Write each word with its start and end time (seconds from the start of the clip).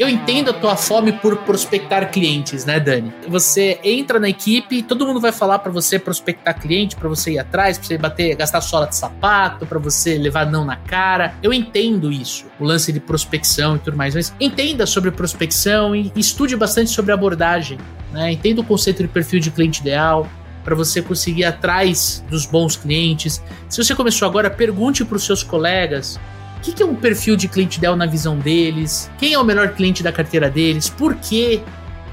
Eu 0.00 0.08
entendo 0.08 0.50
a 0.50 0.52
tua 0.52 0.76
fome 0.76 1.10
por 1.10 1.38
prospectar 1.38 2.12
clientes, 2.12 2.64
né, 2.64 2.78
Dani? 2.78 3.12
Você 3.26 3.80
entra 3.82 4.20
na 4.20 4.28
equipe, 4.28 4.80
todo 4.80 5.04
mundo 5.04 5.20
vai 5.20 5.32
falar 5.32 5.58
para 5.58 5.72
você 5.72 5.98
prospectar 5.98 6.56
cliente, 6.60 6.94
para 6.94 7.08
você 7.08 7.32
ir 7.32 7.40
atrás, 7.40 7.76
para 7.76 7.88
você 7.88 7.98
bater, 7.98 8.36
gastar 8.36 8.60
sola 8.60 8.86
de 8.86 8.94
sapato, 8.94 9.66
para 9.66 9.80
você 9.80 10.16
levar 10.16 10.48
não 10.48 10.64
na 10.64 10.76
cara. 10.76 11.34
Eu 11.42 11.52
entendo 11.52 12.12
isso, 12.12 12.46
o 12.60 12.64
lance 12.64 12.92
de 12.92 13.00
prospecção 13.00 13.74
e 13.74 13.80
tudo 13.80 13.96
mais, 13.96 14.14
mas 14.14 14.32
entenda 14.38 14.86
sobre 14.86 15.10
prospecção 15.10 15.96
e 15.96 16.12
estude 16.14 16.54
bastante 16.54 16.92
sobre 16.92 17.10
abordagem, 17.10 17.76
né? 18.12 18.30
Entenda 18.30 18.60
o 18.60 18.64
conceito 18.64 19.02
de 19.02 19.08
perfil 19.08 19.40
de 19.40 19.50
cliente 19.50 19.80
ideal, 19.80 20.28
para 20.62 20.76
você 20.76 21.02
conseguir 21.02 21.40
ir 21.40 21.46
atrás 21.46 22.22
dos 22.30 22.46
bons 22.46 22.76
clientes. 22.76 23.42
Se 23.68 23.82
você 23.82 23.96
começou 23.96 24.28
agora, 24.28 24.48
pergunte 24.48 25.04
para 25.04 25.16
os 25.16 25.24
seus 25.24 25.42
colegas 25.42 26.20
o 26.58 26.60
que, 26.60 26.72
que 26.72 26.82
é 26.82 26.86
um 26.86 26.94
perfil 26.94 27.36
de 27.36 27.46
cliente 27.46 27.78
ideal 27.78 27.94
na 27.94 28.04
visão 28.04 28.36
deles? 28.36 29.08
Quem 29.16 29.32
é 29.32 29.38
o 29.38 29.44
melhor 29.44 29.74
cliente 29.74 30.02
da 30.02 30.10
carteira 30.10 30.50
deles? 30.50 30.88
Por 30.88 31.14
quê? 31.14 31.62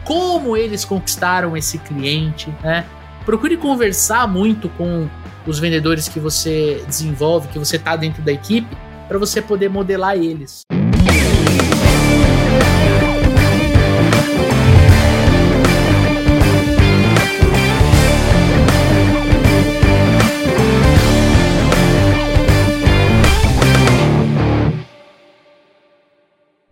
Como 0.03 0.55
eles 0.55 0.85
conquistaram 0.85 1.57
esse 1.57 1.79
cliente? 1.79 2.53
Né? 2.61 2.85
Procure 3.25 3.57
conversar 3.57 4.27
muito 4.27 4.69
com 4.69 5.09
os 5.47 5.57
vendedores 5.57 6.07
que 6.07 6.19
você 6.19 6.83
desenvolve, 6.87 7.47
que 7.47 7.57
você 7.57 7.77
está 7.77 7.95
dentro 7.95 8.21
da 8.21 8.31
equipe, 8.31 8.77
para 9.07 9.17
você 9.17 9.41
poder 9.41 9.67
modelar 9.67 10.15
eles. 10.15 10.61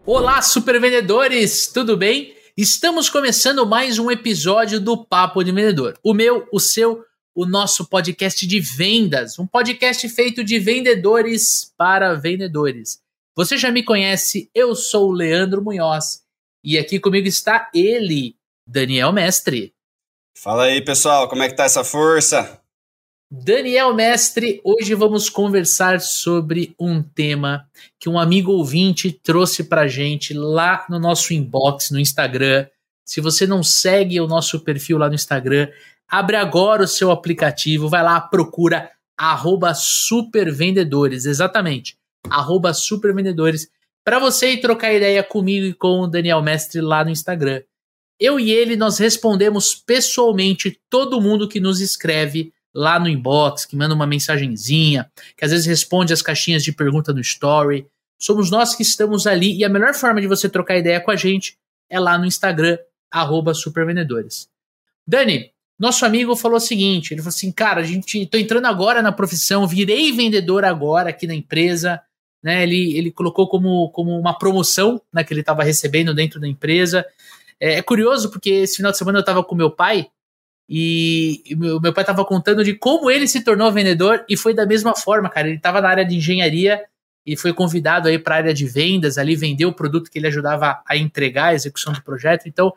Olá, 0.06 0.42
super 0.42 0.82
vendedores, 0.82 1.68
tudo 1.68 1.96
bem? 1.96 2.36
Estamos 2.58 3.10
começando 3.10 3.66
mais 3.66 3.98
um 3.98 4.12
episódio 4.12 4.78
do 4.78 4.98
Papo 4.98 5.42
de 5.42 5.54
Vendedor. 5.54 5.98
O 6.04 6.14
meu, 6.14 6.46
o 6.52 6.60
seu, 6.60 7.06
o 7.34 7.46
nosso 7.46 7.88
podcast 7.88 8.46
de 8.46 8.60
vendas, 8.60 9.40
um 9.40 9.48
podcast 9.48 10.10
feito 10.10 10.44
de 10.44 10.60
vendedores 10.60 11.74
para 11.78 12.16
vendedores. 12.16 13.00
Você 13.34 13.58
já 13.58 13.72
me 13.72 13.82
conhece, 13.82 14.52
eu 14.54 14.76
sou 14.76 15.08
o 15.08 15.14
Leandro 15.14 15.64
Munhoz 15.64 16.24
e 16.62 16.78
aqui 16.78 17.00
comigo 17.00 17.30
está 17.30 17.72
ele, 17.74 18.36
Daniel 18.68 19.14
Mestre. 19.14 19.74
Fala 20.38 20.66
aí, 20.66 20.84
pessoal, 20.84 21.30
como 21.30 21.44
é 21.44 21.50
que 21.50 21.56
tá 21.56 21.64
essa 21.64 21.86
força? 21.86 22.62
Daniel 23.36 23.96
Mestre, 23.96 24.62
hoje 24.64 24.94
vamos 24.94 25.28
conversar 25.28 26.00
sobre 26.00 26.76
um 26.80 27.02
tema 27.02 27.68
que 28.00 28.08
um 28.08 28.20
amigo 28.20 28.52
ouvinte 28.52 29.12
trouxe 29.12 29.64
pra 29.64 29.88
gente 29.88 30.36
lá 30.36 30.86
no 30.88 31.00
nosso 31.00 31.34
inbox 31.34 31.90
no 31.90 32.00
Instagram. 32.00 32.68
Se 33.04 33.20
você 33.20 33.48
não 33.48 33.64
segue 33.64 34.22
o 34.22 34.28
nosso 34.28 34.60
perfil 34.60 35.00
lá 35.00 35.10
no 35.10 35.16
Instagram, 35.16 35.68
abre 36.08 36.36
agora 36.36 36.84
o 36.84 36.88
seu 36.88 37.10
aplicativo, 37.10 37.90
vai 37.90 38.04
lá, 38.04 38.22
procura 38.22 38.92
arroba 39.18 39.74
supervendedores, 39.74 41.26
exatamente, 41.26 41.98
arroba 42.30 42.72
supervendedores, 42.72 43.68
para 44.06 44.20
você 44.20 44.52
ir 44.52 44.62
trocar 44.62 44.94
ideia 44.94 45.24
comigo 45.24 45.66
e 45.66 45.74
com 45.74 46.02
o 46.02 46.08
Daniel 46.08 46.44
Mestre 46.44 46.82
lá 46.82 47.04
no 47.04 47.10
Instagram. 47.10 47.64
Eu 48.20 48.40
e 48.40 48.52
ele, 48.52 48.76
nós 48.76 49.00
respondemos 49.00 49.74
pessoalmente 49.74 50.80
todo 50.88 51.20
mundo 51.20 51.50
que 51.50 51.60
nos 51.60 51.82
escreve 51.82 52.54
lá 52.74 53.00
no 53.00 53.08
inbox, 53.08 53.66
que 53.66 53.76
manda 53.76 53.94
uma 53.94 54.08
mensagenzinha, 54.08 55.10
que 55.38 55.46
às 55.46 55.52
vezes 55.52 55.66
responde 55.66 56.12
as 56.12 56.22
caixinhas 56.22 56.64
de 56.64 56.72
pergunta 56.72 57.14
no 57.14 57.22
story. 57.22 57.86
Somos 58.20 58.50
nós 58.50 58.76
que 58.76 58.82
estamos 58.82 59.28
ali 59.28 59.56
e 59.56 59.64
a 59.64 59.70
melhor 59.70 59.94
forma 59.94 60.20
de 60.20 60.28
você 60.28 60.50
trocar 60.50 60.78
ideia 60.78 61.00
com 61.00 61.12
a 61.12 61.16
gente 61.16 61.58
é 61.90 62.00
lá 62.00 62.18
no 62.18 62.26
Instagram, 62.26 62.78
supervendedores. 63.54 64.50
Dani, 65.06 65.52
nosso 65.78 66.06
amigo 66.06 66.36
falou 66.36 66.58
o 66.58 66.62
seguinte: 66.62 67.14
ele 67.14 67.22
falou 67.22 67.36
assim, 67.36 67.52
cara, 67.52 67.82
a 67.82 67.84
gente 67.84 68.26
tô 68.26 68.38
entrando 68.38 68.66
agora 68.66 69.02
na 69.02 69.12
profissão, 69.12 69.68
virei 69.68 70.12
vendedor 70.12 70.66
agora 70.66 71.10
aqui 71.10 71.28
na 71.28 71.36
empresa. 71.36 72.02
Né, 72.42 72.64
ele, 72.64 72.98
ele 72.98 73.10
colocou 73.10 73.48
como, 73.48 73.90
como 73.92 74.20
uma 74.20 74.38
promoção 74.38 75.02
né, 75.14 75.24
que 75.24 75.34
ele 75.34 75.40
estava 75.40 75.64
recebendo 75.64 76.14
dentro 76.14 76.42
da 76.42 76.48
empresa. 76.48 77.06
É, 77.58 77.76
é, 77.76 77.82
curioso 77.82 78.30
porque 78.30 78.50
esse 78.50 78.76
final 78.76 78.92
de 78.92 78.98
semana 78.98 79.20
eu 79.20 79.22
estava 79.22 79.42
com 79.42 79.56
meu 79.56 79.72
pai 79.72 80.08
e, 80.76 81.44
meu, 81.56 81.80
meu 81.80 81.94
pai 81.94 82.02
estava 82.02 82.26
contando 82.26 82.64
de 82.64 82.74
como 82.74 83.12
ele 83.12 83.28
se 83.28 83.44
tornou 83.44 83.72
vendedor 83.72 84.26
e 84.28 84.36
foi 84.36 84.56
da 84.56 84.66
mesma 84.66 84.96
forma, 84.96 85.30
cara. 85.30 85.48
Ele 85.48 85.58
estava 85.58 85.80
na 85.80 85.88
área 85.88 86.04
de 86.04 86.16
engenharia 86.16 86.84
e 87.24 87.38
foi 87.38 87.54
convidado 87.54 88.08
aí 88.08 88.18
para 88.18 88.34
a 88.34 88.38
área 88.40 88.54
de 88.56 88.66
vendas, 88.66 89.20
ali 89.20 89.36
vendeu 89.36 89.70
o 89.70 89.74
produto 89.76 90.10
que 90.10 90.18
ele 90.18 90.26
ajudava 90.26 90.82
a 90.88 90.98
entregar 90.98 91.50
a 91.50 91.54
execução 91.54 91.94
do 91.94 92.02
projeto. 92.02 92.48
Então, 92.48 92.74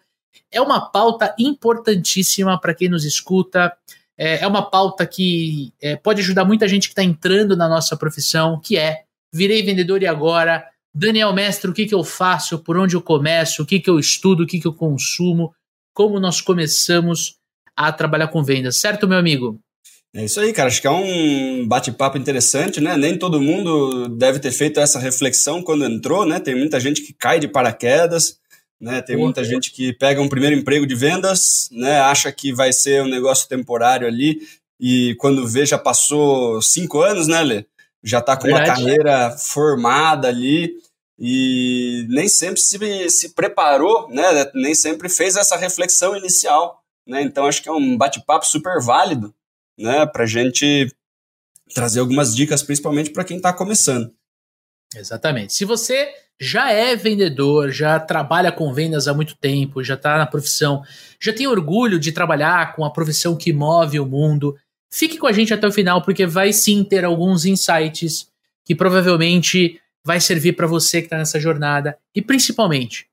é 0.52 0.60
uma 0.60 0.90
pauta 0.90 1.34
importantíssima 1.38 2.60
para 2.60 2.74
quem 2.74 2.90
nos 2.90 3.06
escuta. 3.06 3.74
É, 4.18 4.40
é 4.44 4.46
uma 4.46 4.68
pauta 4.70 5.06
que 5.06 5.72
é, 5.80 5.96
pode 5.96 6.20
ajudar 6.20 6.44
muita 6.44 6.68
gente 6.68 6.88
que 6.88 6.92
está 6.92 7.02
entrando 7.02 7.56
na 7.56 7.66
nossa 7.66 7.96
profissão, 7.96 8.60
que 8.60 8.76
é 8.76 9.04
virei 9.32 9.62
vendedor 9.62 10.02
e 10.02 10.06
agora. 10.06 10.68
Daniel 10.94 11.32
Mestre, 11.32 11.70
o 11.70 11.72
que, 11.72 11.86
que 11.86 11.94
eu 11.94 12.04
faço? 12.04 12.58
Por 12.58 12.76
onde 12.76 12.94
eu 12.94 13.00
começo? 13.00 13.62
O 13.62 13.66
que, 13.66 13.80
que 13.80 13.88
eu 13.88 13.98
estudo? 13.98 14.42
O 14.42 14.46
que, 14.46 14.60
que 14.60 14.66
eu 14.66 14.74
consumo? 14.74 15.54
Como 15.94 16.20
nós 16.20 16.42
começamos 16.42 17.38
a 17.76 17.92
trabalhar 17.92 18.28
com 18.28 18.42
vendas, 18.42 18.78
certo, 18.78 19.06
meu 19.06 19.18
amigo? 19.18 19.60
É 20.14 20.24
isso 20.24 20.40
aí, 20.40 20.50
cara. 20.52 20.68
Acho 20.68 20.80
que 20.80 20.86
é 20.86 20.90
um 20.90 21.68
bate-papo 21.68 22.16
interessante, 22.16 22.80
né? 22.80 22.96
Nem 22.96 23.18
todo 23.18 23.40
mundo 23.40 24.08
deve 24.08 24.38
ter 24.38 24.50
feito 24.50 24.80
essa 24.80 24.98
reflexão 24.98 25.62
quando 25.62 25.84
entrou, 25.84 26.24
né? 26.24 26.40
Tem 26.40 26.54
muita 26.54 26.80
gente 26.80 27.02
que 27.02 27.12
cai 27.12 27.38
de 27.38 27.46
paraquedas, 27.46 28.38
né? 28.80 29.02
Tem 29.02 29.14
muita 29.14 29.44
gente 29.44 29.70
que 29.70 29.92
pega 29.92 30.22
um 30.22 30.28
primeiro 30.28 30.56
emprego 30.56 30.86
de 30.86 30.94
vendas, 30.94 31.68
né? 31.70 32.00
Acha 32.00 32.32
que 32.32 32.50
vai 32.50 32.72
ser 32.72 33.02
um 33.02 33.08
negócio 33.08 33.46
temporário 33.46 34.06
ali 34.06 34.40
e 34.80 35.14
quando 35.18 35.46
vê 35.46 35.66
já 35.66 35.78
passou 35.78 36.62
cinco 36.62 37.00
anos, 37.00 37.28
né, 37.28 37.42
Lê? 37.42 37.66
Já 38.02 38.20
está 38.20 38.36
com 38.36 38.44
Verdade. 38.44 38.70
uma 38.70 38.76
carreira 38.76 39.30
formada 39.36 40.28
ali 40.28 40.76
e 41.18 42.06
nem 42.08 42.28
sempre 42.28 42.60
se, 42.60 43.10
se 43.10 43.34
preparou, 43.34 44.08
né? 44.08 44.50
Nem 44.54 44.74
sempre 44.74 45.10
fez 45.10 45.36
essa 45.36 45.56
reflexão 45.56 46.16
inicial 46.16 46.82
né? 47.06 47.22
Então 47.22 47.46
acho 47.46 47.62
que 47.62 47.68
é 47.68 47.72
um 47.72 47.96
bate-papo 47.96 48.46
super 48.46 48.80
válido, 48.82 49.34
né? 49.78 50.04
Para 50.06 50.26
gente 50.26 50.92
trazer 51.74 52.00
algumas 52.00 52.34
dicas, 52.34 52.62
principalmente 52.62 53.10
para 53.10 53.24
quem 53.24 53.36
está 53.36 53.52
começando. 53.52 54.12
Exatamente. 54.94 55.52
Se 55.52 55.64
você 55.64 56.08
já 56.40 56.70
é 56.70 56.94
vendedor, 56.94 57.70
já 57.70 57.98
trabalha 57.98 58.52
com 58.52 58.72
vendas 58.72 59.08
há 59.08 59.14
muito 59.14 59.36
tempo, 59.36 59.82
já 59.82 59.94
está 59.94 60.18
na 60.18 60.26
profissão, 60.26 60.82
já 61.20 61.32
tem 61.32 61.46
orgulho 61.46 61.98
de 61.98 62.12
trabalhar 62.12 62.74
com 62.74 62.84
a 62.84 62.90
profissão 62.90 63.36
que 63.36 63.52
move 63.52 63.98
o 63.98 64.06
mundo, 64.06 64.56
fique 64.90 65.18
com 65.18 65.26
a 65.26 65.32
gente 65.32 65.52
até 65.52 65.66
o 65.66 65.72
final, 65.72 66.02
porque 66.02 66.26
vai 66.26 66.52
sim 66.52 66.84
ter 66.84 67.04
alguns 67.04 67.44
insights 67.44 68.28
que 68.64 68.74
provavelmente 68.74 69.80
vai 70.04 70.20
servir 70.20 70.52
para 70.52 70.66
você 70.66 71.00
que 71.00 71.06
está 71.06 71.18
nessa 71.18 71.40
jornada 71.40 71.98
e 72.14 72.22
principalmente 72.22 73.08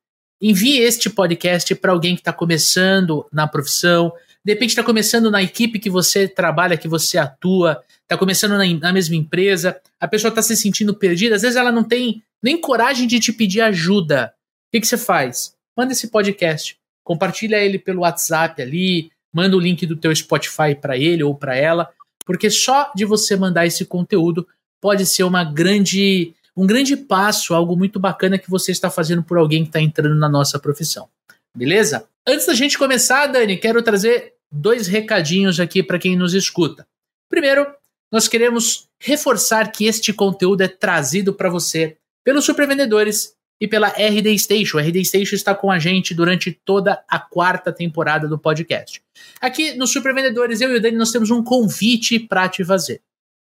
Envie 0.45 0.79
este 0.79 1.09
podcast 1.09 1.73
para 1.75 1.93
alguém 1.93 2.15
que 2.15 2.19
está 2.19 2.33
começando 2.33 3.25
na 3.31 3.47
profissão, 3.47 4.11
de 4.43 4.51
repente 4.51 4.71
está 4.71 4.83
começando 4.83 5.31
na 5.31 5.41
equipe 5.41 5.79
que 5.79 5.89
você 5.89 6.27
trabalha, 6.27 6.75
que 6.75 6.85
você 6.85 7.17
atua, 7.17 7.81
está 8.01 8.17
começando 8.17 8.57
na, 8.57 8.65
na, 8.67 8.91
mesma 8.91 9.15
empresa, 9.15 9.79
a 9.97 10.05
pessoa 10.05 10.27
está 10.27 10.41
se 10.41 10.57
sentindo 10.57 10.93
perdida, 10.93 11.37
às 11.37 11.43
vezes 11.43 11.55
ela 11.55 11.71
não 11.71 11.81
tem 11.81 12.21
nem 12.43 12.59
coragem 12.59 13.07
de 13.07 13.21
te 13.21 13.31
pedir 13.31 13.61
ajuda. 13.61 14.33
O 14.67 14.71
que, 14.73 14.81
que 14.81 14.87
você 14.87 14.97
faz? 14.97 15.55
Manda 15.77 15.93
esse 15.93 16.09
podcast, 16.09 16.77
compartilha 17.05 17.55
ele 17.63 17.79
pelo 17.79 18.01
WhatsApp 18.01 18.61
ali, 18.61 19.11
manda 19.33 19.55
o 19.55 19.61
link 19.61 19.85
do 19.85 19.95
teu 19.95 20.13
Spotify 20.13 20.75
para 20.75 20.97
ele 20.97 21.23
ou 21.23 21.33
para 21.33 21.55
ela, 21.55 21.89
porque 22.25 22.49
só 22.49 22.91
de 22.93 23.05
você 23.05 23.37
mandar 23.37 23.65
esse 23.65 23.85
conteúdo 23.85 24.45
pode 24.81 25.05
ser 25.05 25.23
uma 25.23 25.45
grande 25.45 26.33
um 26.55 26.67
grande 26.67 26.95
passo, 26.95 27.53
algo 27.53 27.75
muito 27.75 27.99
bacana 27.99 28.37
que 28.37 28.49
você 28.49 28.71
está 28.71 28.89
fazendo 28.89 29.23
por 29.23 29.37
alguém 29.37 29.63
que 29.63 29.69
está 29.69 29.81
entrando 29.81 30.15
na 30.15 30.29
nossa 30.29 30.59
profissão. 30.59 31.09
Beleza? 31.55 32.07
Antes 32.27 32.45
da 32.45 32.53
gente 32.53 32.77
começar, 32.77 33.27
Dani, 33.27 33.57
quero 33.57 33.81
trazer 33.81 34.33
dois 34.51 34.87
recadinhos 34.87 35.59
aqui 35.59 35.81
para 35.83 35.99
quem 35.99 36.15
nos 36.15 36.33
escuta. 36.33 36.85
Primeiro, 37.29 37.65
nós 38.11 38.27
queremos 38.27 38.87
reforçar 39.01 39.71
que 39.71 39.85
este 39.85 40.13
conteúdo 40.13 40.61
é 40.61 40.67
trazido 40.67 41.33
para 41.33 41.49
você 41.49 41.97
pelos 42.23 42.45
supervendedores 42.45 43.33
e 43.59 43.67
pela 43.67 43.87
RD 43.87 44.37
Station. 44.37 44.77
A 44.77 44.81
RD 44.81 45.03
Station 45.05 45.35
está 45.35 45.55
com 45.55 45.71
a 45.71 45.79
gente 45.79 46.13
durante 46.13 46.51
toda 46.51 47.03
a 47.07 47.19
quarta 47.19 47.71
temporada 47.71 48.27
do 48.27 48.37
podcast. 48.37 49.01
Aqui 49.41 49.73
no 49.75 49.87
Supervendedores, 49.87 50.61
eu 50.61 50.71
e 50.73 50.77
o 50.77 50.81
Dani, 50.81 50.97
nós 50.97 51.11
temos 51.11 51.31
um 51.31 51.43
convite 51.43 52.19
para 52.19 52.47
te 52.47 52.63
fazer. 52.63 53.01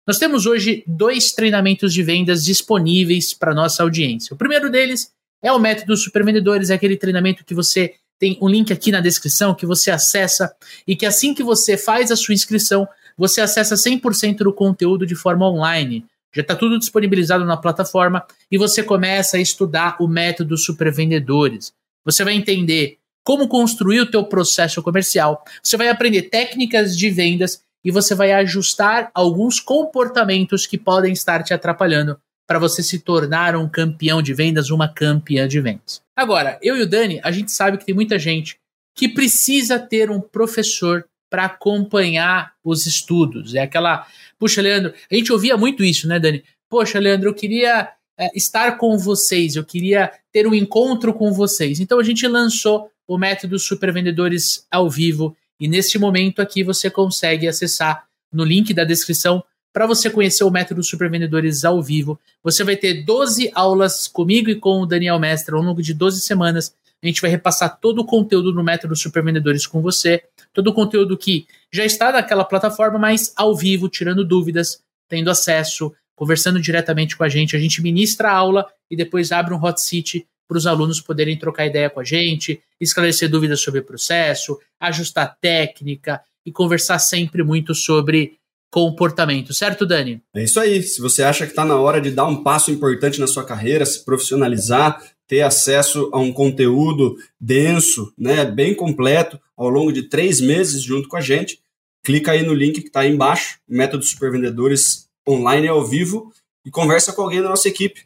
Nós 0.06 0.18
temos 0.18 0.46
hoje 0.46 0.84
dois 0.86 1.32
treinamentos 1.32 1.92
de 1.92 2.00
vendas 2.00 2.44
disponíveis 2.44 3.34
para 3.34 3.52
nossa 3.52 3.82
audiência. 3.82 4.32
O 4.32 4.36
primeiro 4.36 4.70
deles 4.70 5.10
é 5.42 5.50
o 5.50 5.58
método 5.58 5.96
Supervendedores, 5.96 6.70
é 6.70 6.74
aquele 6.74 6.96
treinamento 6.96 7.44
que 7.44 7.52
você 7.52 7.94
tem 8.16 8.38
um 8.40 8.48
link 8.48 8.72
aqui 8.72 8.92
na 8.92 9.00
descrição 9.00 9.54
que 9.54 9.66
você 9.66 9.90
acessa 9.90 10.54
e 10.86 10.94
que 10.94 11.04
assim 11.04 11.34
que 11.34 11.42
você 11.42 11.76
faz 11.76 12.12
a 12.12 12.16
sua 12.16 12.34
inscrição, 12.34 12.86
você 13.18 13.40
acessa 13.40 13.74
100% 13.74 14.38
do 14.38 14.52
conteúdo 14.52 15.04
de 15.04 15.16
forma 15.16 15.50
online. 15.50 16.06
Já 16.32 16.42
está 16.42 16.54
tudo 16.54 16.78
disponibilizado 16.78 17.44
na 17.44 17.56
plataforma 17.56 18.24
e 18.50 18.56
você 18.56 18.84
começa 18.84 19.36
a 19.36 19.40
estudar 19.40 19.96
o 20.00 20.06
método 20.06 20.56
supervendedores. 20.56 21.72
Você 22.04 22.22
vai 22.22 22.34
entender 22.34 22.98
como 23.24 23.48
construir 23.48 24.00
o 24.00 24.10
teu 24.10 24.22
processo 24.22 24.80
comercial. 24.84 25.42
Você 25.60 25.76
vai 25.76 25.88
aprender 25.88 26.22
técnicas 26.22 26.96
de 26.96 27.10
vendas 27.10 27.60
e 27.86 27.92
você 27.92 28.16
vai 28.16 28.32
ajustar 28.32 29.12
alguns 29.14 29.60
comportamentos 29.60 30.66
que 30.66 30.76
podem 30.76 31.12
estar 31.12 31.44
te 31.44 31.54
atrapalhando 31.54 32.18
para 32.44 32.58
você 32.58 32.82
se 32.82 32.98
tornar 32.98 33.54
um 33.54 33.68
campeão 33.68 34.20
de 34.20 34.34
vendas, 34.34 34.70
uma 34.70 34.88
campeã 34.88 35.46
de 35.46 35.60
vendas. 35.60 36.02
Agora, 36.16 36.58
eu 36.60 36.76
e 36.76 36.82
o 36.82 36.88
Dani, 36.88 37.20
a 37.22 37.30
gente 37.30 37.52
sabe 37.52 37.78
que 37.78 37.86
tem 37.86 37.94
muita 37.94 38.18
gente 38.18 38.58
que 38.92 39.08
precisa 39.08 39.78
ter 39.78 40.10
um 40.10 40.20
professor 40.20 41.06
para 41.30 41.44
acompanhar 41.44 42.54
os 42.64 42.86
estudos. 42.86 43.54
É 43.54 43.60
aquela, 43.60 44.04
puxa, 44.36 44.60
Leandro, 44.60 44.92
a 45.08 45.14
gente 45.14 45.32
ouvia 45.32 45.56
muito 45.56 45.84
isso, 45.84 46.08
né, 46.08 46.18
Dani? 46.18 46.42
Poxa, 46.68 46.98
Leandro, 46.98 47.28
eu 47.28 47.34
queria 47.34 47.88
é, 48.18 48.26
estar 48.34 48.78
com 48.78 48.98
vocês, 48.98 49.54
eu 49.54 49.64
queria 49.64 50.10
ter 50.32 50.48
um 50.48 50.54
encontro 50.54 51.14
com 51.14 51.32
vocês. 51.32 51.78
Então 51.78 52.00
a 52.00 52.02
gente 52.02 52.26
lançou 52.26 52.90
o 53.06 53.16
método 53.16 53.60
Supervendedores 53.60 54.66
ao 54.72 54.90
vivo 54.90 55.36
e 55.58 55.68
neste 55.68 55.98
momento 55.98 56.40
aqui 56.40 56.62
você 56.62 56.90
consegue 56.90 57.48
acessar 57.48 58.06
no 58.32 58.44
link 58.44 58.72
da 58.74 58.84
descrição 58.84 59.42
para 59.72 59.86
você 59.86 60.08
conhecer 60.08 60.42
o 60.42 60.50
método 60.50 60.82
Supervendedores 60.82 61.64
ao 61.64 61.82
vivo. 61.82 62.18
Você 62.42 62.64
vai 62.64 62.76
ter 62.76 63.04
12 63.04 63.50
aulas 63.54 64.08
comigo 64.08 64.48
e 64.48 64.54
com 64.54 64.80
o 64.80 64.86
Daniel 64.86 65.18
Mestre 65.18 65.54
ao 65.54 65.60
longo 65.60 65.82
de 65.82 65.92
12 65.92 66.22
semanas. 66.22 66.74
A 67.02 67.06
gente 67.06 67.20
vai 67.20 67.30
repassar 67.30 67.78
todo 67.78 68.00
o 68.00 68.04
conteúdo 68.06 68.52
no 68.52 68.64
método 68.64 68.96
Supervendedores 68.96 69.66
com 69.66 69.82
você, 69.82 70.22
todo 70.52 70.68
o 70.68 70.72
conteúdo 70.72 71.16
que 71.16 71.46
já 71.70 71.84
está 71.84 72.10
naquela 72.10 72.44
plataforma, 72.44 72.98
mas 72.98 73.32
ao 73.36 73.54
vivo, 73.54 73.88
tirando 73.88 74.24
dúvidas, 74.24 74.80
tendo 75.08 75.30
acesso, 75.30 75.92
conversando 76.14 76.58
diretamente 76.58 77.14
com 77.14 77.24
a 77.24 77.28
gente. 77.28 77.54
A 77.54 77.58
gente 77.58 77.82
ministra 77.82 78.30
a 78.30 78.34
aula 78.34 78.66
e 78.90 78.96
depois 78.96 79.30
abre 79.30 79.52
um 79.52 79.62
hot 79.62 79.80
seat 79.80 80.26
para 80.48 80.58
os 80.58 80.66
alunos 80.66 81.00
poderem 81.00 81.38
trocar 81.38 81.66
ideia 81.66 81.90
com 81.90 82.00
a 82.00 82.04
gente, 82.04 82.60
esclarecer 82.80 83.28
dúvidas 83.30 83.60
sobre 83.60 83.80
o 83.80 83.84
processo, 83.84 84.58
ajustar 84.80 85.36
técnica 85.40 86.20
e 86.44 86.52
conversar 86.52 86.98
sempre 86.98 87.42
muito 87.42 87.74
sobre 87.74 88.38
comportamento, 88.70 89.54
certo, 89.54 89.86
Dani? 89.86 90.20
É 90.34 90.44
isso 90.44 90.60
aí. 90.60 90.82
Se 90.82 91.00
você 91.00 91.22
acha 91.22 91.46
que 91.46 91.52
está 91.52 91.64
na 91.64 91.76
hora 91.76 92.00
de 92.00 92.10
dar 92.10 92.26
um 92.26 92.42
passo 92.42 92.70
importante 92.70 93.18
na 93.18 93.26
sua 93.26 93.44
carreira, 93.44 93.86
se 93.86 94.04
profissionalizar, 94.04 95.02
ter 95.26 95.42
acesso 95.42 96.10
a 96.12 96.18
um 96.18 96.32
conteúdo 96.32 97.16
denso, 97.40 98.12
né, 98.18 98.44
bem 98.44 98.74
completo, 98.74 99.40
ao 99.56 99.68
longo 99.68 99.92
de 99.92 100.02
três 100.02 100.40
meses 100.40 100.82
junto 100.82 101.08
com 101.08 101.16
a 101.16 101.20
gente, 101.20 101.58
clica 102.04 102.32
aí 102.32 102.42
no 102.42 102.54
link 102.54 102.80
que 102.80 102.88
está 102.88 103.00
aí 103.00 103.10
embaixo, 103.10 103.58
Método 103.68 104.04
Supervendedores 104.04 105.08
online 105.28 105.66
ao 105.66 105.84
vivo, 105.84 106.32
e 106.64 106.70
conversa 106.70 107.12
com 107.12 107.22
alguém 107.22 107.42
da 107.42 107.48
nossa 107.48 107.68
equipe. 107.68 108.04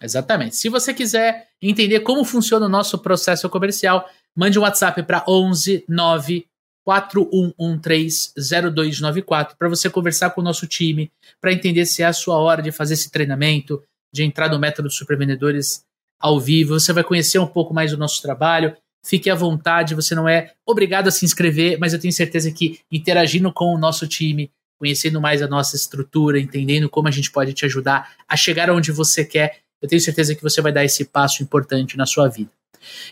Exatamente. 0.00 0.56
Se 0.56 0.68
você 0.68 0.94
quiser 0.94 1.48
entender 1.60 2.00
como 2.00 2.24
funciona 2.24 2.66
o 2.66 2.68
nosso 2.68 2.98
processo 2.98 3.48
comercial, 3.48 4.08
mande 4.36 4.58
um 4.58 4.62
WhatsApp 4.62 5.02
para 5.02 5.24
11 5.28 5.84
9 5.88 6.46
41130294 6.88 9.56
para 9.58 9.68
você 9.68 9.90
conversar 9.90 10.30
com 10.30 10.40
o 10.40 10.44
nosso 10.44 10.66
time, 10.66 11.12
para 11.38 11.52
entender 11.52 11.84
se 11.84 12.02
é 12.02 12.06
a 12.06 12.14
sua 12.14 12.38
hora 12.38 12.62
de 12.62 12.72
fazer 12.72 12.94
esse 12.94 13.10
treinamento, 13.10 13.82
de 14.12 14.24
entrar 14.24 14.48
no 14.48 14.58
método 14.58 14.90
Supervendedores 14.90 15.84
ao 16.18 16.40
vivo. 16.40 16.80
Você 16.80 16.94
vai 16.94 17.04
conhecer 17.04 17.38
um 17.38 17.46
pouco 17.46 17.74
mais 17.74 17.90
do 17.90 17.98
nosso 17.98 18.22
trabalho. 18.22 18.74
Fique 19.04 19.28
à 19.28 19.34
vontade, 19.34 19.94
você 19.94 20.14
não 20.14 20.26
é 20.26 20.54
obrigado 20.66 21.08
a 21.08 21.10
se 21.10 21.26
inscrever, 21.26 21.78
mas 21.78 21.92
eu 21.92 22.00
tenho 22.00 22.12
certeza 22.12 22.50
que 22.50 22.80
interagindo 22.90 23.52
com 23.52 23.74
o 23.74 23.78
nosso 23.78 24.08
time, 24.08 24.50
conhecendo 24.78 25.20
mais 25.20 25.42
a 25.42 25.46
nossa 25.46 25.76
estrutura, 25.76 26.40
entendendo 26.40 26.88
como 26.88 27.06
a 27.06 27.10
gente 27.10 27.30
pode 27.30 27.52
te 27.52 27.66
ajudar 27.66 28.14
a 28.26 28.34
chegar 28.36 28.70
onde 28.70 28.90
você 28.90 29.22
quer, 29.24 29.58
eu 29.80 29.88
tenho 29.88 30.00
certeza 30.00 30.34
que 30.34 30.42
você 30.42 30.60
vai 30.60 30.72
dar 30.72 30.84
esse 30.84 31.04
passo 31.04 31.42
importante 31.42 31.96
na 31.96 32.06
sua 32.06 32.28
vida. 32.28 32.50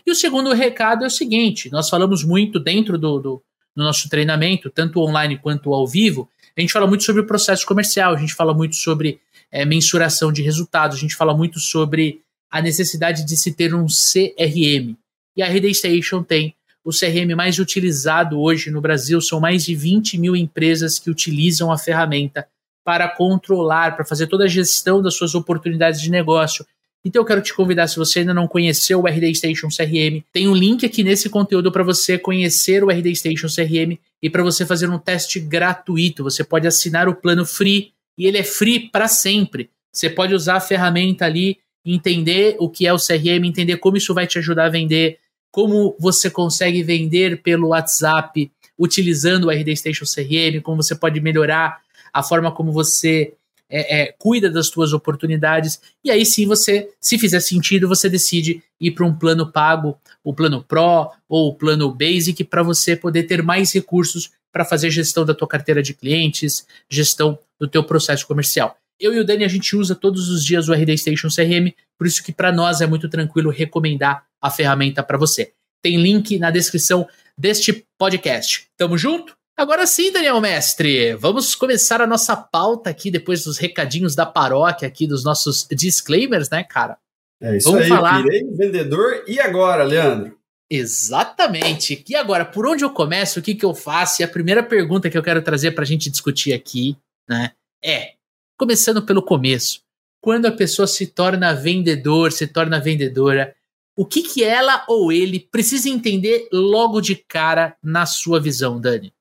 E 0.05 0.11
o 0.11 0.15
segundo 0.15 0.53
recado 0.53 1.03
é 1.03 1.07
o 1.07 1.11
seguinte: 1.11 1.69
nós 1.71 1.89
falamos 1.89 2.23
muito 2.23 2.59
dentro 2.59 2.97
do, 2.97 3.19
do, 3.19 3.43
do 3.75 3.83
nosso 3.83 4.09
treinamento, 4.09 4.69
tanto 4.69 4.99
online 4.99 5.37
quanto 5.37 5.73
ao 5.73 5.87
vivo, 5.87 6.29
a 6.57 6.61
gente 6.61 6.73
fala 6.73 6.87
muito 6.87 7.03
sobre 7.03 7.21
o 7.21 7.27
processo 7.27 7.65
comercial, 7.67 8.15
a 8.15 8.17
gente 8.17 8.33
fala 8.33 8.51
muito 8.51 8.75
sobre 8.75 9.21
é, 9.51 9.63
mensuração 9.63 10.31
de 10.31 10.41
resultados, 10.41 10.97
a 10.97 10.99
gente 10.99 11.15
fala 11.15 11.35
muito 11.35 11.59
sobre 11.59 12.21
a 12.49 12.61
necessidade 12.61 13.23
de 13.23 13.37
se 13.37 13.53
ter 13.53 13.75
um 13.75 13.85
CRM. 13.85 14.95
E 15.35 15.43
a 15.43 15.47
Rede 15.47 15.71
Station 15.75 16.23
tem 16.23 16.55
o 16.83 16.89
CRM 16.89 17.35
mais 17.35 17.59
utilizado 17.59 18.39
hoje 18.39 18.71
no 18.71 18.81
Brasil, 18.81 19.21
são 19.21 19.39
mais 19.39 19.65
de 19.65 19.75
20 19.75 20.17
mil 20.17 20.35
empresas 20.35 20.97
que 20.97 21.11
utilizam 21.11 21.71
a 21.71 21.77
ferramenta 21.77 22.47
para 22.87 23.09
controlar, 23.09 23.97
para 23.97 24.05
fazer 24.05 24.27
toda 24.27 24.45
a 24.45 24.47
gestão 24.47 25.01
das 25.01 25.13
suas 25.13 25.35
oportunidades 25.35 25.99
de 25.99 26.09
negócio. 26.09 26.65
Então 27.03 27.21
eu 27.21 27.25
quero 27.25 27.41
te 27.41 27.53
convidar, 27.53 27.85
se 27.87 27.97
você 27.97 28.19
ainda 28.19 28.33
não 28.33 28.47
conheceu 28.47 29.01
o 29.01 29.05
RD 29.05 29.35
Station 29.35 29.67
CRM, 29.67 30.23
tem 30.31 30.47
um 30.47 30.55
link 30.55 30.85
aqui 30.85 31.03
nesse 31.03 31.29
conteúdo 31.29 31.69
para 31.69 31.83
você 31.83 32.17
conhecer 32.17 32.85
o 32.85 32.89
RD 32.89 33.13
Station 33.13 33.47
CRM 33.47 33.99
e 34.23 34.29
para 34.29 34.41
você 34.41 34.65
fazer 34.65 34.89
um 34.89 34.97
teste 34.97 35.37
gratuito. 35.37 36.23
Você 36.23 36.45
pode 36.45 36.65
assinar 36.65 37.09
o 37.09 37.15
plano 37.15 37.45
free 37.45 37.91
e 38.17 38.25
ele 38.25 38.37
é 38.37 38.43
free 38.43 38.89
para 38.89 39.09
sempre. 39.09 39.69
Você 39.91 40.09
pode 40.09 40.33
usar 40.33 40.55
a 40.55 40.61
ferramenta 40.61 41.25
ali, 41.25 41.57
entender 41.85 42.55
o 42.57 42.69
que 42.69 42.87
é 42.87 42.93
o 42.93 42.97
CRM, 42.97 43.45
entender 43.45 43.75
como 43.79 43.97
isso 43.97 44.13
vai 44.13 44.25
te 44.25 44.39
ajudar 44.39 44.67
a 44.67 44.69
vender, 44.69 45.19
como 45.51 45.93
você 45.99 46.29
consegue 46.29 46.81
vender 46.83 47.41
pelo 47.41 47.67
WhatsApp 47.67 48.49
utilizando 48.79 49.47
o 49.47 49.51
RD 49.51 49.75
Station 49.75 50.05
CRM, 50.05 50.61
como 50.61 50.81
você 50.81 50.95
pode 50.95 51.19
melhorar 51.19 51.85
a 52.17 52.23
forma 52.23 52.51
como 52.51 52.71
você 52.71 53.33
é, 53.69 54.01
é, 54.01 54.15
cuida 54.17 54.49
das 54.49 54.67
suas 54.67 54.91
oportunidades, 54.91 55.79
e 56.03 56.09
aí 56.09 56.25
sim 56.25 56.47
você, 56.47 56.89
se 56.99 57.19
fizer 57.19 57.39
sentido, 57.39 57.87
você 57.87 58.09
decide 58.09 58.63
ir 58.79 58.91
para 58.91 59.05
um 59.05 59.13
plano 59.13 59.51
pago, 59.51 59.99
o 60.23 60.33
plano 60.33 60.63
Pro 60.63 61.11
ou 61.29 61.49
o 61.49 61.55
plano 61.55 61.91
Basic, 61.91 62.43
para 62.43 62.63
você 62.63 62.95
poder 62.95 63.23
ter 63.23 63.43
mais 63.43 63.71
recursos 63.71 64.31
para 64.51 64.65
fazer 64.65 64.89
gestão 64.89 65.23
da 65.25 65.33
tua 65.35 65.47
carteira 65.47 65.83
de 65.83 65.93
clientes, 65.93 66.65
gestão 66.89 67.37
do 67.59 67.67
teu 67.67 67.83
processo 67.83 68.25
comercial. 68.25 68.75
Eu 68.99 69.13
e 69.13 69.19
o 69.19 69.23
Dani, 69.23 69.43
a 69.43 69.49
gente 69.49 69.75
usa 69.75 69.93
todos 69.93 70.27
os 70.29 70.43
dias 70.43 70.67
o 70.67 70.73
RD 70.73 70.97
Station 70.97 71.27
CRM, 71.27 71.71
por 71.99 72.07
isso 72.07 72.23
que 72.23 72.31
para 72.31 72.51
nós 72.51 72.81
é 72.81 72.87
muito 72.87 73.07
tranquilo 73.07 73.51
recomendar 73.51 74.25
a 74.41 74.49
ferramenta 74.49 75.03
para 75.03 75.19
você. 75.19 75.51
Tem 75.83 76.01
link 76.01 76.39
na 76.39 76.49
descrição 76.49 77.07
deste 77.37 77.85
podcast. 77.99 78.67
Tamo 78.75 78.97
junto? 78.97 79.36
Agora 79.57 79.87
sim, 79.87 80.11
Daniel 80.11 80.39
Mestre, 80.39 81.15
vamos 81.15 81.55
começar 81.55 81.99
a 81.99 82.05
nossa 82.05 82.37
pauta 82.37 82.91
aqui 82.91 83.09
depois 83.09 83.43
dos 83.43 83.57
recadinhos 83.57 84.13
da 84.13 84.23
paróquia 84.23 84.87
aqui, 84.87 85.07
dos 85.07 85.23
nossos 85.23 85.67
disclaimers, 85.71 86.47
né, 86.47 86.63
cara? 86.63 86.95
É 87.41 87.57
isso 87.57 87.71
vamos 87.71 87.85
aí, 87.85 87.89
falar... 87.89 88.21
virei 88.21 88.43
vendedor 88.55 89.23
e 89.27 89.39
agora, 89.39 89.83
Leandro? 89.83 90.37
Exatamente. 90.69 92.05
E 92.07 92.15
agora, 92.15 92.45
por 92.45 92.67
onde 92.67 92.83
eu 92.83 92.91
começo, 92.91 93.39
o 93.39 93.41
que, 93.41 93.55
que 93.55 93.65
eu 93.65 93.73
faço? 93.73 94.21
E 94.21 94.23
a 94.23 94.27
primeira 94.27 94.61
pergunta 94.61 95.09
que 95.09 95.17
eu 95.17 95.23
quero 95.23 95.41
trazer 95.41 95.71
para 95.71 95.83
a 95.83 95.87
gente 95.87 96.07
discutir 96.07 96.53
aqui, 96.53 96.95
né, 97.27 97.53
é, 97.83 98.13
começando 98.59 99.01
pelo 99.01 99.23
começo, 99.23 99.81
quando 100.21 100.45
a 100.45 100.51
pessoa 100.51 100.85
se 100.85 101.07
torna 101.07 101.55
vendedor, 101.55 102.31
se 102.31 102.45
torna 102.45 102.79
vendedora, 102.79 103.55
o 103.97 104.05
que, 104.05 104.21
que 104.21 104.43
ela 104.43 104.85
ou 104.87 105.11
ele 105.11 105.39
precisa 105.39 105.89
entender 105.89 106.47
logo 106.53 107.01
de 107.01 107.15
cara 107.15 107.75
na 107.81 108.05
sua 108.05 108.39
visão, 108.39 108.79
Dani? 108.79 109.11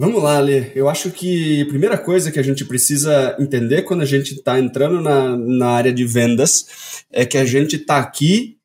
Vamos 0.00 0.22
lá, 0.22 0.40
Lê. 0.40 0.72
Eu 0.74 0.88
acho 0.88 1.10
que 1.10 1.60
a 1.60 1.66
primeira 1.66 1.98
coisa 1.98 2.32
que 2.32 2.38
a 2.38 2.42
gente 2.42 2.64
precisa 2.64 3.36
entender 3.38 3.82
quando 3.82 4.00
a 4.00 4.06
gente 4.06 4.32
está 4.32 4.58
entrando 4.58 4.98
na, 4.98 5.36
na 5.36 5.66
área 5.66 5.92
de 5.92 6.06
vendas 6.06 7.04
é 7.12 7.26
que 7.26 7.36
a 7.36 7.44
gente 7.44 7.76
está 7.76 7.98
aqui 7.98 8.56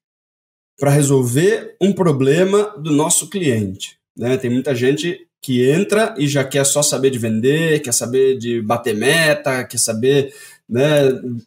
para 0.80 0.92
resolver 0.92 1.75
um 1.82 1.92
problema 1.92 2.74
do 2.77 2.89
nosso 2.89 3.30
cliente. 3.30 3.98
Né? 4.15 4.38
Tem 4.38 4.50
muita 4.50 4.74
gente 4.74 5.27
que 5.42 5.70
entra 5.70 6.15
e 6.18 6.25
já 6.25 6.42
quer 6.42 6.65
só 6.65 6.82
saber 6.82 7.10
de 7.10 7.20
vender, 7.20 7.82
quer 7.82 7.94
saber 7.94 8.38
de 8.38 8.62
bater 8.62 8.96
meta, 8.96 9.65
quer 9.65 9.77
saber 9.77 10.34
né, 10.70 11.01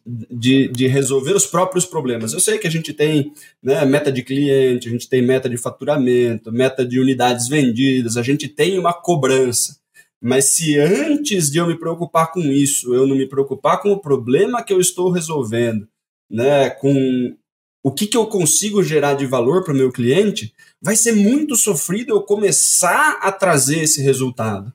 de, 0.05 0.67
de 0.67 0.85
resolver 0.85 1.33
os 1.33 1.47
próprios 1.47 1.87
problemas. 1.87 2.31
Eu 2.31 2.39
sei 2.39 2.59
que 2.59 2.67
a 2.67 2.71
gente 2.71 2.93
tem 2.93 3.33
né, 3.61 3.83
meta 3.85 4.11
de 4.11 4.21
cliente, 4.21 4.87
a 4.87 4.91
gente 4.91 5.09
tem 5.09 5.23
meta 5.23 5.49
de 5.49 5.57
faturamento, 5.57 6.51
meta 6.51 6.85
de 6.85 6.99
unidades 6.99 7.47
vendidas, 7.47 8.17
a 8.17 8.21
gente 8.21 8.47
tem 8.47 8.77
uma 8.77 8.93
cobrança. 8.93 9.78
Mas 10.21 10.55
se 10.55 10.77
antes 10.77 11.49
de 11.49 11.59
eu 11.59 11.67
me 11.67 11.79
preocupar 11.79 12.31
com 12.31 12.41
isso, 12.41 12.93
eu 12.93 13.07
não 13.07 13.15
me 13.15 13.27
preocupar 13.27 13.81
com 13.81 13.91
o 13.91 14.01
problema 14.01 14.63
que 14.63 14.73
eu 14.73 14.79
estou 14.79 15.09
resolvendo, 15.11 15.87
né, 16.29 16.69
com 16.69 17.35
o 17.81 17.91
que, 17.91 18.05
que 18.05 18.17
eu 18.17 18.27
consigo 18.27 18.83
gerar 18.83 19.13
de 19.13 19.25
valor 19.25 19.63
para 19.63 19.73
o 19.73 19.77
meu 19.77 19.91
cliente, 19.91 20.53
vai 20.81 20.95
ser 20.95 21.13
muito 21.13 21.55
sofrido 21.55 22.13
eu 22.13 22.21
começar 22.21 23.19
a 23.21 23.31
trazer 23.31 23.83
esse 23.83 24.01
resultado. 24.01 24.73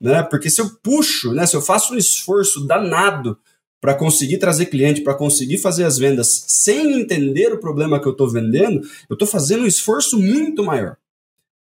Né? 0.00 0.22
Porque 0.22 0.48
se 0.48 0.60
eu 0.60 0.70
puxo, 0.82 1.32
né, 1.32 1.46
se 1.46 1.56
eu 1.56 1.62
faço 1.62 1.94
um 1.94 1.98
esforço 1.98 2.64
danado 2.66 3.36
para 3.80 3.94
conseguir 3.94 4.38
trazer 4.38 4.66
cliente, 4.66 5.02
para 5.02 5.14
conseguir 5.14 5.58
fazer 5.58 5.84
as 5.84 5.98
vendas 5.98 6.44
sem 6.48 7.00
entender 7.00 7.52
o 7.52 7.60
problema 7.60 8.00
que 8.00 8.06
eu 8.06 8.12
estou 8.12 8.28
vendendo, 8.28 8.80
eu 9.10 9.14
estou 9.14 9.26
fazendo 9.26 9.64
um 9.64 9.66
esforço 9.66 10.18
muito 10.18 10.62
maior. 10.62 10.96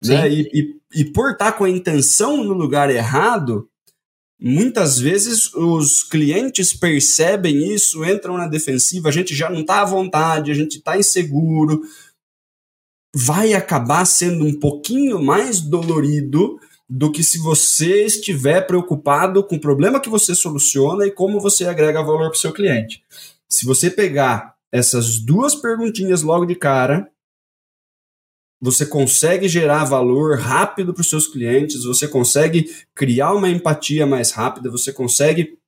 Né? 0.05 0.31
E, 0.31 0.51
e, 0.53 1.01
e 1.01 1.05
por 1.05 1.33
estar 1.33 1.53
com 1.53 1.65
a 1.65 1.71
intenção 1.71 2.43
no 2.43 2.55
lugar 2.55 2.91
errado, 2.91 3.69
Muitas 4.45 4.99
vezes 4.99 5.55
os 5.55 6.03
clientes 6.03 6.75
percebem 6.75 7.73
isso, 7.73 8.05
entram 8.05 8.37
na 8.37 8.49
defensiva, 8.49 9.09
a 9.09 9.13
gente 9.13 9.37
já 9.37 9.49
não 9.49 9.61
está 9.61 9.83
à 9.83 9.85
vontade, 9.85 10.51
a 10.51 10.55
gente 10.55 10.79
está 10.79 10.99
inseguro. 10.99 11.81
Vai 13.15 13.55
acabar 13.55 14.05
sendo 14.05 14.45
um 14.45 14.59
pouquinho 14.59 15.23
mais 15.23 15.61
dolorido 15.61 16.59
do 16.91 17.13
que 17.13 17.23
se 17.23 17.39
você 17.39 18.05
estiver 18.05 18.67
preocupado 18.67 19.45
com 19.45 19.55
o 19.55 19.61
problema 19.61 20.01
que 20.01 20.11
você 20.11 20.35
soluciona 20.35 21.07
e 21.07 21.13
como 21.13 21.39
você 21.39 21.65
agrega 21.65 22.03
valor 22.03 22.31
para 22.31 22.37
o 22.37 22.41
seu 22.41 22.53
cliente. 22.53 23.05
Se 23.49 23.65
você 23.65 23.89
pegar 23.89 24.57
essas 24.73 25.21
duas 25.21 25.55
perguntinhas 25.55 26.23
logo 26.23 26.47
de 26.47 26.57
cara, 26.57 27.09
você 28.63 28.87
consegue 28.87 29.49
gerar 29.49 29.85
valor 29.85 30.39
rápido 30.39 30.95
para 30.95 31.01
os 31.01 31.11
seus 31.11 31.27
clientes, 31.27 31.83
você 31.83 32.07
consegue 32.07 32.73
criar 32.95 33.33
uma 33.33 33.49
empatia 33.49 34.07
mais 34.07 34.31
rápida, 34.31 34.71
você 34.71 34.93
consegue 34.93 35.59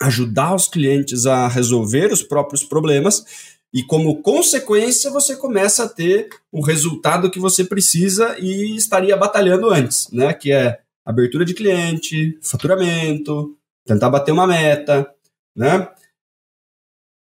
ajudar 0.00 0.56
os 0.56 0.66
clientes 0.66 1.26
a 1.26 1.46
resolver 1.46 2.12
os 2.12 2.24
próprios 2.24 2.64
problemas 2.64 3.24
e 3.72 3.84
como 3.84 4.20
consequência 4.20 5.12
você 5.12 5.36
começa 5.36 5.84
a 5.84 5.88
ter 5.88 6.28
o 6.50 6.60
resultado 6.60 7.30
que 7.30 7.38
você 7.38 7.62
precisa 7.62 8.36
e 8.40 8.74
estaria 8.74 9.16
batalhando 9.16 9.70
antes, 9.70 10.10
né? 10.10 10.34
Que 10.34 10.50
é 10.50 10.80
abertura 11.06 11.44
de 11.44 11.54
cliente, 11.54 12.36
faturamento, 12.42 13.56
tentar 13.86 14.10
bater 14.10 14.32
uma 14.32 14.46
meta, 14.48 15.08
né? 15.54 15.88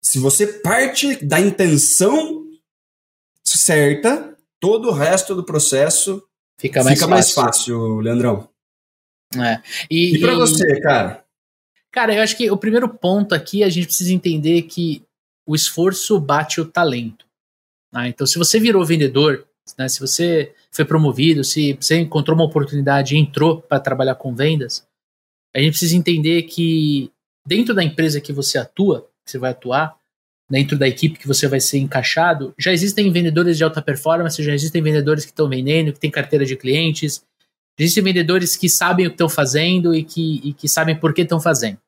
Se 0.02 0.18
você 0.18 0.46
parte 0.46 1.24
da 1.24 1.40
intenção 1.40 2.44
certa, 3.42 4.33
todo 4.64 4.88
o 4.88 4.92
resto 4.92 5.34
do 5.34 5.44
processo 5.44 6.26
fica 6.58 6.82
mais, 6.82 6.98
fica 6.98 7.06
mais 7.06 7.32
fácil. 7.32 8.00
Leandrão. 8.00 8.48
É. 9.36 9.60
E, 9.90 10.16
e 10.16 10.20
para 10.20 10.34
você, 10.36 10.80
cara? 10.80 11.22
Cara, 11.92 12.14
eu 12.14 12.22
acho 12.22 12.34
que 12.34 12.50
o 12.50 12.56
primeiro 12.56 12.88
ponto 12.88 13.34
aqui 13.34 13.62
a 13.62 13.68
gente 13.68 13.84
precisa 13.84 14.14
entender 14.14 14.62
que 14.62 15.02
o 15.46 15.54
esforço 15.54 16.18
bate 16.18 16.62
o 16.62 16.64
talento. 16.64 17.26
Né? 17.92 18.08
Então, 18.08 18.26
se 18.26 18.38
você 18.38 18.58
virou 18.58 18.82
vendedor, 18.86 19.46
né, 19.76 19.86
se 19.86 20.00
você 20.00 20.54
foi 20.72 20.86
promovido, 20.86 21.44
se 21.44 21.74
você 21.74 21.98
encontrou 21.98 22.34
uma 22.34 22.46
oportunidade 22.46 23.14
e 23.14 23.18
entrou 23.18 23.60
para 23.60 23.78
trabalhar 23.78 24.14
com 24.14 24.34
vendas, 24.34 24.86
a 25.54 25.58
gente 25.58 25.72
precisa 25.72 25.94
entender 25.94 26.44
que 26.44 27.12
dentro 27.46 27.74
da 27.74 27.84
empresa 27.84 28.18
que 28.18 28.32
você 28.32 28.56
atua, 28.56 29.02
que 29.24 29.30
você 29.30 29.38
vai 29.38 29.50
atuar, 29.50 29.94
dentro 30.54 30.78
da 30.78 30.86
equipe 30.86 31.18
que 31.18 31.26
você 31.26 31.48
vai 31.48 31.58
ser 31.58 31.78
encaixado, 31.78 32.54
já 32.56 32.72
existem 32.72 33.10
vendedores 33.10 33.56
de 33.56 33.64
alta 33.64 33.82
performance, 33.82 34.40
já 34.40 34.54
existem 34.54 34.80
vendedores 34.80 35.24
que 35.24 35.32
estão 35.32 35.48
vendendo, 35.48 35.92
que 35.92 35.98
têm 35.98 36.12
carteira 36.12 36.46
de 36.46 36.54
clientes, 36.54 37.24
existem 37.76 38.04
vendedores 38.04 38.56
que 38.56 38.68
sabem 38.68 39.06
o 39.06 39.10
que 39.10 39.14
estão 39.14 39.28
fazendo 39.28 39.92
e 39.92 40.04
que, 40.04 40.40
e 40.44 40.52
que 40.52 40.68
sabem 40.68 40.94
por 40.94 41.12
que 41.12 41.22
estão 41.22 41.40
fazendo. 41.40 41.78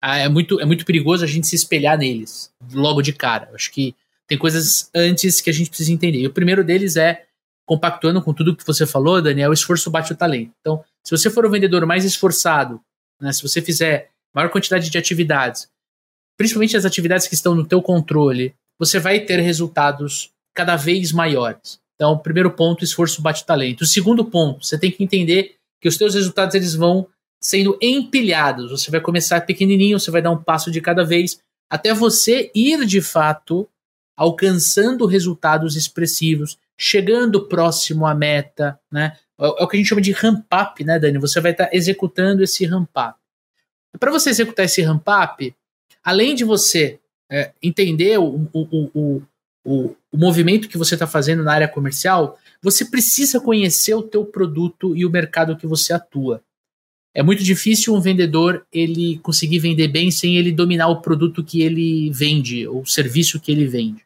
Ah, 0.00 0.16
é, 0.16 0.30
muito, 0.30 0.58
é 0.58 0.64
muito 0.64 0.86
perigoso 0.86 1.24
a 1.24 1.26
gente 1.26 1.46
se 1.46 1.54
espelhar 1.54 1.98
neles 1.98 2.50
logo 2.72 3.02
de 3.02 3.12
cara. 3.12 3.50
Acho 3.54 3.70
que 3.70 3.94
tem 4.26 4.38
coisas 4.38 4.88
antes 4.94 5.42
que 5.42 5.50
a 5.50 5.52
gente 5.52 5.68
precisa 5.68 5.92
entender. 5.92 6.20
E 6.20 6.26
o 6.26 6.32
primeiro 6.32 6.64
deles 6.64 6.96
é, 6.96 7.24
compactuando 7.66 8.22
com 8.22 8.32
tudo 8.32 8.56
que 8.56 8.66
você 8.66 8.86
falou, 8.86 9.20
Daniel, 9.20 9.50
o 9.50 9.52
esforço 9.52 9.90
bate 9.90 10.14
o 10.14 10.16
talento. 10.16 10.52
Então, 10.60 10.82
se 11.04 11.10
você 11.10 11.28
for 11.28 11.44
o 11.44 11.50
vendedor 11.50 11.84
mais 11.84 12.06
esforçado, 12.06 12.80
né, 13.20 13.30
se 13.30 13.42
você 13.42 13.60
fizer 13.60 14.08
maior 14.34 14.48
quantidade 14.48 14.88
de 14.88 14.96
atividades, 14.96 15.68
principalmente 16.40 16.74
as 16.74 16.86
atividades 16.86 17.28
que 17.28 17.34
estão 17.34 17.54
no 17.54 17.66
teu 17.66 17.82
controle, 17.82 18.54
você 18.78 18.98
vai 18.98 19.20
ter 19.20 19.38
resultados 19.40 20.30
cada 20.54 20.74
vez 20.74 21.12
maiores. 21.12 21.78
Então, 21.94 22.16
primeiro 22.16 22.50
ponto, 22.50 22.82
esforço 22.82 23.20
bate 23.20 23.44
talento. 23.44 23.82
O 23.82 23.86
segundo 23.86 24.24
ponto, 24.24 24.64
você 24.64 24.78
tem 24.78 24.90
que 24.90 25.04
entender 25.04 25.56
que 25.82 25.86
os 25.86 25.98
teus 25.98 26.14
resultados 26.14 26.54
eles 26.54 26.74
vão 26.74 27.06
sendo 27.38 27.76
empilhados. 27.78 28.70
Você 28.70 28.90
vai 28.90 29.02
começar 29.02 29.42
pequenininho, 29.42 30.00
você 30.00 30.10
vai 30.10 30.22
dar 30.22 30.30
um 30.30 30.42
passo 30.42 30.70
de 30.70 30.80
cada 30.80 31.04
vez, 31.04 31.38
até 31.68 31.92
você 31.92 32.50
ir 32.54 32.86
de 32.86 33.02
fato 33.02 33.68
alcançando 34.16 35.04
resultados 35.04 35.76
expressivos, 35.76 36.56
chegando 36.74 37.48
próximo 37.48 38.06
à 38.06 38.14
meta, 38.14 38.80
né? 38.90 39.14
É, 39.38 39.44
é 39.44 39.62
o 39.62 39.68
que 39.68 39.76
a 39.76 39.78
gente 39.78 39.90
chama 39.90 40.00
de 40.00 40.12
ramp 40.12 40.46
up, 40.54 40.82
né, 40.84 40.98
Dani? 40.98 41.18
Você 41.18 41.38
vai 41.38 41.52
estar 41.52 41.68
executando 41.70 42.42
esse 42.42 42.64
ramp 42.64 42.88
up. 42.96 43.18
Para 43.98 44.10
você 44.10 44.30
executar 44.30 44.64
esse 44.64 44.80
ramp 44.80 45.06
up, 45.06 45.54
além 46.04 46.34
de 46.34 46.44
você 46.44 46.98
é, 47.30 47.52
entender 47.62 48.18
o, 48.18 48.48
o, 48.52 48.90
o, 48.94 49.22
o, 49.64 50.16
movimento 50.16 50.68
que 50.68 50.78
você 50.78 50.94
está 50.94 51.06
fazendo 51.06 51.42
na 51.42 51.52
área 51.52 51.68
comercial, 51.68 52.38
você 52.62 52.84
precisa 52.84 53.40
conhecer 53.40 53.94
o 53.94 54.02
teu 54.02 54.24
produto 54.24 54.96
e 54.96 55.06
o 55.06 55.10
mercado 55.10 55.56
que 55.56 55.66
você 55.66 55.92
atua. 55.92 56.42
É 57.14 57.22
muito 57.22 57.42
difícil 57.42 57.94
um 57.94 58.00
vendedor 58.00 58.64
ele 58.72 59.18
conseguir 59.18 59.58
vender 59.58 59.88
bem 59.88 60.10
sem 60.10 60.36
ele 60.36 60.52
dominar 60.52 60.88
o 60.88 61.00
produto 61.00 61.42
que 61.42 61.60
ele 61.62 62.10
vende, 62.10 62.66
ou 62.66 62.82
o 62.82 62.86
serviço 62.86 63.40
que 63.40 63.50
ele 63.50 63.66
vende. 63.66 64.04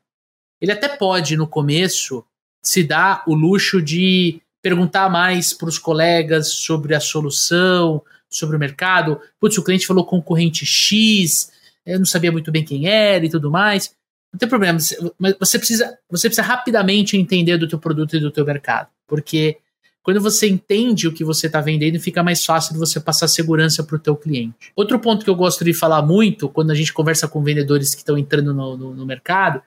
Ele 0.60 0.72
até 0.72 0.88
pode, 0.88 1.36
no 1.36 1.46
começo, 1.46 2.24
se 2.62 2.82
dar 2.82 3.22
o 3.26 3.34
luxo 3.34 3.82
de 3.82 4.40
perguntar 4.62 5.10
mais 5.10 5.52
para 5.52 5.68
os 5.68 5.78
colegas 5.78 6.52
sobre 6.52 6.94
a 6.94 7.00
solução, 7.00 8.02
sobre 8.30 8.56
o 8.56 8.58
mercado. 8.58 9.20
Putz, 9.38 9.58
o 9.58 9.62
cliente 9.62 9.86
falou 9.86 10.06
concorrente 10.06 10.64
X, 10.64 11.52
eu 11.86 11.98
não 11.98 12.06
sabia 12.06 12.32
muito 12.32 12.50
bem 12.50 12.64
quem 12.64 12.86
era 12.86 13.24
e 13.24 13.28
tudo 13.28 13.50
mais. 13.50 13.94
Não 14.32 14.38
tem 14.38 14.48
problema, 14.48 14.78
mas 15.18 15.36
você 15.38 15.58
precisa, 15.58 15.98
você 16.10 16.28
precisa 16.28 16.46
rapidamente 16.46 17.16
entender 17.16 17.56
do 17.56 17.68
teu 17.68 17.78
produto 17.78 18.16
e 18.16 18.20
do 18.20 18.30
teu 18.30 18.44
mercado, 18.44 18.88
porque 19.06 19.58
quando 20.02 20.20
você 20.20 20.46
entende 20.46 21.08
o 21.08 21.12
que 21.12 21.24
você 21.24 21.46
está 21.46 21.62
vendendo, 21.62 21.98
fica 21.98 22.22
mais 22.22 22.44
fácil 22.44 22.74
de 22.74 22.78
você 22.78 23.00
passar 23.00 23.26
segurança 23.26 23.82
para 23.82 23.96
o 23.96 23.98
teu 23.98 24.14
cliente. 24.14 24.70
Outro 24.76 24.98
ponto 24.98 25.24
que 25.24 25.30
eu 25.30 25.34
gosto 25.34 25.64
de 25.64 25.72
falar 25.72 26.02
muito 26.02 26.46
quando 26.46 26.72
a 26.72 26.74
gente 26.74 26.92
conversa 26.92 27.26
com 27.26 27.42
vendedores 27.42 27.94
que 27.94 28.02
estão 28.02 28.18
entrando 28.18 28.52
no, 28.52 28.76
no, 28.76 28.94
no 28.94 29.06
mercado 29.06 29.62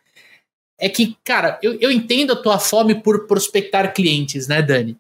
é 0.80 0.88
que, 0.88 1.18
cara, 1.24 1.58
eu, 1.64 1.76
eu 1.82 1.90
entendo 1.90 2.34
a 2.34 2.36
tua 2.36 2.60
fome 2.60 2.94
por 2.94 3.26
prospectar 3.26 3.92
clientes, 3.96 4.48
né, 4.48 4.62
Dani? 4.62 4.96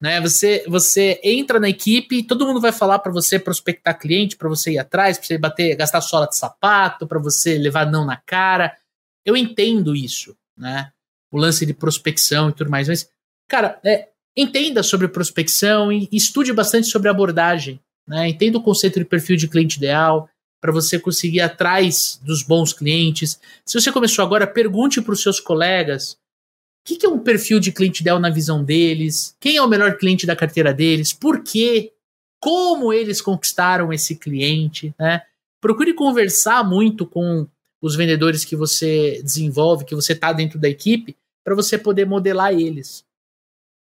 Né? 0.00 0.20
Você, 0.20 0.64
você 0.68 1.20
entra 1.24 1.58
na 1.58 1.68
equipe 1.68 2.22
todo 2.22 2.46
mundo 2.46 2.60
vai 2.60 2.70
falar 2.70 3.00
para 3.00 3.12
você 3.12 3.38
prospectar 3.38 3.98
cliente, 3.98 4.36
para 4.36 4.48
você 4.48 4.72
ir 4.72 4.78
atrás, 4.78 5.18
para 5.18 5.26
você 5.26 5.38
bater, 5.38 5.76
gastar 5.76 6.00
sola 6.00 6.28
de 6.28 6.36
sapato, 6.36 7.06
para 7.06 7.18
você 7.18 7.58
levar 7.58 7.90
não 7.90 8.04
na 8.04 8.16
cara. 8.16 8.76
Eu 9.24 9.36
entendo 9.36 9.96
isso, 9.96 10.36
né? 10.56 10.92
O 11.30 11.36
lance 11.36 11.66
de 11.66 11.74
prospecção 11.74 12.48
e 12.48 12.52
tudo 12.52 12.70
mais, 12.70 12.88
mas, 12.88 13.10
cara, 13.48 13.78
é, 13.84 14.08
entenda 14.36 14.82
sobre 14.82 15.08
prospecção 15.08 15.92
e 15.92 16.08
estude 16.12 16.52
bastante 16.52 16.86
sobre 16.86 17.08
abordagem, 17.08 17.80
né? 18.06 18.28
Entenda 18.28 18.58
o 18.58 18.62
conceito 18.62 18.98
de 18.98 19.04
perfil 19.04 19.36
de 19.36 19.48
cliente 19.48 19.76
ideal 19.76 20.30
para 20.60 20.72
você 20.72 20.98
conseguir 20.98 21.38
ir 21.38 21.42
atrás 21.42 22.20
dos 22.22 22.42
bons 22.42 22.72
clientes. 22.72 23.40
Se 23.64 23.80
você 23.80 23.92
começou 23.92 24.24
agora, 24.24 24.46
pergunte 24.46 25.00
para 25.00 25.12
os 25.12 25.22
seus 25.22 25.40
colegas 25.40 26.16
que, 26.88 26.96
que 26.96 27.06
é 27.06 27.08
um 27.08 27.18
perfil 27.18 27.60
de 27.60 27.70
cliente 27.70 28.00
ideal 28.00 28.18
na 28.18 28.30
visão 28.30 28.64
deles? 28.64 29.36
Quem 29.38 29.56
é 29.56 29.62
o 29.62 29.68
melhor 29.68 29.98
cliente 29.98 30.26
da 30.26 30.34
carteira 30.34 30.72
deles? 30.72 31.12
Por 31.12 31.42
quê? 31.42 31.92
Como 32.40 32.94
eles 32.94 33.20
conquistaram 33.20 33.92
esse 33.92 34.16
cliente? 34.16 34.94
Né? 34.98 35.20
Procure 35.60 35.92
conversar 35.92 36.64
muito 36.64 37.04
com 37.04 37.46
os 37.82 37.94
vendedores 37.94 38.42
que 38.42 38.56
você 38.56 39.20
desenvolve, 39.22 39.84
que 39.84 39.94
você 39.94 40.14
está 40.14 40.32
dentro 40.32 40.58
da 40.58 40.66
equipe, 40.66 41.14
para 41.44 41.54
você 41.54 41.76
poder 41.76 42.06
modelar 42.06 42.54
eles. 42.54 43.04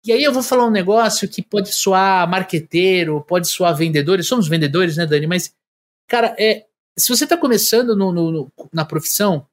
E 0.04 0.10
aí 0.10 0.24
eu 0.24 0.32
vou 0.32 0.42
falar 0.42 0.66
um 0.66 0.70
negócio 0.70 1.28
que 1.28 1.42
pode 1.42 1.72
soar 1.72 2.28
marqueteiro, 2.28 3.20
pode 3.20 3.46
soar 3.46 3.76
vendedores, 3.76 4.26
somos 4.26 4.48
vendedores, 4.48 4.96
né, 4.96 5.06
Dani? 5.06 5.28
Mas, 5.28 5.54
cara, 6.08 6.34
é, 6.38 6.66
se 6.98 7.08
você 7.08 7.22
está 7.22 7.36
começando 7.36 7.94
no, 7.94 8.10
no, 8.10 8.32
no, 8.32 8.52
na 8.72 8.84
profissão, 8.84 9.46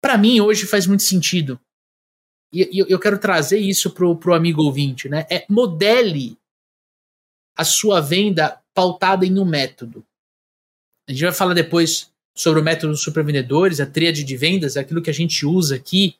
para 0.00 0.16
mim 0.16 0.40
hoje 0.40 0.64
faz 0.64 0.86
muito 0.86 1.02
sentido 1.02 1.60
e, 2.52 2.84
eu 2.88 2.98
quero 2.98 3.18
trazer 3.18 3.58
isso 3.58 3.90
pro, 3.90 4.16
pro 4.16 4.34
amigo 4.34 4.62
ouvinte, 4.62 5.08
né? 5.08 5.26
É 5.30 5.44
modele 5.48 6.36
a 7.56 7.64
sua 7.64 8.00
venda 8.00 8.60
pautada 8.74 9.24
em 9.24 9.38
um 9.38 9.44
método. 9.44 10.04
A 11.08 11.12
gente 11.12 11.22
vai 11.22 11.32
falar 11.32 11.54
depois 11.54 12.10
sobre 12.34 12.60
o 12.60 12.64
método 12.64 12.92
dos 12.92 13.02
supervendedores, 13.02 13.80
a 13.80 13.86
tríade 13.86 14.24
de 14.24 14.36
vendas, 14.36 14.76
aquilo 14.76 15.02
que 15.02 15.10
a 15.10 15.14
gente 15.14 15.44
usa 15.44 15.76
aqui. 15.76 16.16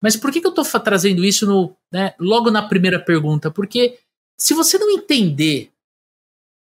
Mas 0.00 0.16
por 0.16 0.30
que, 0.30 0.40
que 0.40 0.46
eu 0.46 0.54
estou 0.54 0.80
trazendo 0.80 1.24
isso 1.24 1.46
no, 1.46 1.74
né, 1.90 2.14
logo 2.18 2.50
na 2.50 2.68
primeira 2.68 3.00
pergunta? 3.00 3.50
Porque 3.50 3.98
se 4.38 4.54
você 4.54 4.78
não 4.78 4.90
entender 4.90 5.70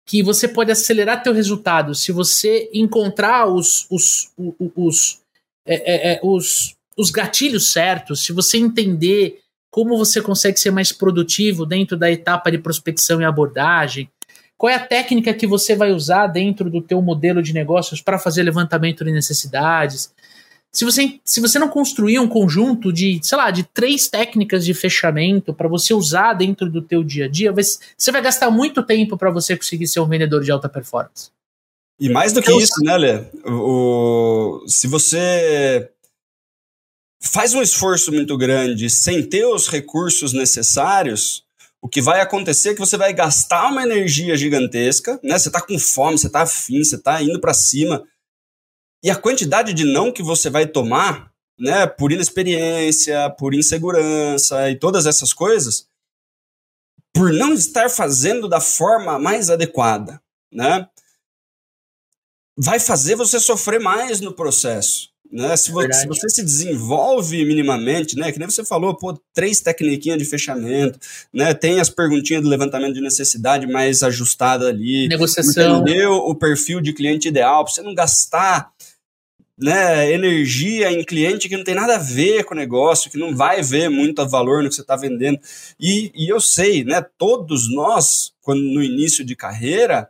que 0.06 0.22
você 0.22 0.48
pode 0.48 0.72
acelerar 0.72 1.22
teu 1.22 1.32
resultado 1.32 1.94
se 1.94 2.10
você 2.10 2.68
encontrar 2.74 3.46
os, 3.46 3.86
os, 3.88 4.32
os, 4.36 4.54
os, 4.74 5.22
é, 5.64 5.74
é, 5.74 6.14
é 6.14 6.20
os 6.22 6.76
os 7.00 7.10
gatilhos 7.10 7.72
certos, 7.72 8.24
se 8.24 8.32
você 8.32 8.58
entender 8.58 9.40
como 9.70 9.96
você 9.96 10.20
consegue 10.20 10.58
ser 10.58 10.70
mais 10.70 10.92
produtivo 10.92 11.64
dentro 11.64 11.96
da 11.96 12.10
etapa 12.10 12.50
de 12.50 12.58
prospecção 12.58 13.20
e 13.20 13.24
abordagem, 13.24 14.10
qual 14.58 14.70
é 14.70 14.74
a 14.74 14.86
técnica 14.86 15.32
que 15.32 15.46
você 15.46 15.74
vai 15.74 15.92
usar 15.92 16.26
dentro 16.26 16.68
do 16.68 16.82
teu 16.82 17.00
modelo 17.00 17.42
de 17.42 17.54
negócios 17.54 18.02
para 18.02 18.18
fazer 18.18 18.42
levantamento 18.42 19.04
de 19.04 19.12
necessidades. 19.12 20.12
se 20.70 20.84
você, 20.84 21.18
se 21.24 21.40
você 21.40 21.58
não 21.58 21.68
construir 21.68 22.18
um 22.18 22.28
conjunto 22.28 22.92
de, 22.92 23.18
sei 23.22 23.38
lá, 23.38 23.50
de 23.50 23.62
três 23.62 24.08
técnicas 24.08 24.64
de 24.64 24.74
fechamento 24.74 25.54
para 25.54 25.68
você 25.68 25.94
usar 25.94 26.34
dentro 26.34 26.68
do 26.70 26.82
teu 26.82 27.02
dia 27.02 27.24
a 27.24 27.28
dia, 27.28 27.52
você 27.52 28.12
vai 28.12 28.20
gastar 28.20 28.50
muito 28.50 28.82
tempo 28.82 29.16
para 29.16 29.30
você 29.30 29.56
conseguir 29.56 29.86
ser 29.86 30.00
um 30.00 30.08
vendedor 30.08 30.42
de 30.42 30.50
alta 30.50 30.68
performance. 30.68 31.30
E 31.98 32.08
mais 32.08 32.32
do 32.32 32.42
que 32.42 32.52
isso, 32.52 32.82
né, 32.82 32.96
Lê? 32.96 33.24
O, 33.46 34.62
se 34.66 34.86
você 34.86 35.90
faz 37.20 37.52
um 37.52 37.62
esforço 37.62 38.10
muito 38.10 38.36
grande 38.36 38.88
sem 38.88 39.22
ter 39.22 39.44
os 39.44 39.68
recursos 39.68 40.32
necessários, 40.32 41.44
o 41.82 41.88
que 41.88 42.00
vai 42.00 42.20
acontecer 42.20 42.70
é 42.70 42.74
que 42.74 42.80
você 42.80 42.96
vai 42.96 43.12
gastar 43.12 43.70
uma 43.70 43.82
energia 43.82 44.36
gigantesca, 44.36 45.20
né? 45.22 45.38
Você 45.38 45.48
está 45.48 45.60
com 45.60 45.78
fome, 45.78 46.18
você 46.18 46.26
está 46.26 46.42
afim, 46.42 46.82
você 46.82 46.96
está 46.96 47.22
indo 47.22 47.40
para 47.40 47.54
cima. 47.54 48.06
E 49.02 49.10
a 49.10 49.16
quantidade 49.16 49.72
de 49.72 49.84
não 49.84 50.12
que 50.12 50.22
você 50.22 50.50
vai 50.50 50.66
tomar, 50.66 51.32
né, 51.58 51.86
por 51.86 52.12
inexperiência, 52.12 53.30
por 53.30 53.54
insegurança 53.54 54.70
e 54.70 54.78
todas 54.78 55.06
essas 55.06 55.32
coisas, 55.32 55.86
por 57.12 57.32
não 57.32 57.54
estar 57.54 57.90
fazendo 57.90 58.48
da 58.48 58.60
forma 58.60 59.18
mais 59.18 59.50
adequada, 59.50 60.22
né? 60.52 60.88
Vai 62.56 62.78
fazer 62.78 63.14
você 63.14 63.40
sofrer 63.40 63.80
mais 63.80 64.20
no 64.20 64.34
processo. 64.34 65.09
Né? 65.32 65.56
Se, 65.56 65.70
você, 65.70 65.92
se, 65.92 66.06
você, 66.08 66.28
se 66.28 66.42
desenvolve 66.42 67.44
minimamente, 67.44 68.16
né? 68.16 68.32
Que 68.32 68.38
nem 68.38 68.50
você 68.50 68.64
falou, 68.64 68.96
pô, 68.96 69.16
três 69.32 69.60
tecniquinhas 69.60 70.18
de 70.18 70.24
fechamento, 70.24 70.98
né? 71.32 71.54
Tem 71.54 71.78
as 71.78 71.88
perguntinhas 71.88 72.42
do 72.42 72.48
levantamento 72.48 72.94
de 72.94 73.00
necessidade 73.00 73.66
mais 73.66 74.02
ajustada 74.02 74.66
ali. 74.68 75.06
Negociação. 75.06 75.82
Entendeu 75.82 76.14
o 76.14 76.34
perfil 76.34 76.80
de 76.80 76.92
cliente 76.92 77.28
ideal, 77.28 77.64
para 77.64 77.72
você 77.72 77.82
não 77.82 77.94
gastar 77.94 78.72
né, 79.56 80.10
energia 80.10 80.90
em 80.90 81.04
cliente 81.04 81.48
que 81.48 81.56
não 81.56 81.62
tem 81.62 81.74
nada 81.74 81.96
a 81.96 81.98
ver 81.98 82.44
com 82.44 82.54
o 82.54 82.56
negócio, 82.56 83.10
que 83.10 83.18
não 83.18 83.36
vai 83.36 83.62
ver 83.62 83.90
muito 83.90 84.26
valor 84.26 84.62
no 84.62 84.68
que 84.68 84.74
você 84.74 84.80
está 84.80 84.96
vendendo. 84.96 85.38
E, 85.78 86.10
e 86.14 86.28
eu 86.28 86.40
sei, 86.40 86.82
né? 86.82 87.04
Todos 87.16 87.72
nós, 87.72 88.32
quando 88.42 88.62
no 88.62 88.82
início 88.82 89.24
de 89.24 89.36
carreira, 89.36 90.08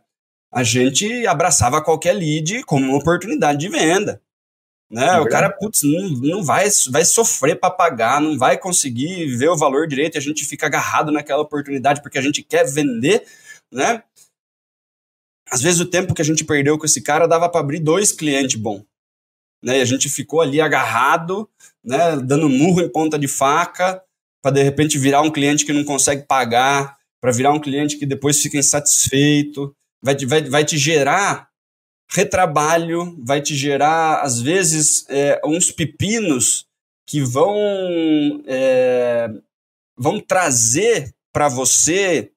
a 0.51 0.63
gente 0.63 1.27
abraçava 1.27 1.81
qualquer 1.81 2.13
lead 2.13 2.63
como 2.63 2.85
uma 2.85 2.97
oportunidade 2.97 3.59
de 3.59 3.69
venda. 3.69 4.21
Né? 4.91 5.07
É 5.07 5.19
o 5.21 5.29
cara, 5.29 5.49
putz, 5.49 5.83
não, 5.83 6.09
não 6.09 6.43
vai, 6.43 6.67
vai 6.89 7.05
sofrer 7.05 7.57
para 7.57 7.71
pagar, 7.71 8.19
não 8.19 8.37
vai 8.37 8.57
conseguir 8.57 9.37
ver 9.37 9.47
o 9.47 9.57
valor 9.57 9.87
direito 9.87 10.15
e 10.15 10.17
a 10.17 10.21
gente 10.21 10.43
fica 10.43 10.65
agarrado 10.65 11.13
naquela 11.13 11.41
oportunidade 11.41 12.01
porque 12.01 12.17
a 12.17 12.21
gente 12.21 12.43
quer 12.43 12.69
vender, 12.69 13.25
né? 13.71 14.03
Às 15.49 15.61
vezes 15.61 15.79
o 15.79 15.85
tempo 15.85 16.13
que 16.13 16.21
a 16.21 16.25
gente 16.25 16.43
perdeu 16.43 16.77
com 16.77 16.85
esse 16.85 17.01
cara 17.01 17.25
dava 17.25 17.47
para 17.47 17.61
abrir 17.61 17.79
dois 17.79 18.11
clientes 18.11 18.59
bons. 18.59 18.83
Né? 19.63 19.77
E 19.77 19.81
a 19.81 19.85
gente 19.85 20.09
ficou 20.09 20.41
ali 20.41 20.59
agarrado, 20.59 21.49
né, 21.83 22.17
dando 22.17 22.49
murro 22.49 22.81
em 22.81 22.89
ponta 22.89 23.17
de 23.17 23.27
faca, 23.27 24.01
para 24.41 24.51
de 24.51 24.63
repente 24.63 24.97
virar 24.97 25.21
um 25.21 25.31
cliente 25.31 25.65
que 25.65 25.73
não 25.73 25.85
consegue 25.85 26.23
pagar, 26.23 26.97
para 27.21 27.31
virar 27.31 27.53
um 27.53 27.59
cliente 27.59 27.97
que 27.97 28.05
depois 28.05 28.41
fica 28.41 28.57
insatisfeito, 28.57 29.73
vai, 30.01 30.15
vai, 30.25 30.41
vai 30.49 30.65
te 30.65 30.77
gerar 30.77 31.50
retrabalho, 32.11 33.17
vai 33.23 33.41
te 33.41 33.55
gerar, 33.55 34.21
às 34.21 34.41
vezes, 34.41 35.05
é, 35.07 35.39
uns 35.45 35.71
pepinos 35.71 36.67
que 37.07 37.21
vão, 37.21 37.55
é, 38.45 39.29
vão 39.97 40.19
trazer 40.19 41.13
para 41.33 41.47
você 41.47 42.29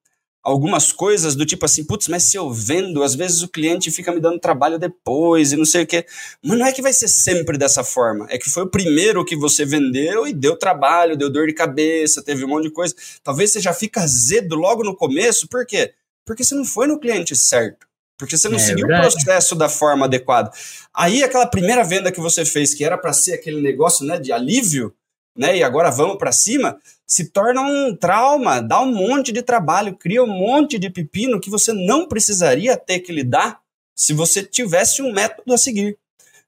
algumas 0.44 0.92
coisas 0.92 1.34
do 1.34 1.46
tipo 1.46 1.64
assim, 1.64 1.84
putz, 1.84 2.06
mas 2.06 2.24
se 2.24 2.36
eu 2.36 2.52
vendo, 2.52 3.02
às 3.02 3.14
vezes 3.14 3.42
o 3.42 3.48
cliente 3.48 3.90
fica 3.90 4.12
me 4.12 4.20
dando 4.20 4.38
trabalho 4.38 4.78
depois 4.78 5.52
e 5.52 5.56
não 5.56 5.64
sei 5.64 5.84
o 5.84 5.86
quê. 5.86 6.04
Mas 6.42 6.58
não 6.58 6.66
é 6.66 6.72
que 6.72 6.82
vai 6.82 6.92
ser 6.92 7.08
sempre 7.08 7.56
dessa 7.56 7.82
forma. 7.82 8.26
É 8.28 8.36
que 8.36 8.50
foi 8.50 8.62
o 8.62 8.70
primeiro 8.70 9.24
que 9.24 9.34
você 9.34 9.64
vendeu 9.64 10.26
e 10.26 10.34
deu 10.34 10.56
trabalho, 10.56 11.16
deu 11.16 11.30
dor 11.30 11.46
de 11.46 11.54
cabeça, 11.54 12.22
teve 12.22 12.44
um 12.44 12.48
monte 12.48 12.64
de 12.64 12.70
coisa. 12.70 12.94
Talvez 13.22 13.52
você 13.52 13.60
já 13.60 13.72
fica 13.72 14.02
azedo 14.02 14.54
logo 14.54 14.84
no 14.84 14.94
começo, 14.94 15.48
por 15.48 15.66
quê? 15.66 15.94
Porque 16.26 16.44
você 16.44 16.54
não 16.54 16.64
foi 16.64 16.86
no 16.86 17.00
cliente 17.00 17.34
certo. 17.34 17.86
Porque 18.16 18.36
você 18.36 18.48
não 18.48 18.56
é, 18.56 18.60
seguiu 18.60 18.86
verdade. 18.86 19.08
o 19.08 19.12
processo 19.12 19.54
da 19.54 19.68
forma 19.68 20.06
adequada. 20.06 20.50
Aí 20.92 21.22
aquela 21.22 21.46
primeira 21.46 21.82
venda 21.82 22.12
que 22.12 22.20
você 22.20 22.44
fez, 22.44 22.74
que 22.74 22.84
era 22.84 22.96
para 22.96 23.12
ser 23.12 23.34
aquele 23.34 23.60
negócio 23.60 24.06
né, 24.06 24.18
de 24.18 24.32
alívio, 24.32 24.94
né, 25.36 25.56
e 25.56 25.62
agora 25.62 25.90
vamos 25.90 26.16
para 26.16 26.30
cima, 26.30 26.78
se 27.06 27.30
torna 27.30 27.60
um 27.60 27.94
trauma, 27.94 28.60
dá 28.60 28.80
um 28.80 28.92
monte 28.92 29.32
de 29.32 29.42
trabalho, 29.42 29.96
cria 29.96 30.22
um 30.22 30.28
monte 30.28 30.78
de 30.78 30.88
pepino 30.88 31.40
que 31.40 31.50
você 31.50 31.72
não 31.72 32.06
precisaria 32.06 32.76
ter 32.76 33.00
que 33.00 33.12
lidar 33.12 33.60
se 33.96 34.12
você 34.12 34.42
tivesse 34.42 35.02
um 35.02 35.12
método 35.12 35.52
a 35.52 35.58
seguir. 35.58 35.98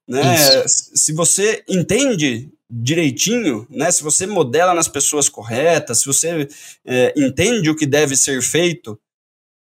Né? 0.08 0.36
Se 0.66 1.12
você 1.12 1.64
entende 1.68 2.48
direitinho, 2.70 3.66
né? 3.70 3.90
se 3.90 4.02
você 4.02 4.26
modela 4.26 4.74
nas 4.74 4.88
pessoas 4.88 5.28
corretas, 5.28 6.00
se 6.00 6.06
você 6.06 6.48
é, 6.84 7.12
entende 7.16 7.70
o 7.70 7.76
que 7.76 7.86
deve 7.86 8.16
ser 8.16 8.40
feito, 8.42 8.98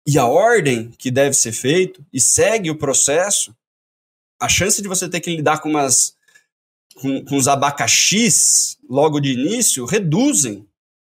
e 0.07 0.19
a 0.19 0.27
ordem 0.27 0.93
que 0.97 1.11
deve 1.11 1.35
ser 1.35 1.53
feito 1.53 2.05
e 2.13 2.21
segue 2.21 2.71
o 2.71 2.79
processo, 2.79 3.55
a 4.41 4.49
chance 4.49 4.81
de 4.81 4.87
você 4.87 5.09
ter 5.09 5.21
que 5.21 5.35
lidar 5.35 5.61
com 5.61 5.71
umas 5.71 6.15
com, 6.95 7.25
com 7.25 7.37
os 7.37 7.49
abacaxis 7.49 8.79
logo 8.89 9.21
de 9.21 9.33
início 9.33 9.85
reduzem, 9.85 10.67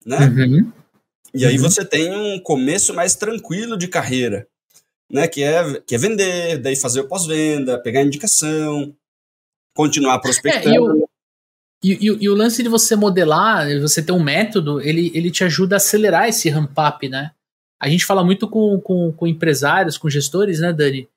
né? 0.05 0.27
Uhum. 0.27 0.73
E 1.35 1.45
aí 1.45 1.57
uhum. 1.57 1.63
você 1.63 1.85
tem 1.85 2.11
um 2.11 2.41
começo 2.41 2.95
mais 2.95 3.15
tranquilo 3.15 3.77
de 3.77 3.87
carreira, 3.87 4.49
né? 5.11 5.29
Que 5.29 5.43
é, 5.43 5.81
que 5.81 5.95
é 5.95 5.99
vender, 5.99 6.59
daí 6.59 6.75
fazer 6.75 7.01
o 7.01 7.09
pós-venda, 7.09 7.79
pegar 7.79 8.03
indicação, 8.03 8.95
continuar 9.75 10.19
prospectando. 10.19 10.69
É, 10.69 11.09
e, 11.85 11.95
o, 11.95 12.19
e, 12.19 12.25
e, 12.25 12.29
o 12.29 12.35
lance 12.35 12.63
de 12.63 12.69
você 12.69 12.97
modelar, 12.97 13.69
você 13.81 14.03
ter 14.03 14.13
um 14.13 14.23
método, 14.23 14.81
ele, 14.81 15.13
ele 15.15 15.31
te 15.31 15.45
ajuda 15.45 15.77
a 15.77 15.79
acelerar 15.79 16.29
esse 16.29 16.49
ramp-up, 16.49 17.09
né? 17.09 17.33
A 17.81 17.89
gente 17.89 18.05
fala 18.05 18.25
muito 18.25 18.49
com, 18.49 18.81
com, 18.81 19.13
com 19.13 19.27
empresários, 19.27 19.97
com 19.97 20.09
gestores, 20.09 20.61
né, 20.61 20.73
Dani? 20.73 21.09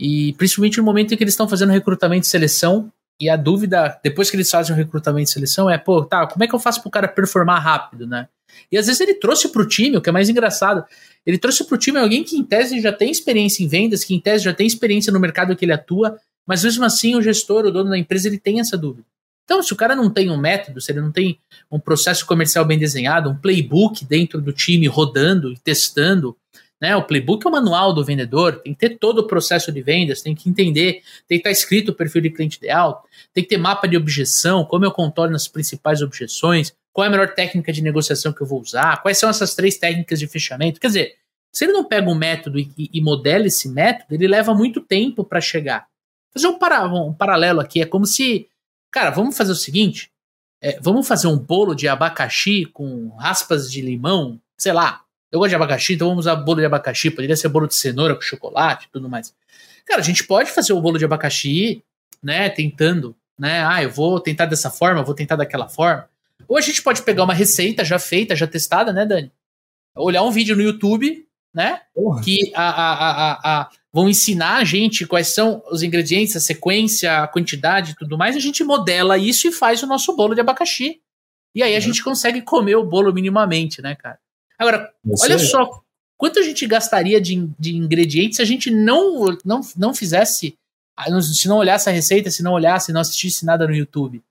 E 0.00 0.32
principalmente 0.34 0.78
no 0.78 0.84
momento 0.84 1.12
em 1.12 1.16
que 1.16 1.24
eles 1.24 1.34
estão 1.34 1.48
fazendo 1.48 1.72
recrutamento 1.72 2.26
e 2.26 2.30
seleção, 2.30 2.92
e 3.20 3.28
a 3.28 3.36
dúvida, 3.36 3.98
depois 4.02 4.30
que 4.30 4.36
eles 4.36 4.50
fazem 4.50 4.72
o 4.72 4.76
recrutamento 4.76 5.28
e 5.28 5.32
seleção, 5.32 5.68
é, 5.68 5.76
pô, 5.76 6.04
tá, 6.04 6.26
como 6.26 6.44
é 6.44 6.46
que 6.46 6.54
eu 6.54 6.60
faço 6.60 6.80
pro 6.80 6.90
cara 6.90 7.08
performar 7.08 7.60
rápido, 7.60 8.06
né? 8.06 8.28
E 8.70 8.78
às 8.78 8.86
vezes 8.86 9.00
ele 9.00 9.14
trouxe 9.14 9.48
pro 9.48 9.66
time, 9.66 9.96
o 9.96 10.00
que 10.00 10.08
é 10.08 10.12
mais 10.12 10.28
engraçado, 10.28 10.84
ele 11.26 11.36
trouxe 11.36 11.64
pro 11.64 11.76
time 11.76 11.98
alguém 11.98 12.22
que 12.22 12.36
em 12.36 12.44
tese 12.44 12.80
já 12.80 12.92
tem 12.92 13.10
experiência 13.10 13.62
em 13.62 13.68
vendas, 13.68 14.04
que 14.04 14.14
em 14.14 14.20
tese 14.20 14.44
já 14.44 14.54
tem 14.54 14.66
experiência 14.66 15.12
no 15.12 15.20
mercado 15.20 15.54
que 15.56 15.64
ele 15.64 15.72
atua, 15.72 16.18
mas 16.46 16.64
mesmo 16.64 16.84
assim 16.84 17.16
o 17.16 17.22
gestor, 17.22 17.66
o 17.66 17.70
dono 17.70 17.90
da 17.90 17.98
empresa, 17.98 18.28
ele 18.28 18.38
tem 18.38 18.60
essa 18.60 18.76
dúvida. 18.76 19.06
Então, 19.48 19.62
se 19.62 19.72
o 19.72 19.76
cara 19.76 19.96
não 19.96 20.10
tem 20.10 20.30
um 20.30 20.36
método, 20.36 20.78
se 20.78 20.92
ele 20.92 21.00
não 21.00 21.10
tem 21.10 21.38
um 21.72 21.80
processo 21.80 22.26
comercial 22.26 22.66
bem 22.66 22.78
desenhado, 22.78 23.30
um 23.30 23.34
playbook 23.34 24.04
dentro 24.04 24.42
do 24.42 24.52
time 24.52 24.86
rodando 24.86 25.50
e 25.50 25.56
testando, 25.56 26.36
né? 26.78 26.94
O 26.94 27.02
playbook 27.02 27.46
é 27.46 27.48
o 27.48 27.52
manual 27.52 27.94
do 27.94 28.04
vendedor, 28.04 28.60
tem 28.60 28.74
que 28.74 28.78
ter 28.78 28.98
todo 28.98 29.20
o 29.20 29.26
processo 29.26 29.72
de 29.72 29.80
vendas, 29.80 30.20
tem 30.20 30.34
que 30.34 30.50
entender, 30.50 31.00
tem 31.26 31.38
que 31.38 31.48
estar 31.48 31.50
escrito 31.50 31.92
o 31.92 31.94
perfil 31.94 32.20
de 32.20 32.28
cliente 32.28 32.58
ideal, 32.58 33.02
tem 33.32 33.42
que 33.42 33.48
ter 33.48 33.56
mapa 33.56 33.88
de 33.88 33.96
objeção, 33.96 34.66
como 34.66 34.84
eu 34.84 34.92
contorno 34.92 35.34
as 35.34 35.48
principais 35.48 36.02
objeções, 36.02 36.74
qual 36.92 37.06
é 37.06 37.08
a 37.08 37.10
melhor 37.10 37.34
técnica 37.34 37.72
de 37.72 37.80
negociação 37.80 38.34
que 38.34 38.42
eu 38.42 38.46
vou 38.46 38.60
usar, 38.60 39.00
quais 39.00 39.16
são 39.16 39.30
essas 39.30 39.54
três 39.54 39.78
técnicas 39.78 40.18
de 40.18 40.26
fechamento. 40.26 40.78
Quer 40.78 40.88
dizer, 40.88 41.14
se 41.50 41.64
ele 41.64 41.72
não 41.72 41.84
pega 41.84 42.10
um 42.10 42.14
método 42.14 42.58
e, 42.58 42.70
e 42.76 43.00
modela 43.00 43.46
esse 43.46 43.66
método, 43.66 44.14
ele 44.14 44.28
leva 44.28 44.52
muito 44.52 44.82
tempo 44.82 45.24
para 45.24 45.40
chegar. 45.40 45.86
Fazer 46.34 46.48
um, 46.48 46.58
para, 46.58 46.84
um 46.86 47.14
paralelo 47.14 47.60
aqui, 47.60 47.80
é 47.80 47.86
como 47.86 48.04
se 48.04 48.46
Cara, 48.90 49.10
vamos 49.10 49.36
fazer 49.36 49.52
o 49.52 49.56
seguinte: 49.56 50.10
é, 50.60 50.78
vamos 50.80 51.06
fazer 51.06 51.28
um 51.28 51.38
bolo 51.38 51.74
de 51.74 51.86
abacaxi 51.88 52.64
com 52.66 53.08
raspas 53.16 53.70
de 53.70 53.80
limão, 53.80 54.40
sei 54.56 54.72
lá. 54.72 55.02
Eu 55.30 55.38
gosto 55.38 55.50
de 55.50 55.56
abacaxi, 55.56 55.94
então 55.94 56.08
vamos 56.08 56.24
usar 56.24 56.36
bolo 56.36 56.60
de 56.60 56.66
abacaxi. 56.66 57.10
Poderia 57.10 57.36
ser 57.36 57.48
bolo 57.48 57.66
de 57.66 57.74
cenoura 57.74 58.14
com 58.14 58.20
chocolate 58.20 58.86
e 58.86 58.90
tudo 58.90 59.08
mais. 59.08 59.34
Cara, 59.84 60.00
a 60.00 60.04
gente 60.04 60.24
pode 60.24 60.50
fazer 60.50 60.72
o 60.72 60.80
bolo 60.80 60.98
de 60.98 61.04
abacaxi, 61.04 61.82
né? 62.22 62.48
Tentando, 62.48 63.14
né? 63.38 63.64
Ah, 63.64 63.82
eu 63.82 63.90
vou 63.90 64.18
tentar 64.20 64.46
dessa 64.46 64.70
forma, 64.70 65.02
vou 65.02 65.14
tentar 65.14 65.36
daquela 65.36 65.68
forma. 65.68 66.08
Ou 66.46 66.56
a 66.56 66.60
gente 66.60 66.82
pode 66.82 67.02
pegar 67.02 67.24
uma 67.24 67.34
receita 67.34 67.84
já 67.84 67.98
feita, 67.98 68.34
já 68.34 68.46
testada, 68.46 68.92
né, 68.92 69.04
Dani? 69.04 69.30
Olhar 69.94 70.22
um 70.22 70.30
vídeo 70.30 70.56
no 70.56 70.62
YouTube, 70.62 71.26
né? 71.54 71.80
Porra. 71.94 72.22
Que 72.22 72.52
a, 72.54 72.68
a, 72.68 72.92
a, 72.92 73.60
a, 73.60 73.70
vão 73.92 74.08
ensinar 74.08 74.56
a 74.56 74.64
gente 74.64 75.06
quais 75.06 75.34
são 75.34 75.62
os 75.70 75.82
ingredientes, 75.82 76.36
a 76.36 76.40
sequência, 76.40 77.22
a 77.22 77.28
quantidade 77.28 77.92
e 77.92 77.94
tudo 77.96 78.18
mais, 78.18 78.36
a 78.36 78.40
gente 78.40 78.62
modela 78.62 79.18
isso 79.18 79.48
e 79.48 79.52
faz 79.52 79.82
o 79.82 79.86
nosso 79.86 80.14
bolo 80.14 80.34
de 80.34 80.40
abacaxi. 80.40 81.00
E 81.54 81.62
aí 81.62 81.72
a 81.72 81.76
uhum. 81.76 81.80
gente 81.80 82.04
consegue 82.04 82.42
comer 82.42 82.76
o 82.76 82.84
bolo 82.84 83.12
minimamente, 83.12 83.82
né, 83.82 83.94
cara? 83.94 84.18
Agora, 84.58 84.92
Você 85.04 85.26
olha 85.26 85.38
só, 85.38 85.82
quanto 86.16 86.38
a 86.38 86.42
gente 86.42 86.66
gastaria 86.66 87.20
de, 87.20 87.48
de 87.58 87.76
ingredientes 87.76 88.36
se 88.36 88.42
a 88.42 88.44
gente 88.44 88.70
não, 88.70 89.36
não, 89.44 89.60
não 89.76 89.94
fizesse, 89.94 90.58
se 91.22 91.48
não 91.48 91.56
olhasse 91.56 91.88
a 91.88 91.92
receita, 91.92 92.30
se 92.30 92.42
não 92.42 92.52
olhasse, 92.52 92.92
não 92.92 93.00
assistisse 93.00 93.44
nada 93.44 93.66
no 93.66 93.74
YouTube. 93.74 94.22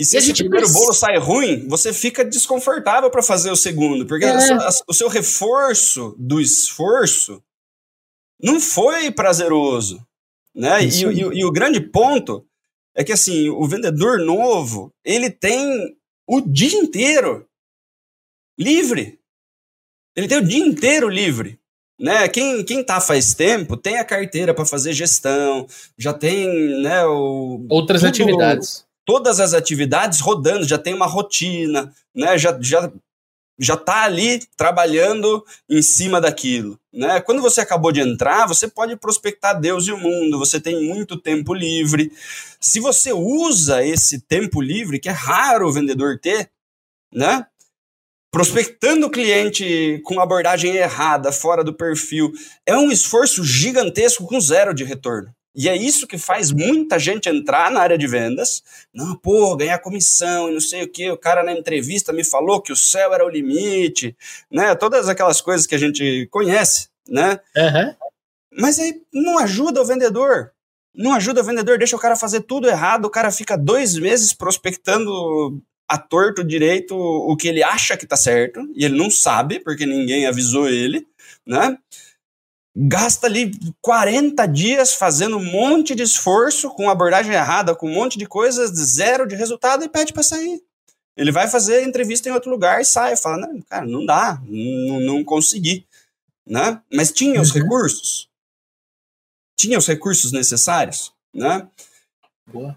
E 0.00 0.04
se 0.04 0.16
e 0.16 0.18
esse 0.18 0.32
primeiro 0.32 0.64
precisa... 0.64 0.78
bolo 0.78 0.94
sai 0.94 1.18
ruim, 1.18 1.68
você 1.68 1.92
fica 1.92 2.24
desconfortável 2.24 3.10
para 3.10 3.22
fazer 3.22 3.50
o 3.50 3.56
segundo, 3.56 4.06
porque 4.06 4.24
é. 4.24 4.38
o 4.88 4.94
seu 4.94 5.08
reforço 5.08 6.16
do 6.18 6.40
esforço 6.40 7.42
não 8.42 8.58
foi 8.58 9.10
prazeroso. 9.10 10.02
Né? 10.54 10.84
E, 10.84 11.04
e, 11.04 11.40
e, 11.40 11.44
o 11.44 11.52
grande 11.52 11.82
ponto 11.82 12.46
é 12.96 13.04
que 13.04 13.12
assim, 13.12 13.50
o 13.50 13.68
vendedor 13.68 14.20
novo, 14.20 14.90
ele 15.04 15.28
tem 15.28 15.94
o 16.26 16.40
dia 16.40 16.78
inteiro 16.78 17.46
livre. 18.58 19.20
Ele 20.16 20.26
tem 20.26 20.38
o 20.38 20.48
dia 20.48 20.64
inteiro 20.64 21.10
livre. 21.10 21.60
Né? 21.98 22.26
Quem, 22.30 22.64
quem 22.64 22.82
tá 22.82 23.02
faz 23.02 23.34
tempo 23.34 23.76
tem 23.76 23.98
a 23.98 24.04
carteira 24.04 24.54
para 24.54 24.64
fazer 24.64 24.94
gestão, 24.94 25.66
já 25.98 26.14
tem 26.14 26.48
né, 26.80 27.04
o, 27.04 27.66
outras 27.68 28.00
tudo, 28.00 28.08
atividades. 28.08 28.88
Todas 29.10 29.40
as 29.40 29.54
atividades 29.54 30.20
rodando, 30.20 30.62
já 30.62 30.78
tem 30.78 30.94
uma 30.94 31.04
rotina, 31.04 31.92
né? 32.14 32.38
já, 32.38 32.56
já 32.62 32.88
já 33.58 33.74
está 33.74 34.04
ali 34.04 34.38
trabalhando 34.56 35.44
em 35.68 35.82
cima 35.82 36.20
daquilo. 36.20 36.78
Né? 36.94 37.20
Quando 37.20 37.42
você 37.42 37.60
acabou 37.60 37.90
de 37.90 37.98
entrar, 37.98 38.46
você 38.46 38.68
pode 38.68 38.94
prospectar 38.94 39.60
Deus 39.60 39.88
e 39.88 39.92
o 39.92 39.98
mundo, 39.98 40.38
você 40.38 40.60
tem 40.60 40.86
muito 40.86 41.16
tempo 41.16 41.52
livre. 41.52 42.12
Se 42.60 42.78
você 42.78 43.12
usa 43.12 43.84
esse 43.84 44.20
tempo 44.20 44.62
livre, 44.62 45.00
que 45.00 45.08
é 45.08 45.12
raro 45.12 45.66
o 45.66 45.72
vendedor 45.72 46.16
ter, 46.16 46.48
né? 47.12 47.44
prospectando 48.30 49.08
o 49.08 49.10
cliente 49.10 50.00
com 50.04 50.20
abordagem 50.20 50.76
errada, 50.76 51.32
fora 51.32 51.64
do 51.64 51.74
perfil, 51.74 52.30
é 52.64 52.76
um 52.76 52.92
esforço 52.92 53.42
gigantesco 53.42 54.24
com 54.24 54.40
zero 54.40 54.72
de 54.72 54.84
retorno. 54.84 55.34
E 55.54 55.68
é 55.68 55.76
isso 55.76 56.06
que 56.06 56.16
faz 56.16 56.52
muita 56.52 56.98
gente 56.98 57.28
entrar 57.28 57.70
na 57.70 57.80
área 57.80 57.98
de 57.98 58.06
vendas. 58.06 58.62
Não, 58.94 59.16
pô, 59.16 59.56
ganhar 59.56 59.78
comissão 59.78 60.48
e 60.48 60.52
não 60.52 60.60
sei 60.60 60.84
o 60.84 60.88
que. 60.88 61.10
O 61.10 61.18
cara 61.18 61.42
na 61.42 61.52
entrevista 61.52 62.12
me 62.12 62.24
falou 62.24 62.62
que 62.62 62.72
o 62.72 62.76
céu 62.76 63.12
era 63.12 63.26
o 63.26 63.28
limite, 63.28 64.16
né? 64.50 64.74
Todas 64.74 65.08
aquelas 65.08 65.40
coisas 65.40 65.66
que 65.66 65.74
a 65.74 65.78
gente 65.78 66.28
conhece, 66.30 66.88
né? 67.08 67.40
Uhum. 67.56 67.94
Mas 68.58 68.78
aí 68.78 69.02
não 69.12 69.38
ajuda 69.38 69.80
o 69.82 69.84
vendedor. 69.84 70.52
Não 70.94 71.14
ajuda 71.14 71.40
o 71.40 71.44
vendedor, 71.44 71.78
deixa 71.78 71.96
o 71.96 72.00
cara 72.00 72.16
fazer 72.16 72.42
tudo 72.42 72.68
errado. 72.68 73.04
O 73.04 73.10
cara 73.10 73.30
fica 73.30 73.56
dois 73.56 73.96
meses 73.96 74.32
prospectando 74.32 75.60
a 75.88 75.98
torto 75.98 76.44
direito 76.44 76.94
o 76.96 77.36
que 77.36 77.48
ele 77.48 77.64
acha 77.64 77.96
que 77.96 78.06
tá 78.06 78.16
certo 78.16 78.60
e 78.76 78.84
ele 78.84 78.96
não 78.96 79.10
sabe 79.10 79.58
porque 79.58 79.84
ninguém 79.84 80.24
avisou 80.24 80.68
ele, 80.68 81.04
né? 81.44 81.76
Gasta 82.74 83.26
ali 83.26 83.52
40 83.80 84.46
dias 84.46 84.94
fazendo 84.94 85.36
um 85.36 85.44
monte 85.44 85.94
de 85.94 86.02
esforço, 86.02 86.70
com 86.70 86.88
abordagem 86.88 87.32
errada, 87.32 87.74
com 87.74 87.88
um 87.88 87.94
monte 87.94 88.18
de 88.18 88.26
coisas, 88.26 88.70
zero 88.70 89.26
de 89.26 89.34
resultado 89.34 89.84
e 89.84 89.88
pede 89.88 90.12
para 90.12 90.22
sair. 90.22 90.62
Ele 91.16 91.32
vai 91.32 91.48
fazer 91.48 91.84
entrevista 91.84 92.28
em 92.28 92.32
outro 92.32 92.50
lugar 92.50 92.80
e 92.80 92.84
sai, 92.84 93.16
fala, 93.16 93.38
não, 93.38 93.60
cara, 93.62 93.86
não 93.86 94.06
dá, 94.06 94.40
não, 94.46 95.00
não 95.00 95.24
consegui, 95.24 95.86
né? 96.46 96.80
Mas 96.92 97.10
tinha 97.10 97.36
uhum. 97.36 97.42
os 97.42 97.52
recursos, 97.52 98.28
tinha 99.56 99.76
os 99.76 99.86
recursos 99.86 100.32
necessários, 100.32 101.12
né? 101.34 101.68
Boa. 102.46 102.76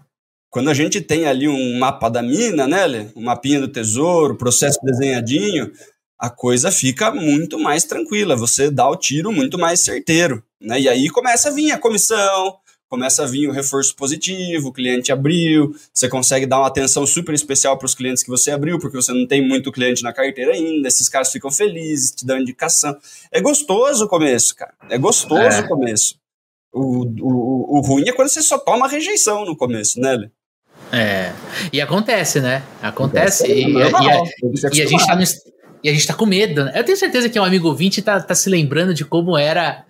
Quando 0.50 0.70
a 0.70 0.74
gente 0.74 1.00
tem 1.00 1.26
ali 1.26 1.48
um 1.48 1.78
mapa 1.78 2.08
da 2.08 2.22
mina, 2.22 2.68
né, 2.68 3.10
um 3.16 3.22
mapinha 3.22 3.60
do 3.60 3.66
tesouro, 3.66 4.36
processo 4.36 4.78
desenhadinho, 4.84 5.72
a 6.24 6.30
coisa 6.30 6.72
fica 6.72 7.10
muito 7.12 7.58
mais 7.58 7.84
tranquila, 7.84 8.34
você 8.34 8.70
dá 8.70 8.88
o 8.88 8.96
tiro 8.96 9.30
muito 9.30 9.58
mais 9.58 9.80
certeiro. 9.80 10.42
Né? 10.58 10.80
E 10.80 10.88
aí 10.88 11.10
começa 11.10 11.50
a 11.50 11.52
vir 11.52 11.70
a 11.70 11.78
comissão, 11.78 12.56
começa 12.88 13.24
a 13.24 13.26
vir 13.26 13.46
o 13.46 13.52
reforço 13.52 13.94
positivo, 13.94 14.68
o 14.68 14.72
cliente 14.72 15.12
abriu, 15.12 15.76
você 15.92 16.08
consegue 16.08 16.46
dar 16.46 16.60
uma 16.60 16.68
atenção 16.68 17.06
super 17.06 17.34
especial 17.34 17.76
para 17.76 17.84
os 17.84 17.94
clientes 17.94 18.22
que 18.22 18.30
você 18.30 18.50
abriu, 18.50 18.78
porque 18.78 18.96
você 18.96 19.12
não 19.12 19.26
tem 19.26 19.46
muito 19.46 19.70
cliente 19.70 20.02
na 20.02 20.14
carteira 20.14 20.54
ainda, 20.54 20.88
esses 20.88 21.10
caras 21.10 21.30
ficam 21.30 21.50
felizes, 21.50 22.12
te 22.12 22.24
dão 22.24 22.38
indicação. 22.38 22.96
É 23.30 23.38
gostoso 23.38 24.06
o 24.06 24.08
começo, 24.08 24.56
cara. 24.56 24.72
É 24.88 24.96
gostoso 24.96 25.42
é. 25.42 25.60
o 25.60 25.68
começo. 25.68 26.16
O, 26.72 27.04
o, 27.20 27.78
o 27.78 27.80
ruim 27.82 28.08
é 28.08 28.12
quando 28.12 28.30
você 28.30 28.40
só 28.40 28.56
toma 28.56 28.88
rejeição 28.88 29.44
no 29.44 29.54
começo, 29.54 30.00
né, 30.00 30.16
Lê? 30.16 30.30
É. 30.90 31.32
E 31.70 31.80
acontece, 31.80 32.40
né? 32.40 32.62
Acontece. 32.80 33.44
É, 33.44 33.58
e, 33.58 33.72
e, 33.72 33.82
a, 33.82 33.88
e, 34.72 34.82
a, 34.82 34.86
gente 34.86 35.06
tá 35.06 35.16
no, 35.16 35.22
e 35.84 35.90
a 35.90 35.92
gente 35.92 36.06
tá 36.06 36.14
com 36.14 36.24
medo. 36.24 36.64
Né? 36.64 36.72
Eu 36.74 36.82
tenho 36.82 36.96
certeza 36.96 37.28
que 37.28 37.38
um 37.38 37.44
amigo 37.44 37.68
ouvinte 37.68 38.00
tá, 38.00 38.18
tá 38.18 38.34
se 38.34 38.48
lembrando 38.48 38.94
de 38.94 39.04
como 39.04 39.36
era 39.36 39.84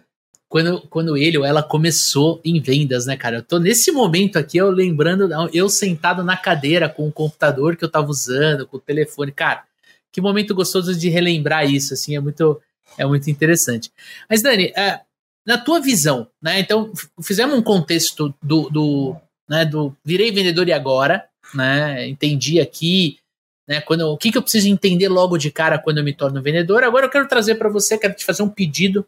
quando, 0.49 0.81
quando 0.89 1.17
ele 1.17 1.39
ou 1.39 1.45
ela 1.45 1.63
começou 1.63 2.41
em 2.45 2.61
vendas, 2.61 3.07
né, 3.07 3.17
cara? 3.17 3.37
Eu 3.37 3.43
tô 3.43 3.61
nesse 3.61 3.93
momento 3.93 4.37
aqui, 4.37 4.59
eu 4.59 4.71
lembrando, 4.71 5.29
eu 5.53 5.69
sentado 5.69 6.25
na 6.25 6.37
cadeira 6.37 6.89
com 6.89 7.07
o 7.07 7.13
computador 7.13 7.77
que 7.77 7.85
eu 7.85 7.89
tava 7.89 8.09
usando, 8.09 8.67
com 8.67 8.77
o 8.77 8.81
telefone. 8.81 9.31
Cara, 9.31 9.63
que 10.13 10.21
momento 10.21 10.55
gostoso 10.55 10.97
de 10.97 11.09
relembrar 11.09 11.69
isso, 11.69 11.95
assim, 11.95 12.17
é 12.17 12.21
muito, 12.21 12.61
é 12.99 13.07
muito 13.07 13.31
interessante. 13.31 13.93
Mas, 14.29 14.43
Dani, 14.43 14.73
é, 14.77 15.01
na 15.47 15.59
tua 15.59 15.81
visão, 15.81 16.29
né? 16.43 16.59
Então, 16.59 16.93
fizemos 17.23 17.57
um 17.57 17.63
contexto 17.63 18.35
do, 18.43 18.69
do, 18.69 19.17
né, 19.49 19.65
do 19.65 19.97
virei 20.05 20.33
vendedor 20.33 20.69
e 20.69 20.73
agora, 20.73 21.25
né? 21.55 22.09
Entendi 22.09 22.61
aqui 22.61 23.19
né? 23.69 23.81
Quando, 23.81 24.03
o 24.03 24.17
que, 24.17 24.31
que 24.31 24.39
eu 24.39 24.43
preciso 24.43 24.69
entender 24.69 25.09
logo 25.09 25.39
de 25.39 25.51
cara 25.51 25.79
quando 25.79 25.99
eu 25.99 26.05
me 26.05 26.15
torno 26.15 26.43
vendedor? 26.43 26.85
Agora 26.85 27.07
eu 27.07 27.11
quero 27.11 27.29
trazer 27.29 27.57
para 27.57 27.69
você, 27.69 27.99
quero 27.99 28.15
te 28.15 28.25
fazer 28.25 28.43
um 28.43 28.49
pedido 28.49 29.07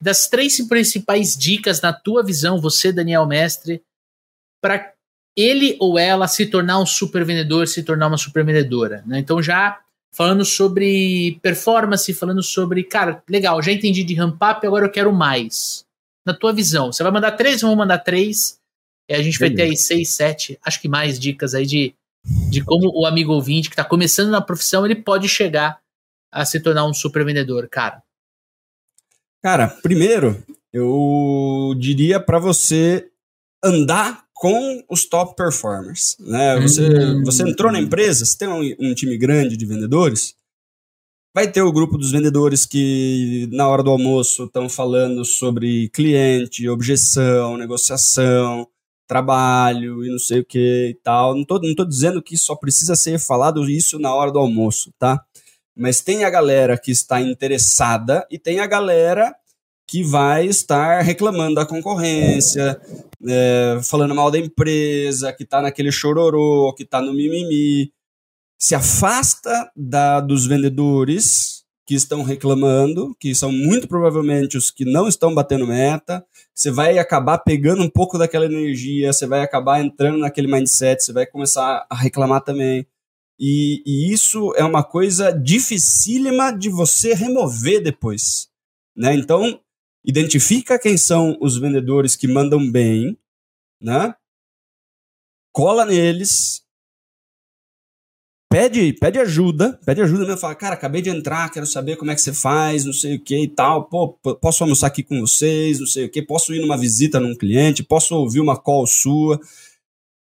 das 0.00 0.28
três 0.28 0.60
principais 0.66 1.36
dicas 1.36 1.80
na 1.80 1.92
tua 1.92 2.24
visão, 2.24 2.60
você, 2.60 2.92
Daniel 2.92 3.26
Mestre, 3.26 3.82
para 4.60 4.92
ele 5.36 5.76
ou 5.80 5.98
ela 5.98 6.26
se 6.26 6.46
tornar 6.46 6.80
um 6.80 6.86
super 6.86 7.24
vendedor, 7.24 7.68
se 7.68 7.82
tornar 7.82 8.08
uma 8.08 8.18
super 8.18 8.44
vendedora. 8.44 9.02
Né? 9.06 9.18
Então, 9.20 9.42
já 9.42 9.80
falando 10.12 10.44
sobre 10.44 11.38
performance, 11.40 12.12
falando 12.12 12.42
sobre, 12.42 12.84
cara, 12.84 13.22
legal, 13.28 13.62
já 13.62 13.72
entendi 13.72 14.04
de 14.04 14.14
ramp 14.14 14.34
up, 14.42 14.66
agora 14.66 14.86
eu 14.86 14.90
quero 14.90 15.12
mais. 15.12 15.84
Na 16.26 16.34
tua 16.34 16.52
visão, 16.52 16.92
você 16.92 17.02
vai 17.02 17.10
mandar 17.10 17.32
três, 17.32 17.60
vamos 17.62 17.76
mandar 17.76 17.98
três, 17.98 18.58
e 19.08 19.14
a 19.14 19.22
gente 19.22 19.38
vai 19.38 19.50
ter 19.50 19.62
aí 19.62 19.76
seis, 19.76 20.10
sete, 20.14 20.58
acho 20.64 20.80
que 20.80 20.88
mais 20.88 21.18
dicas 21.18 21.54
aí 21.54 21.66
de 21.66 21.94
de 22.24 22.64
como 22.64 22.90
o 22.94 23.06
amigo 23.06 23.32
ouvinte 23.32 23.68
que 23.68 23.74
está 23.74 23.84
começando 23.84 24.30
na 24.30 24.40
profissão 24.40 24.84
ele 24.84 24.96
pode 24.96 25.28
chegar 25.28 25.80
a 26.30 26.44
se 26.44 26.60
tornar 26.60 26.86
um 26.86 26.94
super 26.94 27.24
vendedor, 27.24 27.68
cara? 27.68 28.02
Cara, 29.42 29.68
primeiro 29.68 30.42
eu 30.72 31.74
diria 31.78 32.18
para 32.18 32.38
você 32.38 33.08
andar 33.62 34.24
com 34.32 34.82
os 34.88 35.04
top 35.04 35.36
performers, 35.36 36.16
né? 36.18 36.58
Você, 36.60 36.88
hum. 36.88 37.22
você 37.24 37.48
entrou 37.48 37.70
na 37.70 37.80
empresa, 37.80 38.24
você 38.24 38.38
tem 38.38 38.48
um, 38.48 38.74
um 38.80 38.94
time 38.94 39.16
grande 39.16 39.56
de 39.56 39.66
vendedores, 39.66 40.34
vai 41.34 41.50
ter 41.50 41.62
o 41.62 41.72
grupo 41.72 41.96
dos 41.96 42.10
vendedores 42.10 42.66
que 42.66 43.48
na 43.52 43.68
hora 43.68 43.82
do 43.82 43.90
almoço 43.90 44.44
estão 44.44 44.68
falando 44.68 45.24
sobre 45.24 45.88
cliente, 45.90 46.68
objeção, 46.68 47.56
negociação, 47.56 48.66
trabalho 49.12 50.02
e 50.02 50.10
não 50.10 50.18
sei 50.18 50.40
o 50.40 50.44
que 50.44 50.88
e 50.90 50.94
tal. 51.02 51.34
Não 51.34 51.44
tô, 51.44 51.58
não 51.58 51.74
tô 51.74 51.84
dizendo 51.84 52.22
que 52.22 52.34
só 52.38 52.56
precisa 52.56 52.96
ser 52.96 53.18
falado 53.18 53.68
isso 53.68 53.98
na 53.98 54.14
hora 54.14 54.32
do 54.32 54.38
almoço, 54.38 54.90
tá? 54.98 55.22
Mas 55.76 56.00
tem 56.00 56.24
a 56.24 56.30
galera 56.30 56.78
que 56.78 56.90
está 56.90 57.20
interessada 57.20 58.26
e 58.30 58.38
tem 58.38 58.60
a 58.60 58.66
galera 58.66 59.34
que 59.86 60.02
vai 60.02 60.46
estar 60.46 61.02
reclamando 61.02 61.56
da 61.56 61.66
concorrência, 61.66 62.80
é, 63.28 63.78
falando 63.84 64.14
mal 64.14 64.30
da 64.30 64.38
empresa, 64.38 65.30
que 65.32 65.42
está 65.42 65.60
naquele 65.60 65.92
chororô, 65.92 66.72
que 66.74 66.84
está 66.84 67.02
no 67.02 67.12
mimimi. 67.12 67.92
Se 68.58 68.74
afasta 68.74 69.70
da, 69.76 70.20
dos 70.20 70.46
vendedores 70.46 71.61
que 71.86 71.94
estão 71.94 72.22
reclamando, 72.22 73.14
que 73.18 73.34
são 73.34 73.50
muito 73.50 73.88
provavelmente 73.88 74.56
os 74.56 74.70
que 74.70 74.84
não 74.84 75.08
estão 75.08 75.34
batendo 75.34 75.66
meta, 75.66 76.24
você 76.54 76.70
vai 76.70 76.98
acabar 76.98 77.38
pegando 77.38 77.82
um 77.82 77.90
pouco 77.90 78.18
daquela 78.18 78.44
energia, 78.46 79.12
você 79.12 79.26
vai 79.26 79.40
acabar 79.42 79.82
entrando 79.82 80.18
naquele 80.18 80.46
mindset, 80.46 81.02
você 81.02 81.12
vai 81.12 81.26
começar 81.26 81.86
a 81.90 81.96
reclamar 81.96 82.42
também. 82.42 82.86
E, 83.38 83.82
e 83.84 84.12
isso 84.12 84.54
é 84.54 84.64
uma 84.64 84.84
coisa 84.84 85.32
dificílima 85.32 86.56
de 86.56 86.68
você 86.68 87.14
remover 87.14 87.82
depois. 87.82 88.48
Né? 88.94 89.14
Então, 89.14 89.60
identifica 90.04 90.78
quem 90.78 90.96
são 90.96 91.36
os 91.40 91.58
vendedores 91.58 92.14
que 92.14 92.28
mandam 92.28 92.70
bem, 92.70 93.18
né? 93.80 94.14
cola 95.52 95.84
neles, 95.84 96.61
pede, 98.52 98.92
pede 98.92 99.18
ajuda, 99.18 99.80
pede 99.84 100.02
ajuda 100.02 100.26
mesmo, 100.26 100.38
fala, 100.38 100.54
cara, 100.54 100.74
acabei 100.74 101.00
de 101.00 101.08
entrar, 101.08 101.50
quero 101.50 101.66
saber 101.66 101.96
como 101.96 102.10
é 102.10 102.14
que 102.14 102.20
você 102.20 102.32
faz, 102.32 102.84
não 102.84 102.92
sei 102.92 103.16
o 103.16 103.20
que 103.20 103.36
e 103.36 103.48
tal, 103.48 103.84
pô, 103.84 104.08
posso 104.40 104.62
almoçar 104.62 104.88
aqui 104.88 105.02
com 105.02 105.20
vocês, 105.20 105.80
não 105.80 105.86
sei 105.86 106.04
o 106.04 106.10
que, 106.10 106.20
posso 106.20 106.54
ir 106.54 106.60
numa 106.60 106.76
visita 106.76 107.18
num 107.18 107.34
cliente, 107.34 107.82
posso 107.82 108.14
ouvir 108.14 108.40
uma 108.40 108.56
call 108.56 108.86
sua. 108.86 109.40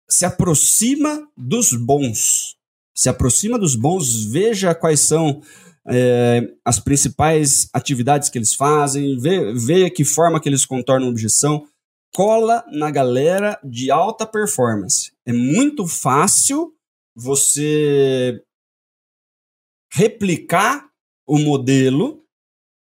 Se 0.09 0.25
aproxima 0.25 1.27
dos 1.37 1.73
bons, 1.73 2.57
se 2.95 3.09
aproxima 3.09 3.59
dos 3.59 3.77
bons, 3.77 4.25
veja 4.25 4.75
quais 4.75 5.01
são 5.01 5.41
é, 5.89 6.49
as 6.65 6.81
principais 6.81 7.69
atividades 7.73 8.29
que 8.29 8.39
eles 8.39 8.55
fazem, 8.55 9.19
vê, 9.19 9.53
vê 9.53 9.89
que 9.89 10.05
forma 10.05 10.41
que 10.41 10.49
eles 10.49 10.67
contornam 10.67 11.09
objeção, 11.09 11.65
cola 12.13 12.65
na 12.73 12.91
galera 12.91 13.59
de 13.63 13.91
alta 13.91 14.27
performance. 14.27 15.13
É 15.25 15.33
muito 15.33 15.87
fácil 15.87 16.73
você 17.17 18.43
replicar 19.93 20.91
o 21.27 21.39
modelo 21.39 22.23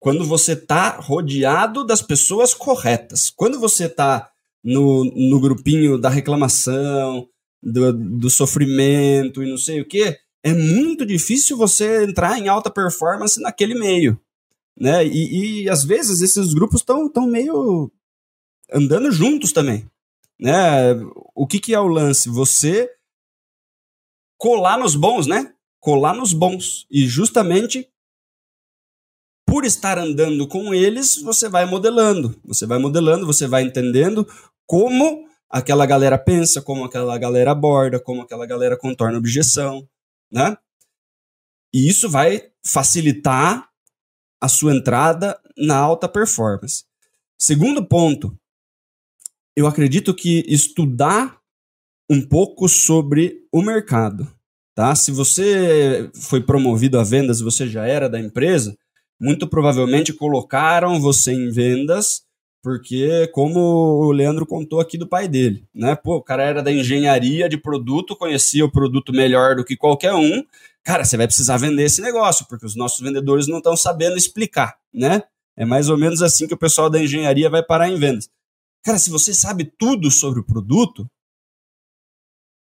quando 0.01 0.25
você 0.25 0.55
está 0.55 0.99
rodeado 0.99 1.85
das 1.85 2.01
pessoas 2.01 2.55
corretas. 2.55 3.31
Quando 3.31 3.61
você 3.61 3.85
está 3.85 4.31
no, 4.65 5.05
no 5.05 5.39
grupinho 5.39 5.99
da 5.99 6.09
reclamação, 6.09 7.29
do, 7.63 7.93
do 7.93 8.31
sofrimento 8.31 9.43
e 9.43 9.51
não 9.51 9.59
sei 9.59 9.81
o 9.81 9.87
que, 9.87 10.19
é 10.43 10.53
muito 10.53 11.07
difícil 11.07 11.57
você 11.57 12.05
entrar 12.05 12.39
em 12.39 12.49
alta 12.49 12.71
performance 12.71 13.41
naquele 13.41 13.75
meio. 13.75 14.19
Né? 14.77 15.07
E, 15.07 15.63
e 15.63 15.71
às 15.71 15.85
vezes 15.85 16.21
esses 16.21 16.55
grupos 16.55 16.81
estão 16.81 17.09
tão 17.09 17.27
meio 17.27 17.93
andando 18.73 19.13
juntos 19.13 19.53
também. 19.53 19.89
Né? 20.41 20.95
O 21.35 21.47
que, 21.47 21.61
que 21.61 21.75
é 21.75 21.79
o 21.79 21.87
lance? 21.87 22.29
Você 22.29 22.91
colar 24.43 24.77
nos 24.77 24.97
bons, 24.97 25.29
né? 25.29 25.55
Colar 25.79 26.15
nos 26.15 26.33
bons. 26.33 26.85
E 26.91 27.07
justamente 27.07 27.89
por 29.47 29.65
estar 29.65 29.99
andando 29.99 30.49
com 30.49 30.75
eles, 30.75 31.23
você 31.23 31.49
vai 31.49 31.65
modelando. 31.65 32.37
Você 32.45 32.67
vai 32.67 32.81
modelando, 32.81 33.25
você 33.25 33.47
vai 33.47 33.63
entendendo 33.63 34.27
como 34.67 35.29
aquela 35.49 35.87
galera 35.87 36.19
pensa, 36.19 36.61
como 36.61 36.83
aquela 36.83 37.17
galera 37.19 37.53
aborda, 37.53 38.01
como 38.01 38.23
aquela 38.23 38.45
galera 38.45 38.77
contorna 38.77 39.17
objeção, 39.17 39.89
né? 40.29 40.57
E 41.73 41.89
isso 41.89 42.11
vai 42.11 42.51
facilitar 42.67 43.71
a 44.41 44.49
sua 44.49 44.75
entrada 44.75 45.41
na 45.57 45.77
alta 45.77 46.09
performance. 46.09 46.85
Segundo 47.39 47.87
ponto, 47.87 48.37
eu 49.55 49.69
acredito 49.69 50.13
que 50.13 50.45
estudar 50.49 51.42
um 52.13 52.21
pouco 52.21 52.69
sobre 52.69 53.39
o 53.51 53.63
mercado, 53.63 54.31
tá? 54.75 54.95
Se 54.95 55.11
você 55.11 56.11
foi 56.13 56.43
promovido 56.43 57.01
a 57.01 57.03
vendas, 57.03 57.41
você 57.41 57.67
já 57.67 57.87
era 57.87 58.07
da 58.07 58.21
empresa, 58.21 58.77
muito 59.19 59.49
provavelmente 59.49 60.13
colocaram 60.13 61.01
você 61.01 61.33
em 61.33 61.51
vendas, 61.51 62.21
porque 62.63 63.27
como 63.29 63.61
o 63.61 64.13
Leandro 64.13 64.45
contou 64.45 64.79
aqui 64.79 64.99
do 64.99 65.09
pai 65.09 65.27
dele, 65.27 65.65
né? 65.75 65.97
Pô, 65.97 66.17
o 66.17 66.23
cara 66.23 66.43
era 66.43 66.63
da 66.63 66.71
engenharia 66.71 67.49
de 67.49 67.57
produto, 67.57 68.15
conhecia 68.15 68.63
o 68.63 68.71
produto 68.71 69.11
melhor 69.11 69.57
do 69.57 69.65
que 69.65 69.75
qualquer 69.75 70.13
um. 70.13 70.45
Cara, 70.85 71.07
você 71.07 71.17
vai 71.17 71.27
precisar 71.27 71.57
vender 71.57 71.85
esse 71.85 72.03
negócio, 72.03 72.45
porque 72.47 72.67
os 72.67 72.77
nossos 72.77 73.01
vendedores 73.01 73.47
não 73.47 73.57
estão 73.57 73.75
sabendo 73.75 74.19
explicar, 74.19 74.77
né? 74.93 75.23
É 75.57 75.65
mais 75.65 75.89
ou 75.89 75.97
menos 75.97 76.21
assim 76.21 76.47
que 76.47 76.55
o 76.55 76.59
pessoal 76.59 76.91
da 76.91 77.03
engenharia 77.03 77.49
vai 77.49 77.63
parar 77.63 77.89
em 77.89 77.99
vendas. 77.99 78.29
Cara, 78.85 78.99
se 78.99 79.09
você 79.09 79.33
sabe 79.33 79.65
tudo 79.79 80.11
sobre 80.11 80.41
o 80.41 80.45
produto, 80.45 81.09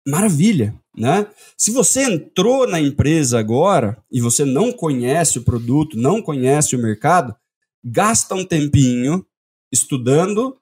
maravilha, 0.08 0.76
né? 0.96 1.28
Se 1.58 1.72
você 1.72 2.04
entrou 2.04 2.68
na 2.68 2.80
empresa 2.80 3.40
agora 3.40 3.98
e 4.12 4.22
você 4.22 4.46
não 4.46 4.72
conhece 4.72 5.40
o 5.40 5.44
produto, 5.44 5.98
não 5.98 6.22
conhece 6.22 6.76
o 6.76 6.80
mercado, 6.80 7.36
gasta 7.84 8.36
um 8.36 8.46
tempinho 8.46 9.26
estudando 9.72 10.58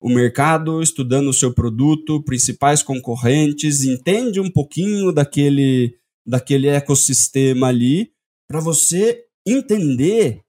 o 0.00 0.08
mercado, 0.08 0.80
estudando 0.80 1.28
o 1.28 1.34
seu 1.34 1.52
produto, 1.52 2.22
principais 2.22 2.82
concorrentes, 2.82 3.84
entende 3.84 4.40
um 4.40 4.50
pouquinho 4.50 5.12
daquele 5.12 5.96
daquele 6.26 6.68
ecossistema 6.68 7.68
ali 7.68 8.12
para 8.46 8.60
você 8.60 9.24
entender 9.46 10.42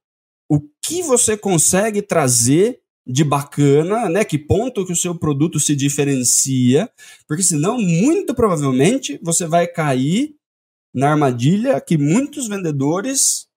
o 0.48 0.60
que 0.84 1.02
você 1.02 1.36
consegue 1.36 2.02
trazer 2.02 2.80
de 3.10 3.24
bacana, 3.24 4.08
né? 4.08 4.24
Que 4.24 4.38
ponto 4.38 4.86
que 4.86 4.92
o 4.92 4.96
seu 4.96 5.14
produto 5.14 5.58
se 5.58 5.74
diferencia, 5.74 6.88
porque 7.26 7.42
senão, 7.42 7.76
muito 7.76 8.32
provavelmente, 8.34 9.18
você 9.20 9.46
vai 9.46 9.66
cair 9.66 10.36
na 10.94 11.10
armadilha 11.10 11.80
que 11.80 11.98
muitos 11.98 12.46
vendedores 12.46 13.48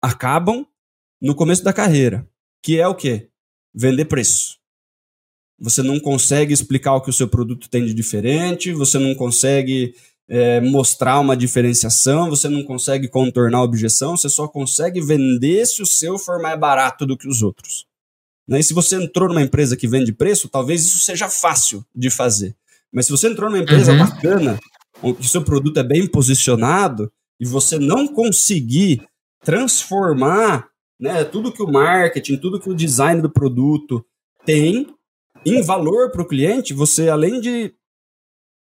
acabam 0.00 0.64
no 1.20 1.34
começo 1.34 1.64
da 1.64 1.72
carreira, 1.72 2.28
que 2.62 2.78
é 2.78 2.86
o 2.86 2.94
quê? 2.94 3.28
Vender 3.74 4.04
preço. 4.04 4.58
Você 5.58 5.82
não 5.82 5.98
consegue 5.98 6.54
explicar 6.54 6.94
o 6.94 7.00
que 7.00 7.10
o 7.10 7.12
seu 7.12 7.28
produto 7.28 7.68
tem 7.68 7.84
de 7.84 7.92
diferente, 7.92 8.72
você 8.72 8.98
não 8.98 9.14
consegue 9.14 9.94
é, 10.28 10.60
mostrar 10.60 11.18
uma 11.18 11.36
diferenciação, 11.36 12.30
você 12.30 12.48
não 12.48 12.62
consegue 12.62 13.08
contornar 13.08 13.58
a 13.58 13.64
objeção, 13.64 14.16
você 14.16 14.28
só 14.28 14.46
consegue 14.46 15.00
vender 15.00 15.66
se 15.66 15.82
o 15.82 15.86
seu 15.86 16.18
for 16.18 16.40
mais 16.40 16.58
barato 16.58 17.04
do 17.04 17.16
que 17.16 17.28
os 17.28 17.42
outros. 17.42 17.89
Né? 18.46 18.60
E 18.60 18.62
se 18.62 18.74
você 18.74 18.96
entrou 18.96 19.28
numa 19.28 19.42
empresa 19.42 19.76
que 19.76 19.88
vende 19.88 20.12
preço, 20.12 20.48
talvez 20.48 20.84
isso 20.84 21.00
seja 21.00 21.28
fácil 21.28 21.84
de 21.94 22.10
fazer. 22.10 22.54
Mas 22.92 23.06
se 23.06 23.12
você 23.12 23.28
entrou 23.28 23.48
numa 23.48 23.62
empresa 23.62 23.92
uhum. 23.92 23.98
bacana, 23.98 24.58
onde 25.02 25.20
o 25.20 25.24
seu 25.24 25.42
produto 25.42 25.78
é 25.78 25.84
bem 25.84 26.06
posicionado, 26.06 27.10
e 27.38 27.46
você 27.46 27.78
não 27.78 28.06
conseguir 28.06 29.02
transformar 29.42 30.68
né, 31.00 31.24
tudo 31.24 31.52
que 31.52 31.62
o 31.62 31.70
marketing, 31.70 32.36
tudo 32.36 32.60
que 32.60 32.68
o 32.68 32.74
design 32.74 33.22
do 33.22 33.30
produto 33.30 34.04
tem 34.44 34.86
em 35.46 35.62
valor 35.62 36.10
para 36.10 36.20
o 36.20 36.26
cliente, 36.26 36.74
você 36.74 37.08
além 37.08 37.40
de 37.40 37.72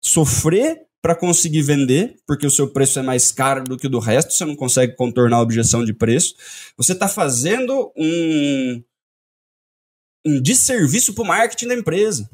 sofrer 0.02 0.82
para 1.02 1.16
conseguir 1.16 1.62
vender, 1.62 2.18
porque 2.28 2.46
o 2.46 2.52
seu 2.52 2.68
preço 2.68 3.00
é 3.00 3.02
mais 3.02 3.32
caro 3.32 3.64
do 3.64 3.78
que 3.78 3.88
o 3.88 3.90
do 3.90 4.00
resto, 4.00 4.34
você 4.34 4.44
não 4.44 4.56
consegue 4.56 4.96
contornar 4.96 5.38
a 5.38 5.42
objeção 5.42 5.86
de 5.86 5.94
preço, 5.94 6.36
você 6.76 6.92
está 6.92 7.08
fazendo 7.08 7.94
um, 7.96 8.84
um 10.28 10.42
desserviço 10.42 11.14
para 11.14 11.24
o 11.24 11.28
marketing 11.28 11.68
da 11.68 11.76
empresa. 11.76 12.30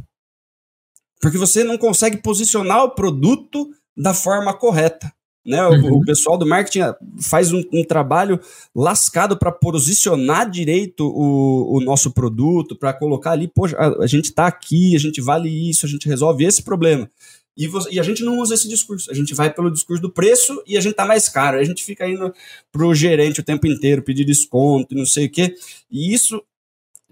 Porque 1.21 1.38
você 1.38 1.63
não 1.63 1.77
consegue 1.77 2.17
posicionar 2.17 2.84
o 2.84 2.91
produto 2.91 3.71
da 3.95 4.13
forma 4.13 4.53
correta. 4.53 5.13
Né? 5.45 5.62
Uhum. 5.67 5.93
O, 5.93 5.97
o, 5.97 6.06
pessoal 6.06 6.38
do 6.38 6.45
marketing 6.45 6.82
ah, 6.82 6.97
faz 7.21 7.51
um, 7.51 7.62
um 7.73 7.84
trabalho 7.84 8.39
lascado 8.73 9.38
para 9.38 9.51
posicionar 9.51 10.49
direito 10.49 11.06
o, 11.06 11.77
o 11.77 11.82
nosso 11.82 12.12
produto, 12.12 12.77
para 12.77 12.93
colocar 12.93 13.32
ali, 13.32 13.47
poxa, 13.47 13.75
a, 13.77 14.03
a 14.03 14.08
gente 14.08 14.25
está 14.25 14.47
aqui, 14.47 14.95
a 14.95 14.99
gente 14.99 15.19
vale 15.21 15.49
isso, 15.49 15.86
a 15.86 15.89
gente 15.89 16.08
resolve 16.08 16.45
esse 16.45 16.63
problema. 16.63 17.10
E, 17.56 17.67
você, 17.67 17.91
e, 17.91 17.99
a 17.99 18.03
gente 18.03 18.23
não 18.23 18.39
usa 18.39 18.56
esse 18.56 18.67
discurso. 18.67 19.12
A 19.12 19.13
gente 19.13 19.34
vai 19.34 19.53
pelo 19.53 19.69
discurso 19.69 20.01
do 20.01 20.10
preço 20.10 20.63
e 20.65 20.77
a 20.77 20.82
gente 20.82 20.95
tá 20.95 21.06
mais 21.06 21.29
caro. 21.29 21.60
A 21.60 21.63
gente 21.63 21.84
fica 21.84 22.08
indo 22.08 22.34
pro 22.71 22.95
gerente 22.95 23.41
o 23.41 23.43
tempo 23.43 23.67
inteiro, 23.67 24.01
pedir 24.01 24.25
desconto 24.25 24.93
e 24.93 24.97
não 24.97 25.06
sei 25.06 25.27
o 25.27 25.29
quê. 25.29 25.56
E 25.91 26.13
isso 26.13 26.41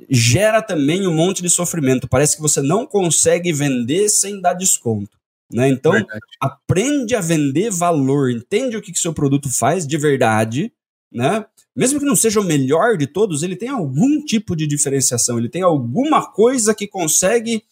gera 0.10 0.62
também 0.62 1.08
um 1.08 1.14
monte 1.14 1.42
de 1.42 1.50
sofrimento. 1.50 2.08
Parece 2.08 2.36
que 2.36 2.42
você 2.42 2.62
não 2.62 2.86
consegue 2.86 3.54
vender 3.54 4.10
sem 4.10 4.40
dar 4.40 4.54
desconto. 4.54 5.18
Né? 5.52 5.68
Então, 5.70 5.92
verdade. 5.92 6.20
aprende 6.40 7.16
a 7.16 7.22
vender 7.22 7.70
valor, 7.72 8.32
entende 8.32 8.78
o 8.78 8.82
que, 8.82 8.92
que 8.92 9.00
seu 9.00 9.14
produto 9.14 9.52
faz 9.52 9.86
de 9.86 9.98
verdade, 9.98 10.72
né? 11.12 11.46
Mesmo 11.76 12.00
que 12.00 12.06
não 12.06 12.16
seja 12.16 12.40
o 12.40 12.44
melhor 12.44 12.98
de 12.98 13.08
todos, 13.08 13.44
ele 13.44 13.56
tem 13.56 13.70
algum 13.70 14.24
tipo 14.24 14.56
de 14.56 14.68
diferenciação, 14.68 15.38
ele 15.38 15.50
tem 15.50 15.62
alguma 15.62 16.26
coisa 16.26 16.76
que 16.76 16.88
consegue 16.88 17.64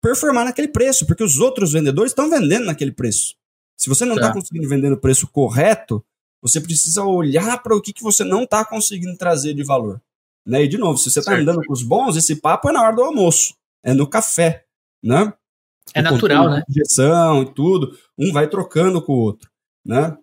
performar 0.00 0.44
naquele 0.44 0.68
preço, 0.68 1.06
porque 1.06 1.22
os 1.22 1.38
outros 1.38 1.72
vendedores 1.72 2.12
estão 2.12 2.28
vendendo 2.28 2.66
naquele 2.66 2.92
preço. 2.92 3.34
Se 3.76 3.88
você 3.88 4.04
não 4.04 4.16
está 4.16 4.28
é. 4.28 4.32
conseguindo 4.32 4.68
vender 4.68 4.90
no 4.90 4.96
preço 4.96 5.26
correto, 5.26 6.04
você 6.40 6.60
precisa 6.60 7.04
olhar 7.04 7.62
para 7.62 7.76
o 7.76 7.80
que, 7.80 7.92
que 7.92 8.02
você 8.02 8.24
não 8.24 8.42
está 8.42 8.64
conseguindo 8.64 9.16
trazer 9.16 9.54
de 9.54 9.62
valor. 9.62 10.00
Né? 10.46 10.64
E, 10.64 10.68
de 10.68 10.78
novo, 10.78 10.98
se 10.98 11.10
você 11.10 11.20
está 11.20 11.34
andando 11.34 11.62
com 11.64 11.72
os 11.72 11.82
bons, 11.82 12.16
esse 12.16 12.36
papo 12.36 12.68
é 12.68 12.72
na 12.72 12.82
hora 12.82 12.96
do 12.96 13.02
almoço, 13.02 13.54
é 13.82 13.94
no 13.94 14.06
café, 14.06 14.64
né? 15.02 15.32
É 15.94 16.00
o 16.00 16.04
natural, 16.04 16.50
né? 16.50 16.62
Injeção 16.68 17.42
e 17.42 17.54
tudo, 17.54 17.96
um 18.18 18.32
vai 18.32 18.48
trocando 18.48 19.00
com 19.02 19.12
o 19.12 19.20
outro, 19.20 19.50
né? 19.84 20.16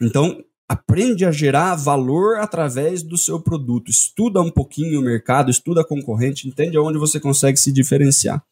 Então, 0.00 0.42
aprende 0.68 1.24
a 1.24 1.30
gerar 1.30 1.74
valor 1.76 2.38
através 2.38 3.02
do 3.02 3.16
seu 3.16 3.40
produto. 3.40 3.90
Estuda 3.90 4.40
um 4.40 4.50
pouquinho 4.50 5.00
o 5.00 5.04
mercado, 5.04 5.50
estuda 5.50 5.82
a 5.82 5.86
concorrente, 5.86 6.48
entende 6.48 6.76
aonde 6.76 6.98
você 6.98 7.20
consegue 7.20 7.58
se 7.58 7.70
diferenciar. 7.70 8.42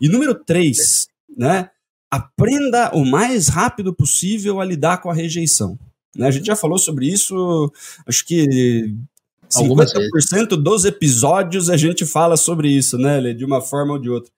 E 0.00 0.08
número 0.08 0.34
três, 0.34 1.08
né? 1.36 1.70
Aprenda 2.10 2.94
o 2.94 3.04
mais 3.04 3.48
rápido 3.48 3.92
possível 3.92 4.60
a 4.60 4.64
lidar 4.64 4.98
com 4.98 5.10
a 5.10 5.14
rejeição. 5.14 5.76
Né? 6.14 6.28
A 6.28 6.30
gente 6.30 6.46
já 6.46 6.54
falou 6.54 6.78
sobre 6.78 7.06
isso, 7.06 7.72
acho 8.06 8.24
que 8.24 8.94
50% 9.62 10.56
dos 10.56 10.84
episódios 10.84 11.70
a 11.70 11.76
gente 11.76 12.04
fala 12.06 12.36
sobre 12.36 12.68
isso, 12.68 12.98
né, 12.98 13.20
Lê? 13.20 13.34
De 13.34 13.44
uma 13.44 13.60
forma 13.60 13.94
ou 13.94 13.98
de 13.98 14.10
outra. 14.10 14.32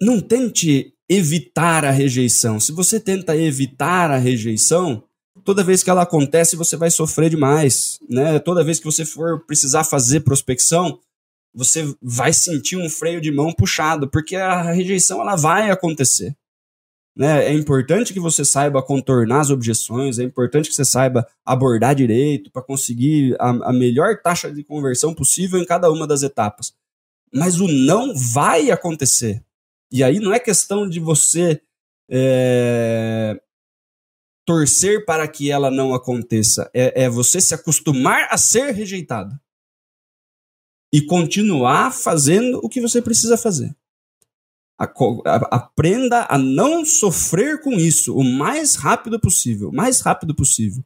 Não 0.00 0.20
tente 0.20 0.94
evitar 1.08 1.84
a 1.84 1.90
rejeição. 1.90 2.60
Se 2.60 2.72
você 2.72 3.00
tenta 3.00 3.36
evitar 3.36 4.10
a 4.10 4.16
rejeição, 4.16 5.02
toda 5.44 5.64
vez 5.64 5.82
que 5.82 5.90
ela 5.90 6.02
acontece, 6.02 6.56
você 6.56 6.76
vai 6.76 6.90
sofrer 6.90 7.30
demais, 7.30 7.98
né? 8.08 8.38
Toda 8.38 8.64
vez 8.64 8.78
que 8.78 8.84
você 8.84 9.04
for 9.04 9.44
precisar 9.44 9.84
fazer 9.84 10.20
prospecção, 10.20 10.98
você 11.54 11.94
vai 12.00 12.32
sentir 12.32 12.76
um 12.76 12.88
freio 12.88 13.20
de 13.20 13.32
mão 13.32 13.52
puxado, 13.52 14.08
porque 14.08 14.36
a 14.36 14.62
rejeição 14.72 15.20
ela 15.20 15.36
vai 15.36 15.70
acontecer. 15.70 16.36
Né? 17.16 17.46
É 17.46 17.52
importante 17.52 18.12
que 18.12 18.20
você 18.20 18.44
saiba 18.44 18.82
contornar 18.82 19.40
as 19.40 19.50
objeções, 19.50 20.18
é 20.18 20.22
importante 20.22 20.68
que 20.68 20.74
você 20.74 20.84
saiba 20.84 21.26
abordar 21.44 21.94
direito 21.94 22.50
para 22.50 22.62
conseguir 22.62 23.36
a, 23.40 23.70
a 23.70 23.72
melhor 23.72 24.20
taxa 24.22 24.50
de 24.50 24.62
conversão 24.62 25.14
possível 25.14 25.60
em 25.60 25.64
cada 25.66 25.90
uma 25.90 26.06
das 26.06 26.22
etapas. 26.22 26.72
Mas 27.32 27.60
o 27.60 27.68
não 27.68 28.14
vai 28.14 28.70
acontecer. 28.70 29.44
E 29.92 30.04
aí 30.04 30.20
não 30.20 30.32
é 30.32 30.38
questão 30.38 30.88
de 30.88 31.00
você 31.00 31.60
é, 32.08 33.40
torcer 34.44 35.04
para 35.04 35.26
que 35.28 35.50
ela 35.50 35.70
não 35.70 35.94
aconteça, 35.94 36.70
é, 36.74 37.04
é 37.04 37.08
você 37.08 37.40
se 37.40 37.54
acostumar 37.54 38.28
a 38.30 38.36
ser 38.36 38.72
rejeitado 38.72 39.38
e 40.92 41.00
continuar 41.02 41.92
fazendo 41.92 42.58
o 42.62 42.68
que 42.68 42.80
você 42.80 43.00
precisa 43.00 43.36
fazer. 43.36 43.76
Aprenda 45.50 46.26
a 46.28 46.38
não 46.38 46.84
sofrer 46.84 47.60
com 47.60 47.72
isso 47.72 48.16
o 48.16 48.24
mais 48.24 48.76
rápido 48.76 49.20
possível, 49.20 49.68
o 49.68 49.74
mais 49.74 50.00
rápido 50.00 50.34
possível. 50.34 50.82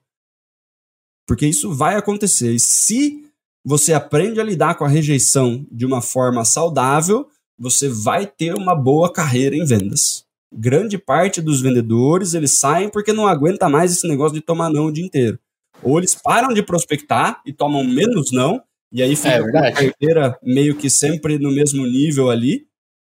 Porque 1.27 1.47
isso 1.47 1.73
vai 1.73 1.95
acontecer. 1.95 2.53
E 2.53 2.61
se 2.61 3.25
você 3.65 3.93
aprende 3.93 4.41
a 4.41 4.45
lidar 4.45 4.75
com 4.75 4.85
a 4.85 4.89
rejeição 4.89 5.67
de 5.71 5.87
uma 5.87 6.03
forma 6.03 6.45
saudável, 6.45 7.29
você 7.59 7.89
vai 7.89 8.27
ter 8.27 8.55
uma 8.55 8.75
boa 8.75 9.13
carreira 9.13 9.57
em 9.57 9.65
vendas. 9.65 10.25
Grande 10.53 10.99
parte 10.99 11.41
dos 11.41 11.61
vendedores, 11.61 12.35
eles 12.35 12.59
saem 12.59 12.89
porque 12.89 13.13
não 13.13 13.27
aguenta 13.27 13.69
mais 13.69 13.93
esse 13.93 14.07
negócio 14.07 14.35
de 14.35 14.41
tomar 14.41 14.71
não 14.71 14.87
o 14.87 14.93
dia 14.93 15.05
inteiro. 15.05 15.39
Ou 15.83 15.99
eles 15.99 16.15
param 16.15 16.53
de 16.53 16.63
prospectar 16.63 17.41
e 17.47 17.53
tomam 17.53 17.85
menos 17.85 18.31
não, 18.33 18.63
e 18.93 19.03
aí 19.03 19.17
fica 19.17 19.29
é 19.29 19.69
a 19.69 19.73
carteira 19.73 20.39
meio 20.43 20.77
que 20.77 20.89
sempre 20.89 21.39
no 21.39 21.51
mesmo 21.51 21.85
nível 21.85 22.31
ali, 22.31 22.67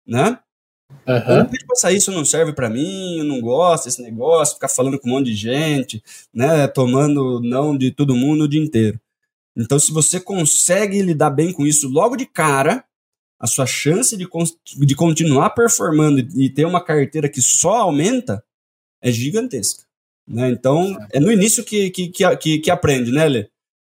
né? 0.06 0.38
Uhum. 1.06 1.38
Ou 1.40 1.66
passar 1.68 1.92
isso 1.92 2.12
não 2.12 2.24
serve 2.24 2.52
para 2.52 2.70
mim, 2.70 3.18
eu 3.18 3.24
não 3.24 3.40
gosto 3.40 3.84
desse 3.84 4.00
negócio, 4.02 4.54
ficar 4.54 4.68
falando 4.68 4.98
com 4.98 5.08
um 5.08 5.12
monte 5.12 5.26
de 5.26 5.34
gente, 5.34 6.02
né? 6.32 6.66
Tomando 6.68 7.40
não 7.40 7.76
de 7.76 7.90
todo 7.90 8.14
mundo 8.14 8.44
o 8.44 8.48
dia 8.48 8.62
inteiro. 8.62 9.00
Então, 9.56 9.78
se 9.78 9.92
você 9.92 10.18
consegue 10.20 11.02
lidar 11.02 11.30
bem 11.30 11.52
com 11.52 11.66
isso 11.66 11.88
logo 11.88 12.16
de 12.16 12.24
cara, 12.24 12.84
a 13.38 13.46
sua 13.46 13.66
chance 13.66 14.16
de, 14.16 14.26
de 14.78 14.94
continuar 14.94 15.50
performando 15.50 16.20
e 16.20 16.48
ter 16.48 16.64
uma 16.64 16.82
carteira 16.82 17.28
que 17.28 17.42
só 17.42 17.78
aumenta 17.78 18.42
é 19.02 19.10
gigantesca. 19.10 19.82
Né? 20.26 20.50
Então, 20.50 20.96
é 21.12 21.18
no 21.18 21.30
início 21.30 21.64
que, 21.64 21.90
que, 21.90 22.08
que, 22.36 22.58
que 22.60 22.70
aprende, 22.70 23.10
né, 23.10 23.28
Lê? 23.28 23.48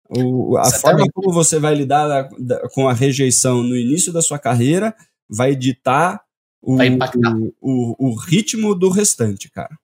O, 0.10 0.58
a 0.58 0.70
forma 0.72 1.06
como 1.14 1.34
você 1.34 1.60
vai 1.60 1.76
lidar 1.76 2.08
da, 2.08 2.30
da, 2.40 2.70
com 2.70 2.88
a 2.88 2.94
rejeição 2.94 3.64
no 3.64 3.76
início 3.76 4.14
da 4.14 4.22
sua 4.22 4.38
carreira 4.38 4.96
vai 5.30 5.56
ditar 5.56 6.23
o, 6.64 6.78
vai 6.78 6.90
o, 6.90 7.54
o, 7.62 8.10
o, 8.10 8.16
ritmo 8.16 8.74
do 8.74 8.90
restante, 8.90 9.52
cara. 9.52 9.78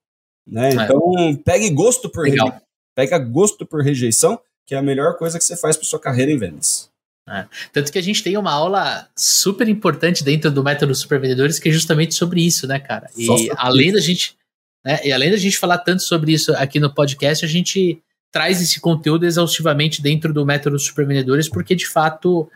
Né? 0.46 0.70
É. 0.70 0.72
Então, 0.72 1.36
pegue 1.44 1.68
gosto 1.70 2.08
por 2.08 2.24
rejeição. 2.24 2.60
Pega 2.96 3.18
gosto 3.18 3.66
por 3.66 3.82
rejeição, 3.82 4.40
que 4.66 4.74
é 4.74 4.78
a 4.78 4.82
melhor 4.82 5.16
coisa 5.16 5.38
que 5.38 5.44
você 5.44 5.56
faz 5.56 5.76
para 5.76 5.86
sua 5.86 6.00
carreira 6.00 6.32
em 6.32 6.38
vendas. 6.38 6.90
É. 7.28 7.46
Tanto 7.72 7.92
que 7.92 7.98
a 7.98 8.02
gente 8.02 8.22
tem 8.24 8.36
uma 8.36 8.50
aula 8.50 9.06
super 9.14 9.68
importante 9.68 10.24
dentro 10.24 10.50
do 10.50 10.64
método 10.64 10.94
Super 10.94 11.20
Vendedores 11.20 11.58
que 11.60 11.68
é 11.68 11.72
justamente 11.72 12.14
sobre 12.14 12.44
isso, 12.44 12.66
né, 12.66 12.80
cara? 12.80 13.08
E 13.16 13.28
além 13.56 13.92
da 13.92 14.00
gente, 14.00 14.36
né, 14.84 15.00
e 15.04 15.12
além 15.12 15.30
da 15.30 15.36
gente 15.36 15.58
falar 15.58 15.78
tanto 15.78 16.02
sobre 16.02 16.32
isso 16.32 16.52
aqui 16.56 16.80
no 16.80 16.92
podcast, 16.92 17.44
a 17.44 17.48
gente 17.48 18.02
traz 18.32 18.60
esse 18.60 18.80
conteúdo 18.80 19.26
exaustivamente 19.26 20.02
dentro 20.02 20.32
do 20.32 20.46
método 20.46 20.78
Super 20.78 21.06
Vendedores, 21.06 21.48
porque 21.48 21.76
de 21.76 21.86
fato, 21.86 22.50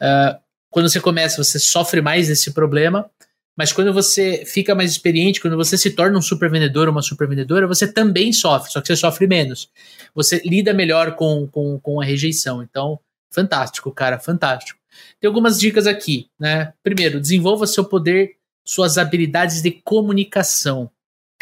uh, 0.00 0.38
quando 0.70 0.88
você 0.88 1.00
começa, 1.00 1.42
você 1.42 1.58
sofre 1.58 2.00
mais 2.00 2.28
desse 2.28 2.52
problema, 2.52 3.10
mas 3.56 3.72
quando 3.72 3.92
você 3.92 4.44
fica 4.46 4.74
mais 4.74 4.90
experiente, 4.90 5.40
quando 5.40 5.56
você 5.56 5.76
se 5.76 5.90
torna 5.90 6.18
um 6.18 6.22
super 6.22 6.50
vendedor 6.50 6.88
ou 6.88 6.92
uma 6.92 7.02
super 7.02 7.28
vendedora, 7.28 7.66
você 7.66 7.90
também 7.90 8.32
sofre, 8.32 8.72
só 8.72 8.80
que 8.80 8.86
você 8.86 8.96
sofre 8.96 9.26
menos. 9.26 9.70
Você 10.14 10.40
lida 10.44 10.72
melhor 10.72 11.16
com, 11.16 11.46
com, 11.46 11.78
com 11.78 12.00
a 12.00 12.04
rejeição. 12.04 12.62
Então, 12.62 12.98
Fantástico, 13.32 13.90
cara, 13.90 14.18
fantástico. 14.18 14.78
Tem 15.18 15.26
algumas 15.26 15.58
dicas 15.58 15.86
aqui, 15.86 16.28
né? 16.38 16.74
Primeiro, 16.82 17.18
desenvolva 17.18 17.66
seu 17.66 17.82
poder, 17.82 18.36
suas 18.62 18.98
habilidades 18.98 19.62
de 19.62 19.70
comunicação. 19.70 20.90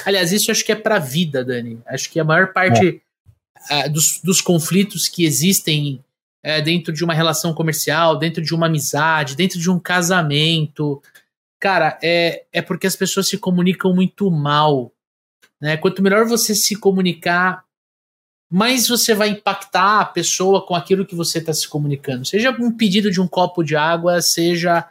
Aliás, 0.04 0.32
isso 0.32 0.52
acho 0.52 0.64
que 0.64 0.70
é 0.70 0.76
para 0.76 0.96
a 0.96 1.00
vida, 1.00 1.44
Dani. 1.44 1.80
Acho 1.86 2.08
que 2.08 2.20
a 2.20 2.24
maior 2.24 2.52
parte 2.52 3.02
é. 3.68 3.86
uh, 3.86 3.92
dos, 3.92 4.20
dos, 4.22 4.40
conflitos 4.40 5.08
que 5.08 5.24
existem 5.24 6.02
uh, 6.46 6.62
dentro 6.62 6.92
de 6.92 7.02
uma 7.02 7.12
relação 7.12 7.52
comercial, 7.52 8.16
dentro 8.16 8.40
de 8.40 8.54
uma 8.54 8.66
amizade, 8.66 9.34
dentro 9.34 9.58
de 9.58 9.68
um 9.68 9.80
casamento, 9.80 11.02
cara, 11.60 11.98
é, 12.02 12.46
é 12.52 12.62
porque 12.62 12.86
as 12.86 12.96
pessoas 12.96 13.28
se 13.28 13.36
comunicam 13.36 13.94
muito 13.94 14.30
mal. 14.30 14.90
Né? 15.60 15.76
Quanto 15.76 16.02
melhor 16.02 16.24
você 16.24 16.54
se 16.54 16.74
comunicar, 16.74 17.64
mais 18.50 18.88
você 18.88 19.14
vai 19.14 19.28
impactar 19.28 20.00
a 20.00 20.04
pessoa 20.04 20.66
com 20.66 20.74
aquilo 20.74 21.06
que 21.06 21.14
você 21.14 21.38
está 21.38 21.52
se 21.52 21.68
comunicando. 21.68 22.24
Seja 22.24 22.50
um 22.50 22.72
pedido 22.72 23.10
de 23.10 23.20
um 23.20 23.28
copo 23.28 23.62
de 23.62 23.76
água, 23.76 24.20
seja, 24.22 24.88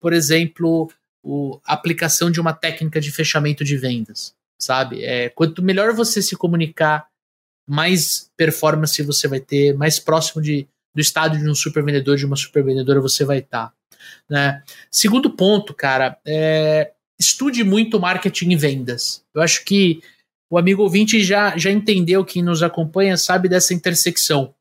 por 0.00 0.12
exemplo, 0.12 0.90
o, 1.22 1.60
a 1.66 1.74
aplicação 1.74 2.30
de 2.30 2.40
uma 2.40 2.54
técnica 2.54 3.00
de 3.00 3.10
fechamento 3.10 3.64
de 3.64 3.76
vendas, 3.76 4.34
sabe? 4.58 5.04
É, 5.04 5.28
quanto 5.28 5.62
melhor 5.62 5.92
você 5.92 6.22
se 6.22 6.36
comunicar, 6.36 7.06
mais 7.68 8.30
performance 8.36 9.02
você 9.02 9.28
vai 9.28 9.40
ter, 9.40 9.74
mais 9.74 9.98
próximo 9.98 10.40
de, 10.40 10.66
do 10.94 11.00
estado 11.00 11.36
de 11.36 11.48
um 11.48 11.54
super 11.54 11.84
vendedor, 11.84 12.16
de 12.16 12.24
uma 12.24 12.36
super 12.36 12.64
vendedora 12.64 13.00
você 13.00 13.24
vai 13.24 13.38
estar. 13.38 13.68
Tá, 13.68 13.74
né? 14.28 14.62
Segundo 14.90 15.30
ponto, 15.30 15.74
cara, 15.74 16.18
é, 16.26 16.92
estude 17.18 17.62
muito 17.64 18.00
marketing 18.00 18.50
e 18.50 18.56
vendas. 18.56 19.24
Eu 19.34 19.42
acho 19.42 19.64
que 19.64 20.02
o 20.50 20.58
amigo 20.58 20.82
ouvinte 20.82 21.22
já, 21.22 21.56
já 21.56 21.70
entendeu, 21.70 22.24
quem 22.24 22.42
nos 22.42 22.62
acompanha 22.62 23.16
sabe 23.16 23.48
dessa 23.48 23.72
intersecção. 23.72 24.54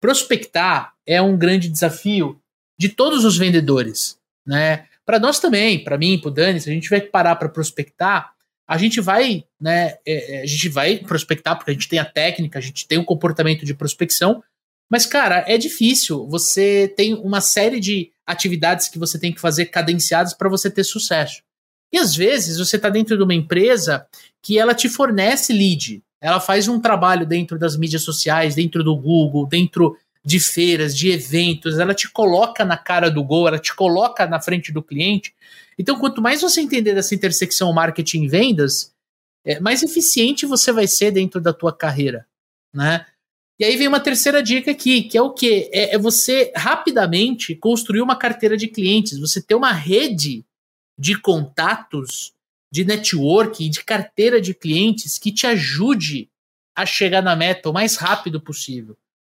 Prospectar 0.00 0.92
é 1.06 1.22
um 1.22 1.36
grande 1.36 1.68
desafio 1.68 2.38
de 2.78 2.88
todos 2.88 3.24
os 3.24 3.36
vendedores, 3.36 4.18
né? 4.46 4.86
Para 5.06 5.18
nós 5.18 5.40
também, 5.40 5.82
para 5.82 5.96
mim, 5.96 6.18
para 6.18 6.28
o 6.28 6.30
Dani, 6.30 6.60
se 6.60 6.68
a 6.68 6.72
gente 6.72 6.82
tiver 6.82 7.00
que 7.00 7.10
parar 7.10 7.36
para 7.36 7.48
prospectar, 7.48 8.32
a 8.68 8.76
gente 8.76 9.00
vai, 9.00 9.44
né? 9.58 9.96
É, 10.06 10.36
é, 10.36 10.42
a 10.42 10.46
gente 10.46 10.68
vai 10.68 10.98
prospectar 10.98 11.56
porque 11.56 11.70
a 11.70 11.74
gente 11.74 11.88
tem 11.88 11.98
a 11.98 12.04
técnica, 12.04 12.58
a 12.58 12.62
gente 12.62 12.86
tem 12.86 12.98
o 12.98 13.04
comportamento 13.04 13.64
de 13.64 13.72
prospecção, 13.72 14.44
mas 14.90 15.06
cara, 15.06 15.44
é 15.48 15.56
difícil. 15.56 16.26
Você 16.28 16.92
tem 16.94 17.14
uma 17.14 17.40
série 17.40 17.80
de 17.80 18.12
atividades 18.28 18.88
que 18.88 18.98
você 18.98 19.18
tem 19.18 19.32
que 19.32 19.40
fazer 19.40 19.66
cadenciadas 19.66 20.34
para 20.34 20.48
você 20.48 20.70
ter 20.70 20.84
sucesso. 20.84 21.42
E 21.90 21.96
às 21.98 22.14
vezes 22.14 22.58
você 22.58 22.76
está 22.76 22.90
dentro 22.90 23.16
de 23.16 23.22
uma 23.22 23.34
empresa 23.34 24.06
que 24.42 24.58
ela 24.58 24.74
te 24.74 24.88
fornece 24.88 25.52
lead. 25.52 26.02
Ela 26.20 26.38
faz 26.38 26.68
um 26.68 26.78
trabalho 26.78 27.24
dentro 27.24 27.58
das 27.58 27.76
mídias 27.76 28.02
sociais, 28.02 28.54
dentro 28.54 28.84
do 28.84 28.94
Google, 28.94 29.46
dentro 29.46 29.96
de 30.24 30.38
feiras, 30.38 30.94
de 30.94 31.10
eventos, 31.10 31.78
ela 31.78 31.94
te 31.94 32.10
coloca 32.10 32.62
na 32.62 32.76
cara 32.76 33.10
do 33.10 33.24
gol, 33.24 33.48
ela 33.48 33.58
te 33.58 33.74
coloca 33.74 34.26
na 34.26 34.38
frente 34.38 34.70
do 34.70 34.82
cliente. 34.82 35.34
Então, 35.78 35.98
quanto 35.98 36.20
mais 36.20 36.42
você 36.42 36.60
entender 36.60 36.94
dessa 36.94 37.14
intersecção 37.14 37.72
marketing 37.72 38.24
e 38.24 38.28
vendas, 38.28 38.92
é, 39.42 39.58
mais 39.58 39.82
eficiente 39.82 40.44
você 40.44 40.70
vai 40.70 40.86
ser 40.86 41.12
dentro 41.12 41.40
da 41.40 41.54
tua 41.54 41.74
carreira, 41.74 42.26
né? 42.74 43.06
E 43.58 43.64
aí 43.64 43.76
vem 43.76 43.88
uma 43.88 43.98
terceira 43.98 44.42
dica 44.42 44.70
aqui, 44.70 45.02
que 45.02 45.18
é 45.18 45.22
o 45.22 45.32
quê? 45.32 45.68
É, 45.72 45.96
é 45.96 45.98
você 45.98 46.52
rapidamente 46.54 47.56
construir 47.56 48.00
uma 48.00 48.14
carteira 48.14 48.56
de 48.56 48.68
clientes, 48.68 49.18
você 49.18 49.42
ter 49.42 49.54
uma 49.54 49.72
rede 49.72 50.44
de 50.96 51.20
contatos, 51.20 52.32
de 52.70 52.84
network, 52.84 53.68
de 53.68 53.84
carteira 53.84 54.40
de 54.40 54.54
clientes 54.54 55.18
que 55.18 55.32
te 55.32 55.46
ajude 55.46 56.28
a 56.76 56.86
chegar 56.86 57.22
na 57.22 57.34
meta 57.34 57.70
o 57.70 57.72
mais 57.72 57.96
rápido 57.96 58.40
possível. 58.40 58.96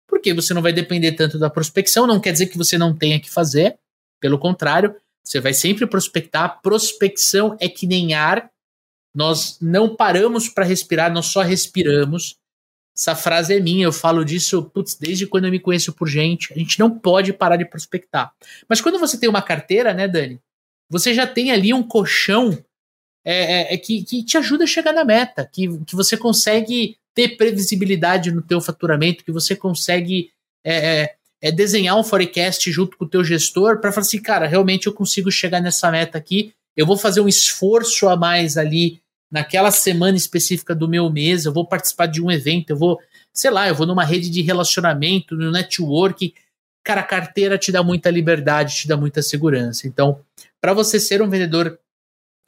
Porque 0.08 0.34
você 0.34 0.52
não 0.52 0.62
vai 0.62 0.72
depender 0.72 1.12
tanto 1.12 1.38
da 1.38 1.50
prospecção, 1.50 2.06
não 2.06 2.20
quer 2.20 2.32
dizer 2.32 2.46
que 2.46 2.58
você 2.58 2.76
não 2.76 2.96
tenha 2.96 3.20
que 3.20 3.30
fazer, 3.30 3.78
pelo 4.20 4.38
contrário, 4.38 4.96
você 5.22 5.40
vai 5.40 5.52
sempre 5.52 5.86
prospectar. 5.86 6.60
Prospecção 6.62 7.56
é 7.60 7.68
que 7.68 7.86
nem 7.86 8.14
ar, 8.14 8.50
nós 9.14 9.58
não 9.60 9.94
paramos 9.94 10.48
para 10.48 10.64
respirar, 10.64 11.12
nós 11.12 11.26
só 11.26 11.42
respiramos. 11.42 12.36
Essa 12.98 13.14
frase 13.14 13.54
é 13.54 13.60
minha, 13.60 13.84
eu 13.84 13.92
falo 13.92 14.24
disso 14.24 14.62
putz, 14.74 14.96
desde 14.96 15.26
quando 15.26 15.44
eu 15.44 15.50
me 15.52 15.60
conheço 15.60 15.92
por 15.92 16.08
gente. 16.08 16.52
A 16.52 16.58
gente 16.58 16.80
não 16.80 16.90
pode 16.90 17.32
parar 17.32 17.56
de 17.56 17.64
prospectar. 17.64 18.32
Mas 18.68 18.80
quando 18.80 18.98
você 18.98 19.16
tem 19.16 19.28
uma 19.28 19.40
carteira, 19.40 19.94
né, 19.94 20.08
Dani? 20.08 20.40
você 20.90 21.12
já 21.12 21.26
tem 21.26 21.50
ali 21.50 21.72
um 21.74 21.82
colchão 21.82 22.56
é, 23.24 23.34
é, 23.34 23.74
é, 23.74 23.76
que, 23.76 24.02
que 24.02 24.24
te 24.24 24.38
ajuda 24.38 24.64
a 24.64 24.66
chegar 24.66 24.92
na 24.92 25.04
meta, 25.04 25.48
que, 25.52 25.68
que 25.84 25.94
você 25.94 26.16
consegue 26.16 26.96
ter 27.14 27.36
previsibilidade 27.36 28.30
no 28.32 28.40
teu 28.40 28.60
faturamento, 28.60 29.24
que 29.24 29.32
você 29.32 29.54
consegue 29.54 30.30
é, 30.64 31.02
é, 31.02 31.14
é 31.42 31.52
desenhar 31.52 31.98
um 31.98 32.04
forecast 32.04 32.70
junto 32.70 32.96
com 32.96 33.04
o 33.04 33.08
teu 33.08 33.22
gestor 33.22 33.80
para 33.80 33.92
falar 33.92 34.06
assim, 34.06 34.22
cara, 34.22 34.46
realmente 34.46 34.86
eu 34.86 34.92
consigo 34.92 35.30
chegar 35.30 35.60
nessa 35.60 35.90
meta 35.90 36.16
aqui, 36.16 36.52
eu 36.76 36.86
vou 36.86 36.96
fazer 36.96 37.20
um 37.20 37.28
esforço 37.28 38.08
a 38.08 38.16
mais 38.16 38.56
ali 38.56 39.00
naquela 39.30 39.70
semana 39.70 40.16
específica 40.16 40.74
do 40.74 40.88
meu 40.88 41.10
mês, 41.10 41.44
eu 41.44 41.52
vou 41.52 41.66
participar 41.66 42.06
de 42.06 42.22
um 42.22 42.30
evento, 42.30 42.70
eu 42.70 42.76
vou, 42.76 42.98
sei 43.32 43.50
lá, 43.50 43.68
eu 43.68 43.74
vou 43.74 43.86
numa 43.86 44.04
rede 44.04 44.30
de 44.30 44.42
relacionamento, 44.42 45.34
no 45.34 45.50
network, 45.50 46.34
cara, 46.82 47.02
a 47.02 47.04
carteira 47.04 47.58
te 47.58 47.70
dá 47.70 47.82
muita 47.82 48.10
liberdade, 48.10 48.74
te 48.74 48.88
dá 48.88 48.96
muita 48.96 49.22
segurança. 49.22 49.86
Então, 49.86 50.20
para 50.60 50.72
você 50.72 50.98
ser 50.98 51.20
um 51.20 51.28
vendedor 51.28 51.78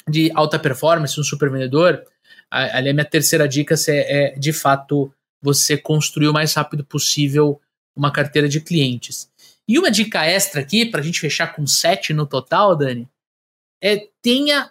de 0.09 0.33
alta 0.35 0.59
performance, 0.59 1.20
um 1.20 1.24
super 1.24 1.51
vendedor, 1.51 2.05
ali 2.51 2.89
a 2.89 2.95
minha 2.95 3.05
terceira 3.05 3.47
dica 3.47 3.74
é, 3.89 4.33
é 4.33 4.39
de 4.39 4.53
fato 4.53 5.12
você 5.43 5.76
construir 5.76 6.28
o 6.28 6.33
mais 6.33 6.55
rápido 6.55 6.85
possível 6.85 7.61
uma 7.95 8.11
carteira 8.11 8.49
de 8.49 8.61
clientes. 8.61 9.31
E 9.68 9.78
uma 9.78 9.91
dica 9.91 10.24
extra 10.24 10.61
aqui, 10.61 10.85
para 10.87 11.01
a 11.01 11.03
gente 11.03 11.20
fechar 11.20 11.55
com 11.55 11.66
sete 11.66 12.12
no 12.12 12.26
total, 12.26 12.76
Dani, 12.76 13.09
é 13.83 14.09
tenha 14.20 14.70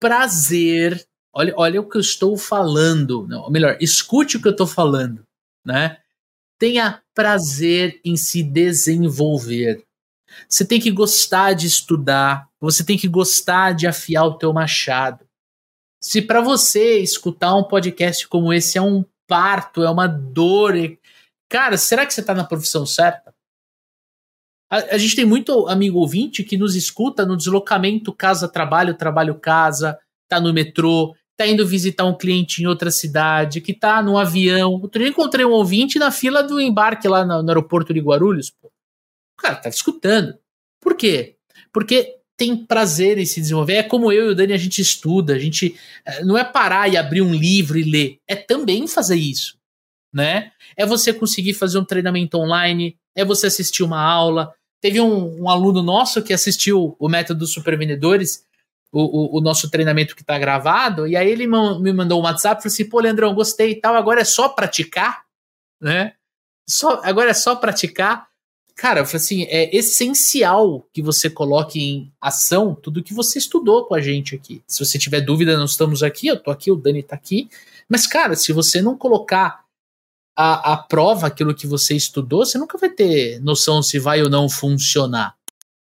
prazer. 0.00 1.06
Olha, 1.38 1.52
olha 1.54 1.80
o 1.82 1.86
que 1.86 1.98
eu 1.98 2.00
estou 2.00 2.34
falando. 2.38 3.26
Não, 3.28 3.42
ou 3.42 3.50
melhor, 3.50 3.76
escute 3.78 4.38
o 4.38 4.40
que 4.40 4.48
eu 4.48 4.52
estou 4.52 4.66
falando. 4.66 5.22
Né? 5.62 5.98
Tenha 6.58 7.02
prazer 7.14 8.00
em 8.02 8.16
se 8.16 8.42
desenvolver. 8.42 9.84
você 10.48 10.64
tem 10.64 10.80
que 10.80 10.90
gostar 10.90 11.52
de 11.52 11.66
estudar, 11.66 12.48
você 12.58 12.82
tem 12.82 12.96
que 12.96 13.06
gostar 13.06 13.74
de 13.74 13.86
afiar 13.86 14.24
o 14.24 14.38
teu 14.38 14.50
machado. 14.50 15.26
Se 16.02 16.22
para 16.22 16.40
você 16.40 17.00
escutar 17.00 17.54
um 17.54 17.64
podcast 17.64 18.26
como 18.28 18.50
esse 18.50 18.78
é 18.78 18.82
um 18.82 19.04
parto, 19.26 19.82
é 19.82 19.90
uma 19.90 20.06
dor, 20.06 20.72
cara, 21.50 21.76
será 21.76 22.06
que 22.06 22.14
você 22.14 22.22
tá 22.22 22.32
na 22.32 22.44
profissão 22.44 22.86
certa? 22.86 23.34
A, 24.70 24.76
a 24.94 24.98
gente 24.98 25.16
tem 25.16 25.26
muito 25.26 25.68
amigo 25.68 25.98
ouvinte 25.98 26.42
que 26.42 26.56
nos 26.56 26.74
escuta 26.74 27.26
no 27.26 27.36
deslocamento 27.36 28.10
casa-trabalho, 28.10 28.96
trabalho-casa, 28.96 29.98
tá 30.28 30.40
no 30.40 30.52
metrô, 30.52 31.14
tá 31.36 31.46
indo 31.46 31.66
visitar 31.66 32.04
um 32.04 32.16
cliente 32.16 32.62
em 32.62 32.66
outra 32.66 32.90
cidade, 32.90 33.60
que 33.60 33.74
tá 33.74 34.02
no 34.02 34.18
avião. 34.18 34.72
Outro 34.72 35.00
dia 35.00 35.10
encontrei 35.10 35.44
um 35.44 35.52
ouvinte 35.52 35.98
na 35.98 36.10
fila 36.10 36.42
do 36.42 36.60
embarque 36.60 37.06
lá 37.06 37.24
no, 37.24 37.42
no 37.42 37.48
aeroporto 37.48 37.92
de 37.92 38.00
Guarulhos. 38.00 38.50
Pô. 38.50 38.68
O 38.68 39.42
cara 39.42 39.56
tá 39.56 39.68
escutando. 39.68 40.38
Por 40.80 40.96
quê? 40.96 41.36
Porque 41.72 42.16
tem 42.36 42.56
prazer 42.56 43.18
em 43.18 43.26
se 43.26 43.40
desenvolver. 43.40 43.74
É 43.74 43.82
como 43.82 44.12
eu 44.12 44.28
e 44.28 44.32
o 44.32 44.34
Dani, 44.34 44.52
a 44.52 44.58
gente 44.58 44.80
estuda, 44.80 45.34
a 45.34 45.38
gente 45.38 45.76
eh, 46.04 46.24
não 46.24 46.36
é 46.36 46.44
parar 46.44 46.88
e 46.88 46.96
abrir 46.96 47.22
um 47.22 47.34
livro 47.34 47.78
e 47.78 47.82
ler, 47.82 48.18
é 48.28 48.36
também 48.36 48.86
fazer 48.86 49.16
isso, 49.16 49.58
né? 50.12 50.52
É 50.76 50.86
você 50.86 51.12
conseguir 51.12 51.54
fazer 51.54 51.78
um 51.78 51.84
treinamento 51.84 52.38
online, 52.38 52.96
é 53.14 53.24
você 53.24 53.46
assistir 53.46 53.82
uma 53.82 54.00
aula. 54.00 54.52
Teve 54.80 55.00
um, 55.00 55.42
um 55.42 55.48
aluno 55.48 55.82
nosso 55.82 56.22
que 56.22 56.32
assistiu 56.32 56.94
o 56.98 57.08
método 57.08 57.40
dos 57.40 57.52
supervendedores 57.52 58.45
o, 58.96 59.36
o, 59.36 59.38
o 59.38 59.40
nosso 59.42 59.70
treinamento 59.70 60.16
que 60.16 60.22
está 60.22 60.38
gravado, 60.38 61.06
e 61.06 61.14
aí 61.16 61.30
ele 61.30 61.46
me 61.46 61.92
mandou 61.92 62.20
um 62.20 62.24
WhatsApp 62.24 62.58
e 62.58 62.62
falou 62.62 62.72
assim: 62.72 62.88
pô, 62.88 63.00
Leandrão, 63.00 63.34
gostei 63.34 63.72
e 63.72 63.80
tal, 63.80 63.94
agora 63.94 64.22
é 64.22 64.24
só 64.24 64.48
praticar, 64.48 65.24
né? 65.80 66.14
Só, 66.66 67.00
agora 67.04 67.30
é 67.30 67.34
só 67.34 67.54
praticar. 67.54 68.26
Cara, 68.74 69.00
eu 69.00 69.06
falei 69.06 69.16
assim: 69.16 69.42
é 69.44 69.76
essencial 69.76 70.86
que 70.94 71.02
você 71.02 71.28
coloque 71.28 71.78
em 71.78 72.12
ação 72.20 72.74
tudo 72.74 73.02
que 73.02 73.12
você 73.12 73.38
estudou 73.38 73.84
com 73.84 73.94
a 73.94 74.00
gente 74.00 74.34
aqui. 74.34 74.62
Se 74.66 74.82
você 74.84 74.98
tiver 74.98 75.20
dúvida, 75.20 75.58
nós 75.58 75.72
estamos 75.72 76.02
aqui, 76.02 76.28
eu 76.28 76.38
tô 76.38 76.50
aqui, 76.50 76.70
o 76.70 76.76
Dani 76.76 77.02
tá 77.02 77.16
aqui. 77.16 77.50
Mas, 77.88 78.06
cara, 78.06 78.34
se 78.34 78.52
você 78.52 78.80
não 78.80 78.96
colocar 78.96 79.64
a, 80.34 80.72
a 80.72 80.76
prova 80.76 81.26
aquilo 81.26 81.54
que 81.54 81.66
você 81.66 81.94
estudou, 81.94 82.46
você 82.46 82.56
nunca 82.56 82.78
vai 82.78 82.88
ter 82.88 83.40
noção 83.40 83.82
se 83.82 83.98
vai 83.98 84.22
ou 84.22 84.30
não 84.30 84.48
funcionar. 84.48 85.36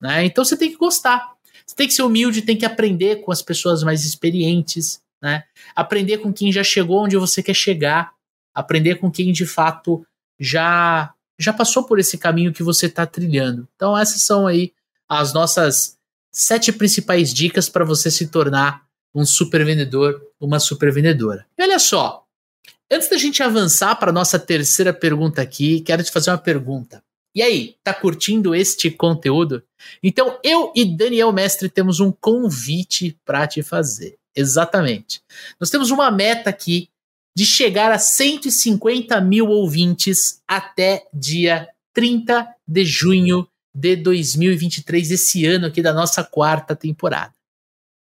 Né? 0.02 0.26
Então 0.26 0.44
você 0.44 0.58
tem 0.58 0.72
que 0.72 0.78
gostar. 0.78 1.33
Você 1.66 1.76
tem 1.76 1.88
que 1.88 1.94
ser 1.94 2.04
humilde, 2.04 2.42
tem 2.42 2.58
que 2.58 2.66
aprender 2.66 3.18
com 3.18 3.32
as 3.32 3.42
pessoas 3.42 3.84
mais 3.84 4.06
experientes, 4.06 5.02
né? 5.22 5.44
Aprender 5.76 6.18
com 6.18 6.34
quem 6.34 6.52
já 6.52 6.64
chegou 6.64 7.04
onde 7.04 7.18
você 7.18 7.42
quer 7.42 7.54
chegar, 7.54 8.14
aprender 8.54 8.96
com 8.96 9.10
quem 9.10 9.32
de 9.32 9.46
fato 9.46 10.06
já 10.40 11.14
já 11.40 11.52
passou 11.52 11.84
por 11.84 12.00
esse 12.00 12.18
caminho 12.18 12.54
que 12.54 12.62
você 12.62 12.86
está 12.86 13.06
trilhando. 13.06 13.68
Então 13.76 13.98
essas 13.98 14.22
são 14.24 14.46
aí 14.46 14.72
as 15.10 15.34
nossas 15.34 15.98
sete 16.32 16.72
principais 16.72 17.34
dicas 17.34 17.70
para 17.70 17.86
você 17.86 18.10
se 18.12 18.28
tornar 18.28 18.84
um 19.14 19.26
super 19.26 19.64
vendedor, 19.64 20.22
uma 20.40 20.60
super 20.60 20.92
vendedora. 20.92 21.46
E 21.58 21.64
olha 21.64 21.80
só, 21.80 22.26
antes 22.92 23.10
da 23.10 23.18
gente 23.18 23.44
avançar 23.44 23.96
para 23.96 24.12
nossa 24.12 24.40
terceira 24.40 24.94
pergunta 24.94 25.42
aqui, 25.42 25.82
quero 25.82 26.04
te 26.04 26.12
fazer 26.12 26.32
uma 26.32 26.38
pergunta. 26.38 27.04
E 27.36 27.42
aí, 27.42 27.76
tá 27.84 27.94
curtindo 27.94 28.54
este 28.54 28.92
conteúdo? 28.92 29.64
Então 30.02 30.40
eu 30.44 30.72
e 30.76 30.86
Daniel 30.86 31.32
Mestre 31.32 31.68
temos 31.68 32.00
um 32.00 32.12
convite 32.12 33.18
para 33.26 33.48
te 33.48 33.64
fazer. 33.64 34.18
Exatamente. 34.36 35.22
Nós 35.60 35.70
temos 35.70 35.92
uma 35.92 36.12
meta 36.12 36.50
aqui 36.50 36.90
de 37.36 37.46
chegar 37.46 37.92
a 37.92 37.98
150 37.98 39.20
mil 39.22 39.48
ouvintes 39.48 40.42
até 40.48 41.08
dia 41.14 41.68
30 41.94 42.48
de 42.68 42.86
junho 42.86 43.48
de 43.74 43.96
2023, 43.96 45.12
esse 45.12 45.46
ano 45.46 45.66
aqui 45.66 45.82
da 45.82 45.94
nossa 45.94 46.24
quarta 46.24 46.76
temporada. 46.76 47.34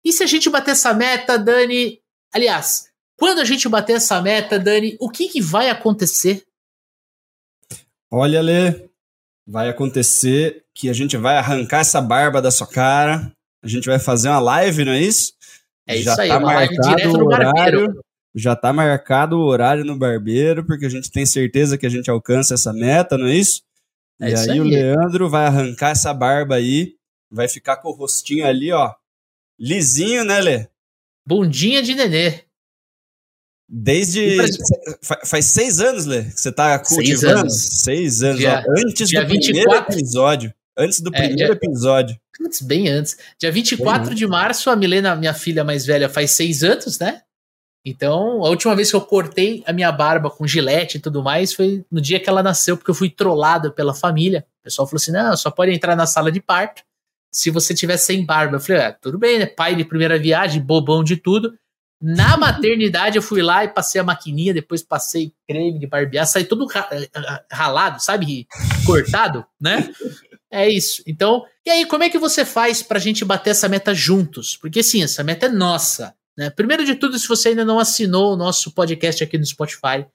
E 0.02 0.12
se 0.12 0.22
a 0.22 0.26
gente 0.26 0.48
bater 0.48 0.70
essa 0.70 0.94
meta, 0.94 1.38
Dani? 1.38 2.00
Aliás, 2.32 2.88
quando 3.18 3.40
a 3.40 3.44
gente 3.44 3.68
bater 3.68 3.96
essa 3.96 4.22
meta, 4.22 4.58
Dani, 4.58 4.96
o 4.98 5.10
que, 5.10 5.28
que 5.28 5.42
vai 5.42 5.68
acontecer? 5.68 6.46
Olha, 8.10 8.40
Lê, 8.40 8.87
vai 9.48 9.70
acontecer 9.70 10.62
que 10.74 10.90
a 10.90 10.92
gente 10.92 11.16
vai 11.16 11.38
arrancar 11.38 11.80
essa 11.80 12.02
barba 12.02 12.42
da 12.42 12.50
sua 12.50 12.66
cara, 12.66 13.32
a 13.62 13.66
gente 13.66 13.86
vai 13.86 13.98
fazer 13.98 14.28
uma 14.28 14.38
live, 14.38 14.84
não 14.84 14.92
é 14.92 15.00
isso? 15.00 15.32
É 15.86 15.96
já 15.96 16.12
isso 16.12 16.20
aí, 16.20 16.28
tá 16.28 16.38
uma 16.38 16.52
live 16.52 16.76
direto 16.76 17.16
no 17.16 17.24
horário, 17.24 17.52
barbeiro. 17.54 18.04
Já 18.34 18.54
tá 18.54 18.72
marcado 18.74 19.38
o 19.38 19.46
horário 19.46 19.86
no 19.86 19.96
barbeiro, 19.96 20.66
porque 20.66 20.84
a 20.84 20.90
gente 20.90 21.10
tem 21.10 21.24
certeza 21.24 21.78
que 21.78 21.86
a 21.86 21.88
gente 21.88 22.10
alcança 22.10 22.52
essa 22.52 22.74
meta, 22.74 23.16
não 23.16 23.26
é 23.26 23.34
isso? 23.34 23.62
É 24.20 24.28
e 24.28 24.34
isso 24.34 24.50
aí, 24.50 24.50
aí 24.50 24.60
o 24.60 24.64
Leandro 24.64 25.30
vai 25.30 25.46
arrancar 25.46 25.90
essa 25.90 26.12
barba 26.12 26.56
aí, 26.56 26.94
vai 27.30 27.48
ficar 27.48 27.78
com 27.78 27.88
o 27.88 27.94
rostinho 27.94 28.46
ali, 28.46 28.70
ó, 28.70 28.92
lisinho, 29.58 30.24
né, 30.24 30.40
Lê? 30.40 30.68
Bundinha 31.26 31.82
de 31.82 31.94
nenê. 31.94 32.42
Desde. 33.68 34.38
Faz 35.26 35.44
seis 35.44 35.78
anos, 35.78 36.06
Lê, 36.06 36.24
que 36.24 36.40
você 36.40 36.50
tá 36.50 36.78
cultivando? 36.78 37.18
Seis 37.18 37.24
anos. 37.24 37.54
Seis 37.54 38.22
anos, 38.22 38.38
dia, 38.38 38.64
ó, 38.66 38.72
antes 38.80 39.10
do 39.10 39.26
24... 39.26 39.40
primeiro 39.40 39.74
episódio. 39.74 40.54
Antes 40.76 41.00
do 41.00 41.10
é, 41.12 41.18
primeiro 41.18 41.36
dia, 41.36 41.68
episódio. 41.68 42.16
Antes, 42.40 42.62
bem 42.62 42.88
antes. 42.88 43.18
Dia 43.38 43.50
24 43.50 44.08
bem 44.08 44.14
de 44.14 44.26
março, 44.26 44.70
a 44.70 44.76
Milena, 44.76 45.16
minha 45.16 45.34
filha 45.34 45.64
mais 45.64 45.84
velha, 45.84 46.08
faz 46.08 46.30
seis 46.30 46.62
anos, 46.62 46.98
né? 46.98 47.22
Então, 47.84 48.44
a 48.44 48.48
última 48.48 48.76
vez 48.76 48.90
que 48.90 48.96
eu 48.96 49.00
cortei 49.00 49.62
a 49.66 49.72
minha 49.72 49.90
barba 49.90 50.30
com 50.30 50.46
gilete 50.46 50.98
e 50.98 51.00
tudo 51.00 51.22
mais 51.22 51.52
foi 51.52 51.84
no 51.90 52.00
dia 52.00 52.20
que 52.20 52.28
ela 52.28 52.42
nasceu, 52.42 52.76
porque 52.76 52.90
eu 52.90 52.94
fui 52.94 53.10
trollado 53.10 53.72
pela 53.72 53.94
família. 53.94 54.46
O 54.60 54.64
pessoal 54.64 54.86
falou 54.86 54.98
assim: 54.98 55.12
não, 55.12 55.36
só 55.36 55.50
pode 55.50 55.72
entrar 55.72 55.96
na 55.96 56.06
sala 56.06 56.30
de 56.30 56.40
parto 56.40 56.82
se 57.32 57.50
você 57.50 57.74
tiver 57.74 57.96
sem 57.96 58.24
barba. 58.24 58.56
Eu 58.56 58.60
falei: 58.60 58.82
ah, 58.82 58.92
tudo 58.92 59.18
bem, 59.18 59.38
né? 59.38 59.46
Pai 59.46 59.74
de 59.74 59.84
primeira 59.84 60.18
viagem, 60.18 60.62
bobão 60.62 61.02
de 61.02 61.16
tudo. 61.16 61.54
Na 62.00 62.36
maternidade 62.36 63.16
eu 63.16 63.22
fui 63.22 63.42
lá 63.42 63.64
e 63.64 63.68
passei 63.68 64.00
a 64.00 64.04
maquininha, 64.04 64.54
depois 64.54 64.82
passei 64.82 65.32
creme 65.48 65.80
de 65.80 65.86
barbear, 65.86 66.26
saí 66.26 66.44
todo 66.44 66.66
ralado, 67.50 68.00
sabe? 68.00 68.46
Cortado, 68.86 69.44
né? 69.60 69.92
É 70.50 70.68
isso. 70.68 71.02
Então, 71.06 71.44
e 71.66 71.70
aí, 71.70 71.84
como 71.84 72.04
é 72.04 72.08
que 72.08 72.18
você 72.18 72.44
faz 72.44 72.82
pra 72.82 72.98
gente 72.98 73.24
bater 73.24 73.50
essa 73.50 73.68
meta 73.68 73.94
juntos? 73.94 74.56
Porque 74.56 74.82
sim, 74.82 75.02
essa 75.02 75.22
meta 75.22 75.46
é 75.46 75.48
nossa. 75.48 76.14
Né? 76.36 76.48
Primeiro 76.50 76.84
de 76.84 76.94
tudo, 76.94 77.18
se 77.18 77.28
você 77.28 77.50
ainda 77.50 77.64
não 77.64 77.78
assinou 77.78 78.32
o 78.32 78.36
nosso 78.36 78.70
podcast 78.70 79.22
aqui 79.22 79.36
no 79.36 79.44
Spotify, 79.44 80.06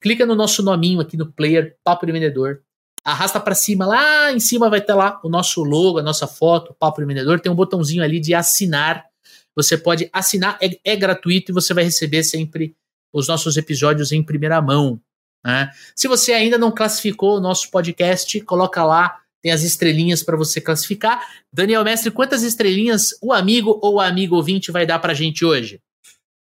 clica 0.00 0.26
no 0.26 0.34
nosso 0.34 0.62
nominho 0.62 1.00
aqui 1.00 1.16
no 1.16 1.32
player, 1.32 1.76
Papo 1.82 2.06
de 2.06 2.12
Vendedor. 2.12 2.60
Arrasta 3.02 3.40
para 3.40 3.54
cima, 3.54 3.86
lá 3.86 4.30
em 4.30 4.38
cima 4.38 4.68
vai 4.68 4.80
ter 4.80 4.92
lá 4.92 5.18
o 5.24 5.28
nosso 5.30 5.64
logo, 5.64 5.98
a 5.98 6.02
nossa 6.02 6.26
foto, 6.26 6.76
Papo 6.78 7.00
de 7.00 7.06
Vendedor. 7.06 7.40
Tem 7.40 7.50
um 7.50 7.56
botãozinho 7.56 8.04
ali 8.04 8.20
de 8.20 8.34
assinar 8.34 9.09
você 9.56 9.76
pode 9.76 10.08
assinar, 10.12 10.58
é, 10.60 10.78
é 10.84 10.96
gratuito 10.96 11.50
e 11.50 11.54
você 11.54 11.74
vai 11.74 11.84
receber 11.84 12.22
sempre 12.22 12.74
os 13.12 13.28
nossos 13.28 13.56
episódios 13.56 14.12
em 14.12 14.22
primeira 14.22 14.60
mão. 14.60 15.00
Né? 15.44 15.70
Se 15.94 16.06
você 16.06 16.32
ainda 16.32 16.58
não 16.58 16.70
classificou 16.70 17.36
o 17.36 17.40
nosso 17.40 17.70
podcast, 17.70 18.40
coloca 18.42 18.84
lá, 18.84 19.20
tem 19.42 19.52
as 19.52 19.62
estrelinhas 19.62 20.22
para 20.22 20.36
você 20.36 20.60
classificar. 20.60 21.26
Daniel 21.52 21.84
Mestre, 21.84 22.10
quantas 22.10 22.42
estrelinhas 22.42 23.14
o 23.22 23.32
amigo 23.32 23.78
ou 23.82 23.94
o 23.94 24.00
amigo 24.00 24.36
ouvinte 24.36 24.70
vai 24.70 24.86
dar 24.86 24.98
para 24.98 25.14
gente 25.14 25.44
hoje? 25.44 25.80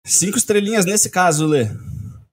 Cinco 0.06 0.38
estrelinhas 0.38 0.86
nesse 0.86 1.10
caso, 1.10 1.46
Lê. 1.46 1.68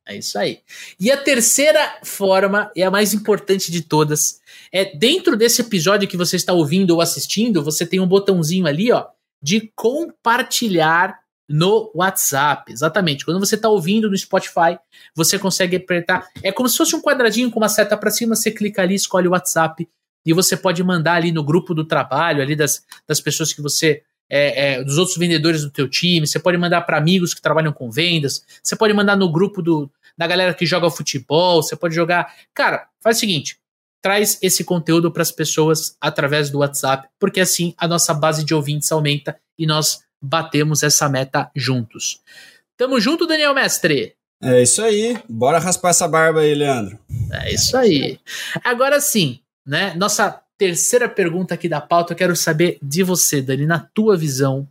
É 0.06 0.16
isso 0.16 0.38
aí. 0.38 0.60
E 0.98 1.10
a 1.10 1.16
terceira 1.16 1.98
forma, 2.02 2.70
e 2.74 2.82
a 2.82 2.90
mais 2.90 3.14
importante 3.14 3.70
de 3.70 3.80
todas, 3.80 4.40
é 4.72 4.84
dentro 4.96 5.36
desse 5.36 5.60
episódio 5.60 6.08
que 6.08 6.16
você 6.16 6.36
está 6.36 6.52
ouvindo 6.52 6.90
ou 6.90 7.00
assistindo, 7.00 7.62
você 7.62 7.86
tem 7.86 8.00
um 8.00 8.08
botãozinho 8.08 8.66
ali, 8.66 8.90
ó, 8.90 9.06
de 9.42 9.72
compartilhar 9.74 11.18
no 11.48 11.90
WhatsApp. 11.94 12.72
Exatamente. 12.72 13.24
Quando 13.24 13.40
você 13.40 13.56
está 13.56 13.68
ouvindo 13.68 14.08
no 14.08 14.16
Spotify, 14.16 14.78
você 15.14 15.38
consegue 15.38 15.76
apertar. 15.76 16.28
É 16.42 16.52
como 16.52 16.68
se 16.68 16.76
fosse 16.76 16.94
um 16.94 17.02
quadradinho 17.02 17.50
com 17.50 17.58
uma 17.58 17.68
seta 17.68 17.96
para 17.96 18.10
cima, 18.10 18.36
você 18.36 18.52
clica 18.52 18.82
ali, 18.82 18.94
escolhe 18.94 19.26
o 19.26 19.32
WhatsApp 19.32 19.88
e 20.24 20.32
você 20.32 20.56
pode 20.56 20.82
mandar 20.84 21.14
ali 21.14 21.32
no 21.32 21.42
grupo 21.42 21.74
do 21.74 21.84
trabalho, 21.84 22.40
ali 22.40 22.54
das, 22.54 22.84
das 23.06 23.20
pessoas 23.20 23.52
que 23.52 23.60
você. 23.60 24.02
É, 24.32 24.74
é, 24.74 24.84
dos 24.84 24.96
outros 24.96 25.16
vendedores 25.16 25.62
do 25.62 25.70
teu 25.70 25.88
time, 25.88 26.24
você 26.24 26.38
pode 26.38 26.56
mandar 26.56 26.82
para 26.82 26.96
amigos 26.96 27.34
que 27.34 27.42
trabalham 27.42 27.72
com 27.72 27.90
vendas, 27.90 28.46
você 28.62 28.76
pode 28.76 28.94
mandar 28.94 29.16
no 29.16 29.28
grupo 29.28 29.60
do, 29.60 29.90
da 30.16 30.24
galera 30.24 30.54
que 30.54 30.64
joga 30.64 30.88
futebol, 30.88 31.60
você 31.60 31.74
pode 31.74 31.96
jogar. 31.96 32.32
Cara, 32.54 32.86
faz 33.00 33.16
o 33.16 33.20
seguinte: 33.20 33.58
traz 34.02 34.38
esse 34.42 34.64
conteúdo 34.64 35.10
para 35.10 35.22
as 35.22 35.30
pessoas 35.30 35.96
através 36.00 36.50
do 36.50 36.58
WhatsApp, 36.58 37.08
porque 37.18 37.40
assim 37.40 37.74
a 37.76 37.86
nossa 37.86 38.14
base 38.14 38.44
de 38.44 38.54
ouvintes 38.54 38.90
aumenta 38.90 39.38
e 39.58 39.66
nós 39.66 40.02
batemos 40.20 40.82
essa 40.82 41.08
meta 41.08 41.50
juntos. 41.54 42.20
Tamo 42.76 43.00
junto, 43.00 43.26
Daniel 43.26 43.54
Mestre? 43.54 44.14
É 44.42 44.62
isso 44.62 44.82
aí. 44.82 45.22
Bora 45.28 45.58
raspar 45.58 45.90
essa 45.90 46.08
barba 46.08 46.40
aí, 46.40 46.54
Leandro. 46.54 46.98
É 47.30 47.52
isso 47.52 47.76
aí. 47.76 48.18
Agora 48.64 49.00
sim, 49.00 49.40
né? 49.66 49.94
Nossa 49.94 50.40
terceira 50.56 51.08
pergunta 51.08 51.54
aqui 51.54 51.68
da 51.68 51.80
pauta, 51.80 52.12
eu 52.12 52.16
quero 52.16 52.36
saber 52.36 52.78
de 52.82 53.02
você, 53.02 53.40
Dani, 53.40 53.66
na 53.66 53.78
tua 53.78 54.16
visão, 54.16 54.68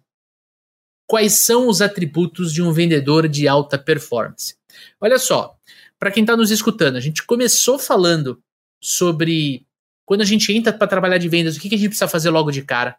quais 1.08 1.34
são 1.34 1.68
os 1.68 1.82
atributos 1.82 2.54
de 2.54 2.62
um 2.62 2.72
vendedor 2.72 3.28
de 3.28 3.48
alta 3.48 3.78
performance? 3.78 4.56
Olha 5.02 5.18
só, 5.18 5.56
para 5.98 6.12
quem 6.12 6.22
está 6.22 6.38
nos 6.38 6.52
escutando, 6.52 6.96
a 6.96 7.00
gente 7.00 7.26
começou 7.26 7.80
falando 7.80 8.40
sobre 8.80 9.66
quando 10.06 10.22
a 10.22 10.26
gente 10.26 10.52
entra 10.52 10.74
para 10.74 10.88
trabalhar 10.88 11.18
de 11.18 11.30
vendas, 11.30 11.56
o 11.56 11.60
que, 11.60 11.70
que 11.70 11.76
a 11.76 11.78
gente 11.78 11.90
precisa 11.90 12.08
fazer 12.08 12.30
logo 12.30 12.52
de 12.52 12.64
cara? 12.64 12.98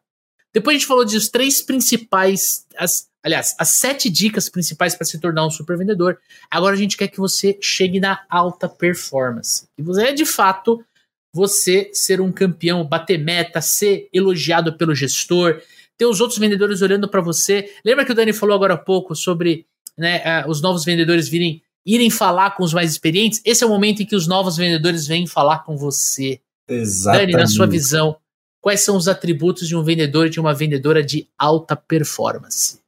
Depois 0.53 0.74
a 0.74 0.78
gente 0.78 0.87
falou 0.87 1.05
dos 1.05 1.28
três 1.28 1.62
principais, 1.62 2.66
as, 2.76 3.09
aliás, 3.22 3.55
as 3.59 3.70
sete 3.70 4.11
dicas 4.11 4.49
principais 4.49 4.95
para 4.95 5.07
se 5.07 5.18
tornar 5.18 5.47
um 5.47 5.51
super 5.51 5.76
vendedor. 5.76 6.18
Agora 6.51 6.74
a 6.74 6.78
gente 6.78 6.97
quer 6.97 7.09
que 7.09 7.18
você 7.18 7.59
chegue 7.61 8.01
na 8.01 8.24
alta 8.28 8.68
performance. 8.68 9.66
E 9.78 9.83
você 9.83 10.09
é 10.09 10.12
de 10.12 10.24
fato 10.24 10.85
você 11.33 11.91
ser 11.93 12.20
um 12.20 12.33
campeão, 12.33 12.85
bater 12.85 13.18
meta, 13.18 13.61
ser 13.61 14.09
elogiado 14.12 14.76
pelo 14.76 14.95
gestor, 14.95 15.61
ter 15.97 16.07
os 16.07 16.20
outros 16.20 16.39
vendedores 16.39 16.83
olhando 16.83 17.09
para 17.09 17.20
você. 17.20 17.72
Lembra 17.85 18.05
que 18.05 18.12
o 18.12 18.14
Dani 18.14 18.33
falou 18.33 18.57
agora 18.57 18.74
há 18.74 18.78
pouco 18.78 19.14
sobre 19.14 19.66
né, 19.97 20.45
os 20.47 20.61
novos 20.61 20.85
vendedores 20.85 21.28
virem 21.28 21.62
irem 21.85 22.11
falar 22.11 22.53
com 22.53 22.62
os 22.62 22.72
mais 22.72 22.91
experientes? 22.91 23.41
Esse 23.45 23.64
é 23.64 23.66
o 23.66 23.70
momento 23.70 24.03
em 24.03 24.07
que 24.07 24.16
os 24.16 24.26
novos 24.26 24.57
vendedores 24.57 25.07
vêm 25.07 25.26
falar 25.26 25.64
com 25.64 25.76
você. 25.76 26.41
Exatamente. 26.68 27.33
Dani, 27.33 27.43
na 27.43 27.47
sua 27.49 27.66
visão, 27.66 28.16
quais 28.61 28.81
são 28.83 28.97
os 28.97 29.09
atributos 29.09 29.66
de 29.66 29.76
um 29.76 29.83
vendedor 29.83 30.26
e 30.26 30.31
de 30.31 30.39
uma 30.41 30.55
vendedora 30.55 31.03
de 31.03 31.28
alta 31.39 31.74
performance? 31.74 32.78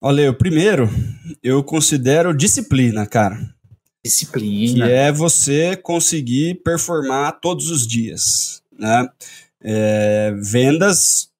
Olha, 0.00 0.30
o 0.30 0.34
primeiro, 0.34 0.88
eu 1.42 1.62
considero 1.62 2.36
disciplina, 2.36 3.06
cara. 3.06 3.38
Disciplina. 4.04 4.86
Que 4.86 4.92
é 4.92 5.10
você 5.10 5.76
conseguir 5.76 6.62
performar 6.62 7.40
todos 7.40 7.70
os 7.70 7.86
dias, 7.86 8.62
né? 8.78 9.08
É, 9.60 10.32
vendas 10.38 11.30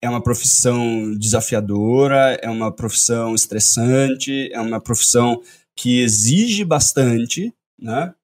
é 0.00 0.08
uma 0.08 0.22
profissão 0.22 1.14
desafiadora, 1.18 2.38
é 2.40 2.48
uma 2.48 2.70
profissão 2.70 3.34
estressante, 3.34 4.50
é 4.52 4.60
uma 4.60 4.80
profissão 4.80 5.42
que 5.76 6.00
exige 6.00 6.64
bastante, 6.64 7.52
né? 7.78 8.14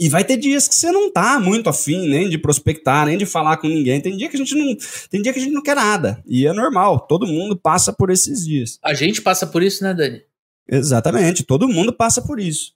E 0.00 0.08
vai 0.08 0.24
ter 0.24 0.36
dias 0.36 0.68
que 0.68 0.76
você 0.76 0.92
não 0.92 1.10
tá 1.10 1.40
muito 1.40 1.68
afim 1.68 2.08
nem 2.08 2.30
de 2.30 2.38
prospectar, 2.38 3.04
nem 3.04 3.18
de 3.18 3.26
falar 3.26 3.56
com 3.56 3.66
ninguém. 3.66 4.00
Tem 4.00 4.16
dia 4.16 4.28
que 4.28 4.36
a 4.36 4.38
gente 4.38 4.54
não, 4.54 4.76
tem 5.10 5.20
dia 5.20 5.32
que 5.32 5.40
a 5.40 5.42
gente 5.42 5.52
não 5.52 5.62
quer 5.62 5.74
nada. 5.74 6.22
E 6.24 6.46
é 6.46 6.52
normal, 6.52 7.00
todo 7.00 7.26
mundo 7.26 7.56
passa 7.56 7.92
por 7.92 8.08
esses 8.08 8.46
dias. 8.46 8.78
A 8.82 8.94
gente 8.94 9.20
passa 9.20 9.44
por 9.44 9.60
isso, 9.60 9.82
né, 9.82 9.92
Dani? 9.92 10.22
Exatamente, 10.70 11.42
todo 11.42 11.68
mundo 11.68 11.92
passa 11.92 12.22
por 12.22 12.38
isso. 12.38 12.74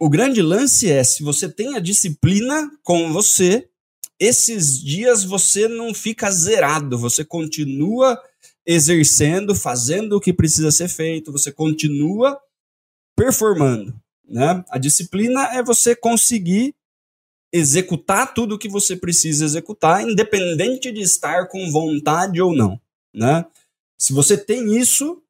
O 0.00 0.08
grande 0.08 0.40
lance 0.40 0.90
é 0.90 1.04
se 1.04 1.22
você 1.22 1.48
tem 1.48 1.76
a 1.76 1.80
disciplina 1.80 2.70
com 2.82 3.12
você, 3.12 3.68
esses 4.18 4.82
dias 4.82 5.22
você 5.22 5.68
não 5.68 5.92
fica 5.92 6.30
zerado, 6.30 6.96
você 6.96 7.24
continua 7.24 8.18
exercendo, 8.64 9.54
fazendo 9.54 10.16
o 10.16 10.20
que 10.20 10.32
precisa 10.32 10.70
ser 10.70 10.88
feito, 10.88 11.30
você 11.30 11.52
continua 11.52 12.38
performando. 13.16 13.94
Né? 14.28 14.64
A 14.70 14.78
disciplina 14.78 15.54
é 15.54 15.62
você 15.62 15.94
conseguir 15.94 16.74
executar 17.52 18.34
tudo 18.34 18.56
o 18.56 18.58
que 18.58 18.68
você 18.68 18.96
precisa 18.96 19.44
executar, 19.44 20.02
independente 20.02 20.90
de 20.90 21.00
estar 21.00 21.46
com 21.46 21.70
vontade 21.70 22.40
ou 22.40 22.54
não. 22.54 22.80
Né? 23.14 23.46
Se 23.96 24.12
você 24.12 24.36
tem 24.36 24.76
isso, 24.76 25.22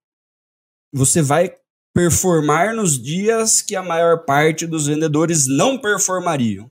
você 0.93 1.21
vai 1.21 1.55
performar 1.93 2.75
nos 2.75 3.01
dias 3.01 3.61
que 3.61 3.77
a 3.77 3.83
maior 3.83 4.25
parte 4.25 4.67
dos 4.67 4.87
vendedores 4.87 5.47
não 5.47 5.79
performariam. 5.79 6.71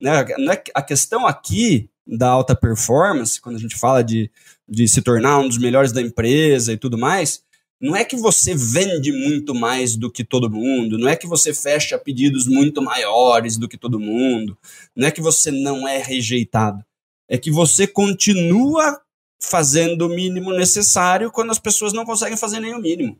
Né? 0.00 0.20
É 0.20 0.62
a 0.74 0.82
questão 0.82 1.26
aqui 1.26 1.88
da 2.06 2.28
alta 2.28 2.56
performance, 2.56 3.40
quando 3.40 3.56
a 3.56 3.60
gente 3.60 3.76
fala 3.76 4.02
de, 4.02 4.30
de 4.68 4.88
se 4.88 5.02
tornar 5.02 5.38
um 5.38 5.48
dos 5.48 5.58
melhores 5.58 5.92
da 5.92 6.00
empresa 6.00 6.72
e 6.72 6.76
tudo 6.76 6.96
mais, 6.96 7.44
não 7.80 7.94
é 7.94 8.04
que 8.04 8.16
você 8.16 8.54
vende 8.54 9.12
muito 9.12 9.54
mais 9.54 9.94
do 9.94 10.10
que 10.10 10.24
todo 10.24 10.50
mundo, 10.50 10.98
não 10.98 11.08
é 11.08 11.14
que 11.14 11.26
você 11.26 11.54
fecha 11.54 11.98
pedidos 11.98 12.46
muito 12.46 12.82
maiores 12.82 13.56
do 13.56 13.68
que 13.68 13.76
todo 13.76 14.00
mundo, 14.00 14.58
não 14.96 15.06
é 15.06 15.10
que 15.10 15.20
você 15.20 15.50
não 15.50 15.86
é 15.86 15.98
rejeitado. 15.98 16.84
É 17.28 17.38
que 17.38 17.50
você 17.50 17.86
continua 17.86 19.00
fazendo 19.40 20.06
o 20.06 20.08
mínimo 20.08 20.52
necessário 20.52 21.30
quando 21.30 21.50
as 21.50 21.58
pessoas 21.58 21.92
não 21.92 22.04
conseguem 22.04 22.36
fazer 22.36 22.58
nem 22.58 22.74
o 22.74 22.80
mínimo. 22.80 23.18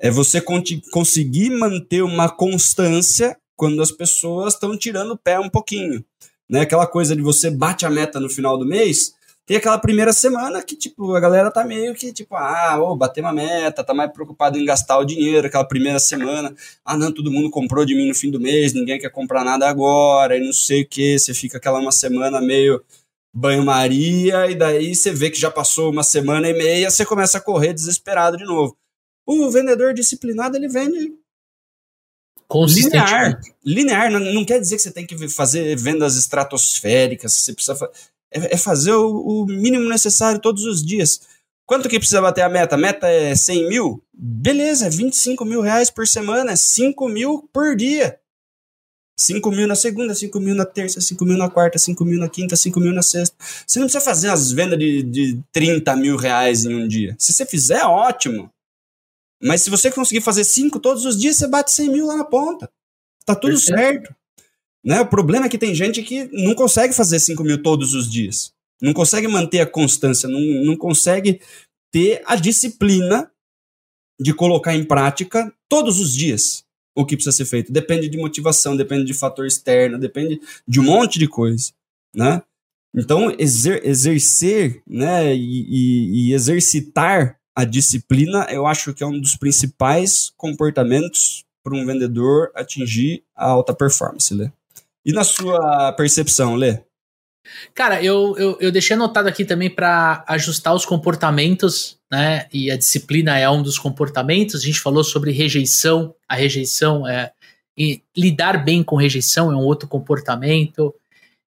É 0.00 0.10
você 0.10 0.42
conseguir 0.90 1.50
manter 1.50 2.02
uma 2.02 2.28
constância 2.28 3.36
quando 3.54 3.80
as 3.80 3.92
pessoas 3.92 4.54
estão 4.54 4.76
tirando 4.76 5.12
o 5.12 5.18
pé 5.18 5.38
um 5.38 5.48
pouquinho. 5.48 6.04
Né? 6.50 6.62
Aquela 6.62 6.86
coisa 6.86 7.14
de 7.14 7.22
você 7.22 7.50
bate 7.50 7.86
a 7.86 7.90
meta 7.90 8.18
no 8.18 8.28
final 8.28 8.58
do 8.58 8.66
mês, 8.66 9.14
tem 9.44 9.56
aquela 9.56 9.78
primeira 9.78 10.12
semana 10.12 10.62
que, 10.62 10.76
tipo, 10.76 11.14
a 11.14 11.20
galera 11.20 11.50
tá 11.50 11.64
meio 11.64 11.94
que, 11.94 12.12
tipo, 12.12 12.36
ah, 12.36 12.78
ô, 12.80 12.96
bater 12.96 13.20
uma 13.20 13.32
meta, 13.32 13.82
tá 13.82 13.92
mais 13.92 14.12
preocupado 14.12 14.56
em 14.56 14.64
gastar 14.64 14.98
o 14.98 15.04
dinheiro, 15.04 15.46
aquela 15.46 15.64
primeira 15.64 15.98
semana, 15.98 16.54
ah, 16.84 16.96
não, 16.96 17.12
todo 17.12 17.30
mundo 17.30 17.50
comprou 17.50 17.84
de 17.84 17.94
mim 17.94 18.08
no 18.08 18.14
fim 18.14 18.30
do 18.30 18.40
mês, 18.40 18.72
ninguém 18.72 19.00
quer 19.00 19.10
comprar 19.10 19.44
nada 19.44 19.68
agora, 19.68 20.36
e 20.36 20.44
não 20.44 20.52
sei 20.52 20.82
o 20.82 20.88
que, 20.88 21.18
você 21.18 21.34
fica 21.34 21.58
aquela 21.58 21.80
uma 21.80 21.92
semana 21.92 22.40
meio 22.40 22.82
banho-maria, 23.34 24.48
e 24.50 24.54
daí 24.54 24.94
você 24.94 25.10
vê 25.10 25.28
que 25.30 25.40
já 25.40 25.50
passou 25.50 25.90
uma 25.90 26.04
semana 26.04 26.48
e 26.48 26.52
meia, 26.52 26.90
você 26.90 27.04
começa 27.04 27.38
a 27.38 27.40
correr 27.40 27.72
desesperado 27.72 28.36
de 28.36 28.44
novo. 28.44 28.76
O 29.26 29.50
vendedor 29.50 29.92
disciplinado, 29.92 30.56
ele 30.56 30.68
vende 30.68 31.12
linear. 32.84 33.40
Linear, 33.64 34.10
não, 34.10 34.20
não 34.20 34.44
quer 34.44 34.60
dizer 34.60 34.76
que 34.76 34.82
você 34.82 34.90
tem 34.90 35.06
que 35.06 35.28
fazer 35.28 35.74
vendas 35.76 36.16
estratosféricas, 36.16 37.32
você 37.34 37.54
precisa 37.54 37.90
é, 38.32 38.54
é 38.54 38.56
fazer 38.56 38.92
o, 38.92 39.42
o, 39.42 39.46
mínimo 39.46 39.88
necessário 39.88 40.40
todos 40.40 40.64
os 40.64 40.84
dias. 40.84 41.20
Quanto 41.66 41.88
que 41.88 41.98
precisa 41.98 42.20
bater 42.20 42.42
a 42.42 42.48
meta? 42.48 42.74
A 42.74 42.78
meta 42.78 43.08
é 43.08 43.34
100 43.34 43.68
mil? 43.68 44.02
Beleza, 44.12 44.86
é 44.86 44.90
25 44.90 45.44
mil 45.44 45.60
reais 45.60 45.90
por 45.90 46.06
semana, 46.06 46.52
é 46.52 46.56
5 46.56 47.08
mil 47.08 47.48
por 47.52 47.76
dia. 47.76 48.18
5 49.18 49.50
mil 49.50 49.66
na 49.66 49.76
segunda, 49.76 50.14
5 50.14 50.40
mil 50.40 50.54
na 50.54 50.64
terça, 50.64 51.00
5 51.00 51.24
mil 51.24 51.36
na 51.36 51.48
quarta, 51.48 51.78
5 51.78 52.04
mil 52.04 52.18
na 52.18 52.28
quinta, 52.28 52.56
5 52.56 52.80
mil 52.80 52.92
na 52.92 53.02
sexta. 53.02 53.36
Você 53.66 53.78
não 53.78 53.86
precisa 53.86 54.04
fazer 54.04 54.28
as 54.28 54.50
vendas 54.50 54.78
de, 54.78 55.02
de 55.02 55.40
30 55.52 55.94
mil 55.96 56.16
reais 56.16 56.64
em 56.64 56.74
um 56.74 56.88
dia. 56.88 57.14
Se 57.18 57.32
você 57.32 57.46
fizer, 57.46 57.84
ótimo. 57.84 58.50
Mas 59.40 59.62
se 59.62 59.70
você 59.70 59.90
conseguir 59.90 60.20
fazer 60.20 60.44
5 60.44 60.78
todos 60.80 61.04
os 61.04 61.18
dias, 61.18 61.36
você 61.36 61.46
bate 61.46 61.70
100 61.72 61.88
mil 61.90 62.06
lá 62.06 62.16
na 62.16 62.24
ponta. 62.24 62.70
Tá 63.24 63.34
tudo 63.34 63.54
Perfeito. 63.54 63.78
certo. 63.78 64.21
Né? 64.84 65.00
O 65.00 65.06
problema 65.06 65.46
é 65.46 65.48
que 65.48 65.58
tem 65.58 65.74
gente 65.74 66.02
que 66.02 66.28
não 66.32 66.54
consegue 66.54 66.92
fazer 66.92 67.18
5 67.18 67.42
mil 67.44 67.62
todos 67.62 67.94
os 67.94 68.10
dias. 68.10 68.52
Não 68.80 68.92
consegue 68.92 69.28
manter 69.28 69.60
a 69.60 69.66
constância, 69.66 70.28
não, 70.28 70.40
não 70.40 70.76
consegue 70.76 71.40
ter 71.92 72.22
a 72.26 72.34
disciplina 72.34 73.30
de 74.20 74.34
colocar 74.34 74.74
em 74.74 74.84
prática 74.84 75.52
todos 75.68 76.00
os 76.00 76.12
dias 76.12 76.64
o 76.94 77.06
que 77.06 77.16
precisa 77.16 77.36
ser 77.36 77.44
feito. 77.44 77.72
Depende 77.72 78.08
de 78.08 78.18
motivação, 78.18 78.76
depende 78.76 79.04
de 79.04 79.14
fator 79.14 79.46
externo, 79.46 79.98
depende 79.98 80.40
de 80.66 80.80
um 80.80 80.84
monte 80.84 81.18
de 81.18 81.26
coisa, 81.26 81.72
né? 82.14 82.42
Então, 82.94 83.34
exer 83.38 83.80
exercer 83.86 84.82
né, 84.86 85.34
e, 85.34 85.38
e, 85.38 86.28
e, 86.28 86.34
exercitar 86.34 87.38
a 87.56 87.64
disciplina, 87.64 88.46
eu 88.50 88.66
acho 88.66 88.92
que 88.92 89.02
é 89.02 89.06
um 89.06 89.18
dos 89.18 89.34
principais 89.34 90.30
comportamentos 90.36 91.44
para 91.64 91.74
um 91.74 91.86
vendedor 91.86 92.50
atingir 92.54 93.24
a 93.34 93.46
alta 93.46 93.74
performance, 93.74 94.34
né? 94.34 94.52
E 95.04 95.12
na 95.12 95.24
sua 95.24 95.92
percepção, 95.92 96.54
Lê? 96.54 96.80
Cara, 97.74 98.02
eu, 98.02 98.36
eu, 98.38 98.56
eu 98.60 98.72
deixei 98.72 98.94
anotado 98.94 99.28
aqui 99.28 99.44
também 99.44 99.68
para 99.68 100.24
ajustar 100.28 100.74
os 100.74 100.86
comportamentos, 100.86 101.98
né? 102.10 102.46
E 102.52 102.70
a 102.70 102.76
disciplina 102.76 103.36
é 103.36 103.48
um 103.50 103.62
dos 103.62 103.78
comportamentos. 103.78 104.62
A 104.62 104.64
gente 104.64 104.80
falou 104.80 105.02
sobre 105.02 105.32
rejeição. 105.32 106.14
A 106.28 106.36
rejeição 106.36 107.06
é. 107.06 107.32
Lidar 108.16 108.62
bem 108.64 108.82
com 108.82 108.96
rejeição 108.96 109.50
é 109.50 109.56
um 109.56 109.64
outro 109.64 109.88
comportamento. 109.88 110.94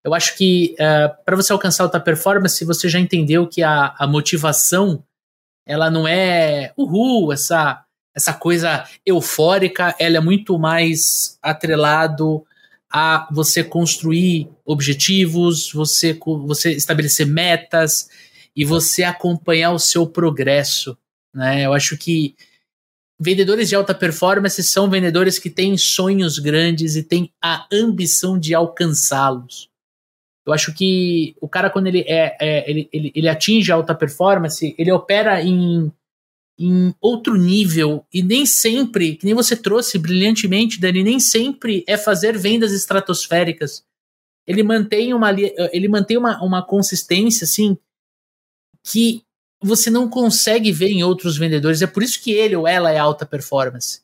Eu 0.03 0.13
acho 0.13 0.35
que 0.35 0.75
é, 0.77 1.07
para 1.07 1.35
você 1.35 1.53
alcançar 1.53 1.83
alta 1.83 1.99
performance, 1.99 2.65
você 2.65 2.89
já 2.89 2.99
entendeu 2.99 3.47
que 3.47 3.61
a, 3.63 3.95
a 3.97 4.07
motivação 4.07 5.03
ela 5.67 5.89
não 5.89 6.07
é 6.07 6.73
uhul, 6.77 7.31
essa, 7.31 7.83
essa 8.13 8.33
coisa 8.33 8.85
eufórica, 9.05 9.95
ela 9.99 10.17
é 10.17 10.19
muito 10.19 10.59
mais 10.59 11.39
atrelado 11.41 12.45
a 12.91 13.27
você 13.31 13.63
construir 13.63 14.49
objetivos, 14.65 15.71
você, 15.71 16.13
você 16.45 16.71
estabelecer 16.71 17.25
metas 17.25 18.09
e 18.55 18.63
você 18.63 19.03
acompanhar 19.03 19.71
o 19.71 19.79
seu 19.79 20.07
progresso. 20.07 20.97
Né? 21.33 21.65
Eu 21.65 21.73
acho 21.73 21.97
que 21.97 22.36
vendedores 23.19 23.69
de 23.69 23.75
alta 23.75 23.93
performance 23.93 24.61
são 24.63 24.89
vendedores 24.89 25.38
que 25.39 25.49
têm 25.49 25.77
sonhos 25.77 26.39
grandes 26.39 26.95
e 26.95 27.03
têm 27.03 27.31
a 27.41 27.67
ambição 27.71 28.39
de 28.39 28.53
alcançá-los. 28.53 29.69
Eu 30.45 30.53
acho 30.53 30.73
que 30.73 31.36
o 31.41 31.49
cara, 31.49 31.69
quando 31.69 31.88
ele, 31.88 32.01
é, 32.01 32.38
é 32.39 32.69
ele, 32.69 32.88
ele, 32.93 33.11
ele 33.15 33.27
atinge 33.27 33.71
a 33.71 33.75
alta 33.75 33.95
performance, 33.95 34.75
ele 34.77 34.91
opera 34.91 35.41
em 35.41 35.91
em 36.57 36.93
outro 37.01 37.35
nível 37.35 38.05
e 38.13 38.23
nem 38.23 38.45
sempre, 38.45 39.15
que 39.15 39.25
nem 39.25 39.33
você 39.33 39.55
trouxe 39.55 39.97
brilhantemente, 39.97 40.79
Dani, 40.79 41.03
nem 41.03 41.19
sempre 41.19 41.83
é 41.87 41.97
fazer 41.97 42.37
vendas 42.37 42.71
estratosféricas. 42.71 43.83
Ele 44.47 44.63
mantém 44.63 45.13
uma 45.13 45.31
ele 45.31 45.87
mantém 45.87 46.17
uma, 46.17 46.41
uma 46.41 46.65
consistência 46.65 47.45
assim 47.45 47.77
que 48.83 49.23
você 49.61 49.89
não 49.89 50.07
consegue 50.07 50.71
ver 50.71 50.89
em 50.89 51.03
outros 51.03 51.37
vendedores. 51.37 51.81
É 51.81 51.87
por 51.87 52.03
isso 52.03 52.21
que 52.21 52.31
ele 52.31 52.55
ou 52.55 52.67
ela 52.67 52.91
é 52.91 52.97
alta 52.97 53.25
performance. 53.25 54.01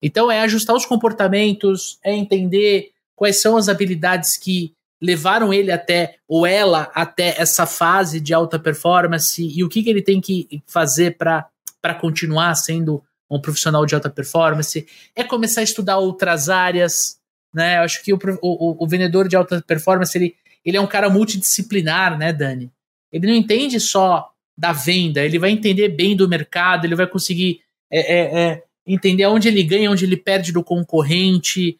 Então 0.00 0.30
é 0.30 0.40
ajustar 0.40 0.74
os 0.74 0.86
comportamentos, 0.86 1.98
é 2.02 2.14
entender 2.14 2.90
quais 3.14 3.40
são 3.40 3.56
as 3.56 3.68
habilidades 3.68 4.36
que 4.36 4.74
levaram 5.00 5.52
ele 5.52 5.72
até, 5.72 6.16
ou 6.28 6.46
ela, 6.46 6.90
até 6.94 7.40
essa 7.40 7.66
fase 7.66 8.20
de 8.20 8.32
alta 8.32 8.58
performance 8.58 9.42
e 9.42 9.64
o 9.64 9.68
que, 9.68 9.82
que 9.82 9.90
ele 9.90 10.02
tem 10.02 10.20
que 10.20 10.62
fazer 10.66 11.16
para 11.16 11.48
continuar 11.94 12.54
sendo 12.54 13.02
um 13.30 13.40
profissional 13.40 13.84
de 13.86 13.94
alta 13.94 14.10
performance, 14.10 14.86
é 15.16 15.24
começar 15.24 15.62
a 15.62 15.64
estudar 15.64 15.98
outras 15.98 16.48
áreas, 16.48 17.18
né? 17.52 17.78
Eu 17.78 17.82
acho 17.82 18.02
que 18.02 18.12
o, 18.12 18.18
o, 18.42 18.84
o 18.84 18.86
vendedor 18.86 19.26
de 19.26 19.36
alta 19.36 19.62
performance, 19.66 20.16
ele, 20.16 20.36
ele 20.64 20.76
é 20.76 20.80
um 20.80 20.86
cara 20.86 21.08
multidisciplinar, 21.08 22.18
né, 22.18 22.32
Dani? 22.32 22.70
Ele 23.10 23.26
não 23.26 23.34
entende 23.34 23.80
só 23.80 24.30
da 24.56 24.72
venda, 24.72 25.24
ele 25.24 25.38
vai 25.38 25.50
entender 25.50 25.88
bem 25.88 26.14
do 26.14 26.28
mercado, 26.28 26.84
ele 26.84 26.94
vai 26.94 27.06
conseguir 27.06 27.60
é, 27.90 28.00
é, 28.00 28.40
é, 28.40 28.62
entender 28.86 29.26
onde 29.26 29.48
ele 29.48 29.62
ganha, 29.62 29.90
onde 29.90 30.04
ele 30.04 30.16
perde 30.16 30.52
do 30.52 30.62
concorrente, 30.62 31.78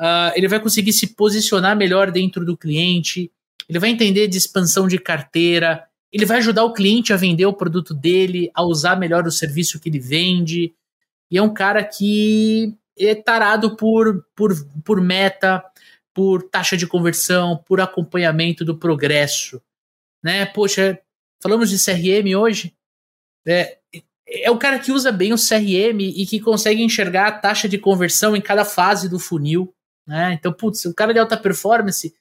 uh, 0.00 0.32
ele 0.34 0.48
vai 0.48 0.60
conseguir 0.60 0.92
se 0.92 1.08
posicionar 1.08 1.76
melhor 1.76 2.10
dentro 2.10 2.44
do 2.44 2.56
cliente, 2.56 3.30
ele 3.68 3.78
vai 3.78 3.90
entender 3.90 4.26
de 4.26 4.38
expansão 4.38 4.88
de 4.88 4.98
carteira, 4.98 5.84
ele 6.14 6.24
vai 6.24 6.38
ajudar 6.38 6.62
o 6.62 6.72
cliente 6.72 7.12
a 7.12 7.16
vender 7.16 7.44
o 7.44 7.52
produto 7.52 7.92
dele, 7.92 8.48
a 8.54 8.62
usar 8.62 8.94
melhor 8.94 9.26
o 9.26 9.32
serviço 9.32 9.80
que 9.80 9.88
ele 9.88 9.98
vende. 9.98 10.72
E 11.28 11.36
é 11.36 11.42
um 11.42 11.52
cara 11.52 11.82
que 11.82 12.72
é 12.96 13.16
tarado 13.16 13.76
por, 13.76 14.24
por, 14.36 14.54
por 14.84 15.00
meta, 15.00 15.60
por 16.14 16.44
taxa 16.44 16.76
de 16.76 16.86
conversão, 16.86 17.56
por 17.66 17.80
acompanhamento 17.80 18.64
do 18.64 18.78
progresso. 18.78 19.60
Né? 20.22 20.46
Poxa, 20.46 21.00
falamos 21.42 21.68
de 21.68 21.84
CRM 21.84 22.38
hoje. 22.38 22.72
É, 23.44 23.78
é 24.28 24.50
o 24.52 24.56
cara 24.56 24.78
que 24.78 24.92
usa 24.92 25.10
bem 25.10 25.32
o 25.32 25.36
CRM 25.36 26.00
e 26.00 26.24
que 26.26 26.38
consegue 26.38 26.80
enxergar 26.80 27.26
a 27.26 27.32
taxa 27.32 27.68
de 27.68 27.76
conversão 27.76 28.36
em 28.36 28.40
cada 28.40 28.64
fase 28.64 29.08
do 29.08 29.18
funil. 29.18 29.74
Né? 30.06 30.34
Então, 30.34 30.52
putz, 30.52 30.84
o 30.84 30.94
cara 30.94 31.12
de 31.12 31.18
alta 31.18 31.36
performance, 31.36 32.14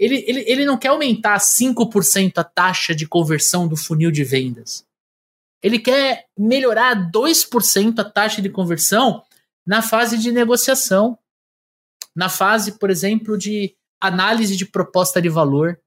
ele, 0.00 0.24
ele, 0.26 0.44
ele 0.46 0.64
não 0.64 0.78
quer 0.78 0.88
aumentar 0.88 1.36
5% 1.38 2.38
a 2.38 2.44
taxa 2.44 2.94
de 2.94 3.06
conversão 3.06 3.68
do 3.68 3.76
funil 3.76 4.10
de 4.10 4.24
vendas. 4.24 4.82
Ele 5.62 5.78
quer 5.78 6.24
melhorar 6.38 7.10
2% 7.12 7.98
a 7.98 8.04
taxa 8.04 8.40
de 8.40 8.48
conversão 8.48 9.22
na 9.66 9.82
fase 9.82 10.16
de 10.16 10.32
negociação. 10.32 11.18
Na 12.16 12.30
fase, 12.30 12.78
por 12.78 12.88
exemplo, 12.88 13.36
de 13.36 13.74
análise 14.00 14.56
de 14.56 14.64
proposta 14.64 15.20
de 15.20 15.28
valor. 15.28 15.78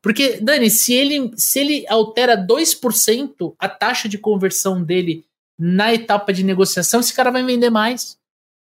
Porque, 0.00 0.38
Dani, 0.40 0.70
se 0.70 0.94
ele, 0.94 1.32
se 1.36 1.58
ele 1.58 1.84
altera 1.88 2.36
2% 2.36 3.56
a 3.58 3.68
taxa 3.68 4.08
de 4.08 4.16
conversão 4.16 4.80
dele 4.80 5.26
na 5.58 5.92
etapa 5.92 6.32
de 6.32 6.44
negociação, 6.44 7.00
esse 7.00 7.12
cara 7.12 7.32
vai 7.32 7.44
vender 7.44 7.70
mais. 7.70 8.16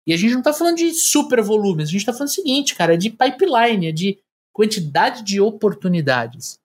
E 0.07 0.13
a 0.13 0.19
gente 0.19 0.33
não 0.33 0.41
está 0.41 0.53
falando 0.53 0.77
de 0.77 0.93
super 0.93 1.41
volumes, 1.41 1.89
a 1.89 1.93
gente 1.93 2.01
está 2.01 2.13
falando 2.13 2.29
o 2.29 2.35
seguinte, 2.35 2.75
cara, 2.75 2.95
é 2.95 2.97
de 2.97 3.09
pipeline, 3.09 3.87
é 3.87 3.93
de 3.93 4.19
quantidade 4.53 5.23
de 5.23 5.41
oportunidades. 5.41 6.59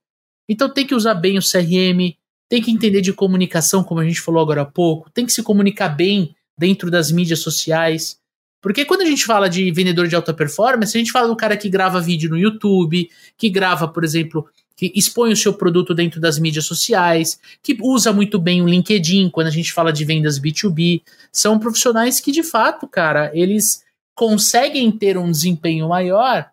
Então 0.50 0.70
tem 0.70 0.86
que 0.86 0.96
usar 0.96 1.14
bem 1.14 1.38
o 1.38 1.42
CRM, 1.42 2.16
tem 2.50 2.62
que 2.62 2.72
entender 2.72 3.02
de 3.02 3.14
comunicação, 3.14 3.84
como 3.84 4.00
a 4.00 4.06
gente 4.06 4.22
falou 4.22 4.42
agora 4.42 4.62
há 4.62 4.66
pouco, 4.66 5.10
tem 5.10 5.26
que 5.26 5.34
se 5.34 5.44
comunicar 5.44 5.90
bem 5.90 6.36
dentro 6.58 6.90
das 6.90 7.12
mídias 7.12 7.40
sociais. 7.40 8.18
Porque 8.62 8.86
quando 8.86 9.02
a 9.02 9.06
gente 9.06 9.26
fala 9.26 9.50
de 9.50 9.72
vendedor 9.72 10.08
de 10.08 10.16
alta 10.16 10.34
performance, 10.34 10.96
a 10.96 11.00
gente 11.00 11.12
fala 11.12 11.28
do 11.28 11.36
cara 11.36 11.56
que 11.56 11.70
grava 11.70 12.02
vídeo 12.02 12.30
no 12.30 12.38
YouTube, 12.38 13.10
que 13.38 13.50
grava, 13.50 13.88
por 13.88 14.04
exemplo, 14.04 14.48
que 14.76 14.92
expõe 14.96 15.32
o 15.32 15.38
seu 15.38 15.54
produto 15.54 15.94
dentro 15.94 16.20
das 16.20 16.40
mídias 16.40 16.66
sociais, 16.66 17.40
que 17.62 17.78
usa 17.82 18.14
muito 18.14 18.40
bem 18.40 18.62
o 18.62 18.68
LinkedIn 18.68 19.30
quando 19.30 19.48
a 19.48 19.52
gente 19.52 19.74
fala 19.74 19.92
de 19.92 20.06
vendas 20.06 20.40
B2B. 20.40 21.02
São 21.32 21.60
profissionais 21.60 22.20
que, 22.20 22.32
de 22.32 22.44
fato, 22.44 22.88
cara, 22.88 23.32
eles 23.34 23.84
conseguem 24.16 24.92
ter 24.92 25.18
um 25.18 25.32
desempenho 25.32 25.90
maior 25.90 26.50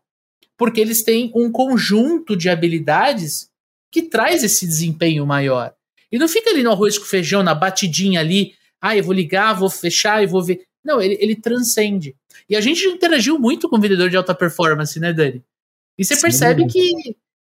porque 0.64 0.80
eles 0.80 1.02
têm 1.02 1.30
um 1.34 1.52
conjunto 1.52 2.34
de 2.34 2.48
habilidades 2.48 3.50
que 3.92 4.00
traz 4.00 4.42
esse 4.42 4.66
desempenho 4.66 5.26
maior. 5.26 5.74
E 6.10 6.18
não 6.18 6.26
fica 6.26 6.48
ali 6.48 6.62
no 6.62 6.70
arroz 6.70 6.96
com 6.96 7.04
feijão, 7.04 7.42
na 7.42 7.54
batidinha 7.54 8.18
ali, 8.20 8.54
ah, 8.80 8.96
eu 8.96 9.04
vou 9.04 9.12
ligar, 9.12 9.52
vou 9.52 9.68
fechar 9.68 10.22
e 10.22 10.26
vou 10.26 10.42
ver. 10.42 10.64
Não, 10.82 11.02
ele, 11.02 11.18
ele 11.20 11.36
transcende. 11.36 12.16
E 12.48 12.56
a 12.56 12.62
gente 12.62 12.82
interagiu 12.86 13.38
muito 13.38 13.68
com 13.68 13.76
o 13.76 13.78
vendedor 13.78 14.08
de 14.08 14.16
alta 14.16 14.34
performance, 14.34 14.98
né, 14.98 15.12
Dani? 15.12 15.44
E 15.98 16.04
você 16.04 16.14
Sim. 16.14 16.22
percebe 16.22 16.66
que 16.66 17.14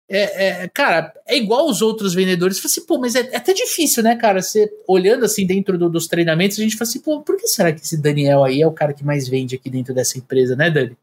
é, 0.09 0.63
é, 0.63 0.69
cara, 0.69 1.13
é 1.29 1.37
igual 1.37 1.69
os 1.69 1.83
outros 1.83 2.15
vendedores. 2.15 2.57
Você 2.57 2.63
fala 2.63 2.73
assim, 2.73 2.87
pô, 2.87 2.99
mas 2.99 3.15
é, 3.15 3.35
é, 3.35 3.37
até 3.37 3.53
difícil, 3.53 4.03
né, 4.03 4.17
cara? 4.17 4.41
Você 4.41 4.73
olhando 4.89 5.27
assim 5.27 5.47
dentro 5.47 5.77
do, 5.77 5.91
dos 5.91 6.07
treinamentos, 6.07 6.59
a 6.59 6.63
gente 6.63 6.79
fala 6.79 6.89
assim, 6.89 7.01
pô, 7.01 7.21
por 7.21 7.37
que 7.37 7.47
será 7.49 7.71
que 7.71 7.83
esse 7.83 7.99
Daniel 7.99 8.43
aí 8.45 8.63
é 8.63 8.67
o 8.67 8.73
cara 8.73 8.95
que 8.95 9.05
mais 9.05 9.29
vende 9.29 9.57
aqui 9.57 9.69
dentro 9.69 9.93
dessa 9.93 10.17
empresa, 10.17 10.57
né, 10.57 10.71
Dani? 10.71 10.97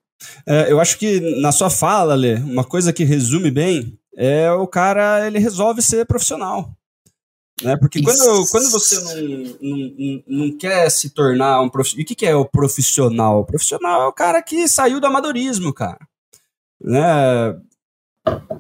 É, 0.46 0.72
eu 0.72 0.80
acho 0.80 0.98
que 0.98 1.20
na 1.42 1.52
sua 1.52 1.70
fala, 1.70 2.16
Lê, 2.16 2.36
uma 2.36 2.64
coisa 2.64 2.94
que 2.94 3.04
resume 3.04 3.52
bem 3.52 3.98
é 4.16 4.52
o 4.52 4.68
cara, 4.68 5.26
ele 5.26 5.40
resolve 5.40 5.82
ser 5.82 6.06
profissional. 6.06 6.76
Né? 7.62 7.78
Porque 7.78 8.02
quando, 8.02 8.50
quando 8.50 8.70
você 8.72 9.00
não, 9.00 9.58
não, 9.62 10.24
não 10.28 10.58
quer 10.58 10.90
se 10.90 11.12
tornar 11.12 11.62
um 11.62 11.70
profissional. 11.70 12.02
E 12.02 12.04
o 12.04 12.08
que, 12.08 12.16
que 12.16 12.26
é 12.26 12.36
o 12.36 12.46
profissional? 12.46 13.42
O 13.42 13.46
profissional 13.46 14.02
é 14.02 14.08
o 14.08 14.14
cara 14.14 14.42
que 14.42 14.68
saiu 14.68 15.00
do 15.00 15.08
amadorismo, 15.08 15.74
cara. 15.74 16.00
Né? 16.82 17.04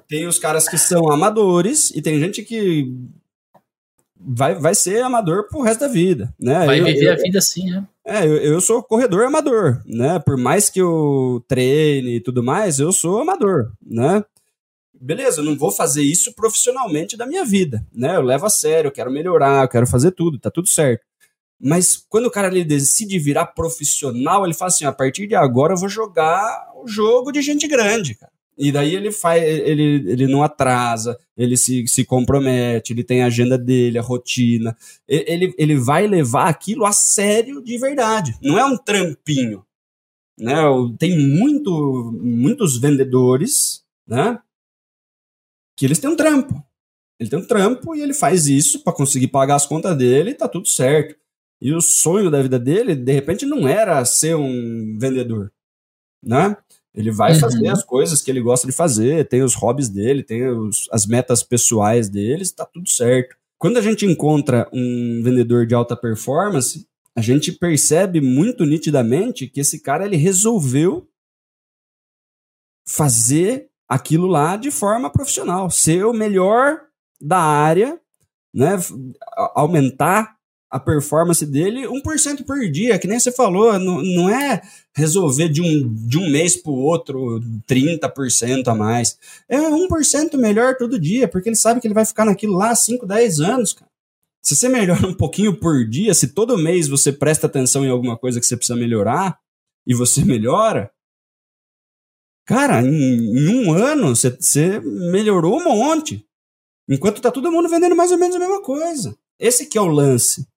Tem 0.08 0.28
os 0.28 0.38
caras 0.38 0.68
que 0.68 0.78
são 0.78 1.12
amadores 1.12 1.92
e 1.92 2.02
tem 2.02 2.20
gente 2.20 2.44
que 2.44 2.94
vai, 4.20 4.56
vai 4.56 4.76
ser 4.76 5.02
amador 5.02 5.48
pro 5.48 5.62
resto 5.62 5.82
da 5.82 5.88
vida, 5.88 6.34
né? 6.40 6.66
Vai 6.66 6.80
eu, 6.80 6.86
viver 6.86 7.08
eu, 7.08 7.14
a 7.14 7.16
vida 7.16 7.40
assim, 7.40 7.70
né? 7.70 7.88
É, 8.06 8.26
eu, 8.26 8.38
eu 8.38 8.62
sou 8.62 8.82
corredor 8.84 9.26
amador, 9.26 9.82
né? 9.86 10.20
Por 10.20 10.38
mais 10.38 10.70
que 10.70 10.82
eu 10.82 11.44
treine 11.48 12.16
e 12.16 12.22
tudo 12.22 12.44
mais, 12.44 12.80
eu 12.80 12.92
sou 12.92 13.22
amador, 13.22 13.72
né? 13.86 14.24
Beleza, 14.94 15.42
eu 15.42 15.46
não 15.46 15.58
vou 15.58 15.72
fazer 15.72 16.04
isso 16.04 16.34
profissionalmente 16.34 17.18
da 17.18 17.26
minha 17.26 17.46
vida, 17.46 17.86
né? 17.94 18.16
Eu 18.16 18.22
levo 18.22 18.46
a 18.46 18.50
sério, 18.50 18.88
eu 18.88 18.92
quero 18.92 19.12
melhorar, 19.12 19.64
eu 19.64 19.70
quero 19.70 19.88
fazer 19.88 20.12
tudo, 20.12 20.40
tá 20.40 20.50
tudo 20.50 20.68
certo. 20.68 21.04
Mas 21.60 21.96
quando 22.10 22.26
o 22.26 22.32
cara 22.32 22.48
ele 22.48 22.64
decide 22.64 23.20
virar 23.20 23.48
profissional, 23.48 24.46
ele 24.46 24.54
fala 24.54 24.70
assim: 24.70 24.86
a 24.86 24.92
partir 24.92 25.28
de 25.28 25.36
agora 25.36 25.74
eu 25.74 25.78
vou 25.78 25.90
jogar 25.90 26.72
o 26.84 26.88
jogo 26.88 27.32
de 27.32 27.42
gente 27.42 27.68
grande, 27.68 28.16
cara. 28.16 28.32
E 28.58 28.72
daí 28.72 28.96
ele 28.96 29.12
faz, 29.12 29.42
ele, 29.42 30.12
ele 30.12 30.28
não 30.28 30.44
atrasa, 30.44 31.18
ele 31.36 31.58
se, 31.58 31.88
se 31.88 32.06
compromete, 32.06 32.94
ele 32.94 33.04
tem 33.04 33.24
a 33.24 33.28
agenda 33.28 33.58
dele, 33.58 33.98
a 33.98 34.02
rotina. 34.02 34.76
Ele, 35.08 35.54
ele 35.58 35.76
vai 35.76 36.06
levar 36.06 36.48
aquilo 36.48 36.86
a 36.86 36.92
sério 36.92 37.64
de 37.64 37.78
verdade. 37.78 38.38
Não 38.42 38.60
é 38.60 38.66
um 38.66 38.78
trampinho. 38.78 39.66
Né? 40.38 40.54
Tem 41.00 41.18
muito, 41.18 42.12
muitos 42.22 42.80
vendedores 42.80 43.84
né? 44.08 44.40
que 45.78 45.86
eles 45.86 46.00
têm 46.00 46.10
um 46.10 46.16
trampo. 46.16 46.64
Ele 47.20 47.30
tem 47.30 47.40
um 47.40 47.46
trampo 47.46 47.96
e 47.96 48.02
ele 48.02 48.14
faz 48.14 48.48
isso 48.48 48.84
para 48.84 48.94
conseguir 48.94 49.28
pagar 49.28 49.56
as 49.56 49.66
contas 49.66 49.96
dele 49.98 50.32
e 50.32 50.36
tá 50.36 50.48
tudo 50.48 50.68
certo. 50.68 51.16
E 51.62 51.72
o 51.72 51.80
sonho 51.80 52.32
da 52.32 52.42
vida 52.42 52.58
dele, 52.58 52.96
de 52.96 53.12
repente, 53.12 53.46
não 53.46 53.68
era 53.68 54.04
ser 54.04 54.36
um 54.36 54.98
vendedor, 55.00 55.54
né? 56.24 56.58
Ele 56.94 57.12
vai 57.12 57.34
uhum. 57.34 57.40
fazer 57.40 57.68
as 57.70 57.84
coisas 57.84 58.22
que 58.22 58.30
ele 58.30 58.42
gosta 58.42 58.68
de 58.68 58.74
fazer, 58.74 59.28
tem 59.28 59.42
os 59.42 59.56
hobbies 59.56 59.88
dele, 59.88 60.24
tem 60.24 60.48
os, 60.48 60.90
as 60.92 61.06
metas 61.06 61.42
pessoais 61.42 62.10
dele, 62.10 62.42
está 62.42 62.66
tudo 62.66 62.90
certo. 62.90 63.36
Quando 63.58 63.78
a 63.78 63.82
gente 63.82 64.06
encontra 64.06 64.68
um 64.74 65.22
vendedor 65.24 65.66
de 65.66 65.74
alta 65.74 65.96
performance, 65.96 66.88
a 67.16 67.22
gente 67.22 67.52
percebe 67.52 68.20
muito 68.20 68.66
nitidamente 68.66 69.48
que 69.48 69.60
esse 69.60 69.80
cara 69.80 70.06
ele 70.06 70.18
resolveu 70.18 71.08
fazer 72.88 73.70
aquilo 73.88 74.28
lá 74.28 74.58
de 74.58 74.72
forma 74.72 75.10
profissional, 75.10 75.70
ser 75.70 76.06
o 76.06 76.14
melhor 76.14 76.82
da 77.22 77.40
área, 77.40 78.00
né? 78.54 78.78
aumentar 79.54 80.38
a 80.72 80.80
performance 80.80 81.46
dele 81.46 81.86
1% 81.86 82.46
por 82.46 82.58
dia, 82.72 82.98
que 82.98 83.06
nem 83.06 83.20
você 83.20 83.30
falou, 83.30 83.78
não, 83.78 84.02
não 84.02 84.30
é 84.30 84.62
resolver 84.96 85.50
de 85.50 85.62
um, 85.62 85.94
de 86.08 86.18
um 86.18 86.30
mês 86.30 86.56
para 86.56 86.72
o 86.72 86.80
outro 86.80 87.42
30% 87.68 88.70
a 88.70 88.74
mais. 88.74 89.20
É 89.50 89.60
1% 89.60 90.38
melhor 90.38 90.78
todo 90.78 90.98
dia, 90.98 91.28
porque 91.28 91.50
ele 91.50 91.58
sabe 91.58 91.82
que 91.82 91.88
ele 91.88 91.94
vai 91.94 92.06
ficar 92.06 92.24
naquilo 92.24 92.56
lá 92.56 92.74
5, 92.74 93.06
10 93.06 93.42
anos, 93.42 93.74
cara. 93.74 93.92
Se 94.42 94.56
você 94.56 94.70
melhora 94.70 95.06
um 95.06 95.14
pouquinho 95.14 95.60
por 95.60 95.86
dia, 95.86 96.14
se 96.14 96.30
todo 96.30 96.58
mês 96.58 96.88
você 96.88 97.12
presta 97.12 97.48
atenção 97.48 97.86
em 97.86 97.90
alguma 97.90 98.18
coisa 98.18 98.40
que 98.40 98.46
você 98.46 98.56
precisa 98.56 98.80
melhorar 98.80 99.38
e 99.86 99.94
você 99.94 100.24
melhora, 100.26 100.90
cara, 102.46 102.82
em, 102.82 103.38
em 103.38 103.48
um 103.50 103.74
ano 103.74 104.16
você, 104.16 104.30
você 104.30 104.80
melhorou 104.80 105.60
um 105.60 105.66
monte. 105.66 106.26
Enquanto 106.88 107.22
tá 107.22 107.30
todo 107.30 107.52
mundo 107.52 107.68
vendendo 107.68 107.96
mais 107.96 108.12
ou 108.12 108.18
menos 108.18 108.36
a 108.38 108.40
mesma 108.40 108.62
coisa. 108.62 109.18
Esse 109.38 109.66
que 109.66 109.78
é 109.78 109.82
o 109.82 109.88
lance 109.88 110.48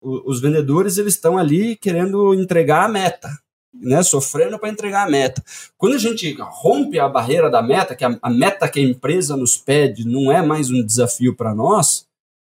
os 0.00 0.40
vendedores 0.40 0.98
eles 0.98 1.14
estão 1.14 1.38
ali 1.38 1.76
querendo 1.76 2.34
entregar 2.34 2.84
a 2.84 2.88
meta, 2.88 3.28
né, 3.74 4.02
sofrendo 4.02 4.58
para 4.58 4.68
entregar 4.68 5.06
a 5.06 5.10
meta. 5.10 5.42
Quando 5.76 5.94
a 5.94 5.98
gente 5.98 6.36
rompe 6.40 6.98
a 6.98 7.08
barreira 7.08 7.50
da 7.50 7.62
meta, 7.62 7.94
que 7.94 8.04
a, 8.04 8.18
a 8.20 8.30
meta 8.30 8.68
que 8.68 8.80
a 8.80 8.82
empresa 8.82 9.36
nos 9.36 9.56
pede 9.56 10.06
não 10.06 10.30
é 10.30 10.42
mais 10.42 10.70
um 10.70 10.84
desafio 10.84 11.34
para 11.34 11.54
nós, 11.54 12.06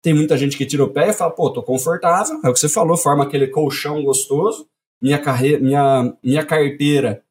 tem 0.02 0.14
muita 0.14 0.36
gente 0.36 0.56
que 0.56 0.64
tira 0.64 0.84
o 0.84 0.88
pé 0.88 1.10
e 1.10 1.12
fala, 1.12 1.30
pô, 1.30 1.50
tô 1.50 1.62
confortável, 1.62 2.40
é 2.42 2.48
o 2.48 2.52
que 2.52 2.60
você 2.60 2.68
falou, 2.68 2.96
forma 2.96 3.24
aquele 3.24 3.48
colchão 3.48 4.02
gostoso, 4.02 4.66
minha, 5.00 5.18
carreira, 5.18 5.58
minha, 5.60 6.14
minha 6.22 6.44
carteira 6.44 7.22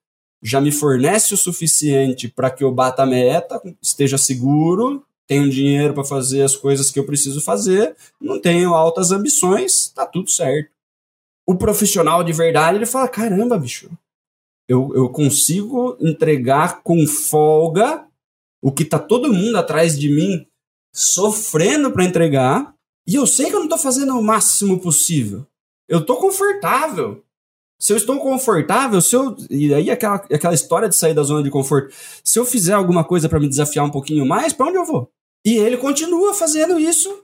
já 0.42 0.62
me 0.62 0.72
fornece 0.72 1.34
o 1.34 1.38
suficiente 1.38 2.28
para 2.28 2.50
que 2.50 2.64
eu 2.64 2.72
bata 2.72 3.04
a 3.04 3.06
meta, 3.06 3.62
esteja 3.82 4.18
seguro, 4.18 5.04
tenho 5.30 5.48
dinheiro 5.48 5.94
para 5.94 6.04
fazer 6.04 6.42
as 6.42 6.56
coisas 6.56 6.90
que 6.90 6.98
eu 6.98 7.06
preciso 7.06 7.40
fazer, 7.40 7.96
não 8.20 8.42
tenho 8.42 8.74
altas 8.74 9.12
ambições, 9.12 9.90
tá 9.90 10.04
tudo 10.04 10.28
certo. 10.28 10.72
O 11.48 11.56
profissional 11.56 12.24
de 12.24 12.34
verdade, 12.34 12.80
ele 12.80 12.88
fala: 12.88 13.08
caramba, 13.08 13.56
bicho, 13.56 13.92
eu, 14.68 14.92
eu 14.96 15.08
consigo 15.10 15.96
entregar 16.02 16.82
com 16.82 17.06
folga 17.06 18.08
o 18.60 18.72
que 18.72 18.84
tá 18.84 18.98
todo 18.98 19.32
mundo 19.32 19.56
atrás 19.56 19.98
de 19.98 20.10
mim 20.10 20.48
sofrendo 20.92 21.92
para 21.92 22.04
entregar, 22.04 22.74
e 23.08 23.14
eu 23.14 23.28
sei 23.28 23.50
que 23.50 23.56
eu 23.56 23.60
não 23.60 23.70
tô 23.70 23.78
fazendo 23.78 24.18
o 24.18 24.24
máximo 24.24 24.80
possível. 24.80 25.46
Eu 25.88 26.04
tô 26.04 26.18
confortável. 26.18 27.24
Se 27.80 27.94
eu 27.94 27.98
estou 27.98 28.20
confortável, 28.20 29.00
se 29.00 29.16
eu. 29.16 29.38
E 29.50 29.74
aí 29.74 29.92
aquela, 29.92 30.16
aquela 30.16 30.54
história 30.54 30.90
de 30.90 30.96
sair 30.96 31.14
da 31.14 31.24
zona 31.24 31.44
de 31.44 31.52
conforto. 31.52 31.94
Se 32.24 32.38
eu 32.38 32.46
fizer 32.46 32.74
alguma 32.74 33.04
coisa 33.04 33.30
para 33.30 33.40
me 33.40 33.48
desafiar 33.48 33.86
um 33.86 33.92
pouquinho 33.92 34.26
mais, 34.26 34.54
para 34.54 34.68
onde 34.68 34.78
eu 34.78 34.86
vou? 34.86 35.10
E 35.46 35.58
ele 35.58 35.78
continua 35.78 36.34
fazendo 36.34 36.80
isso 36.80 37.24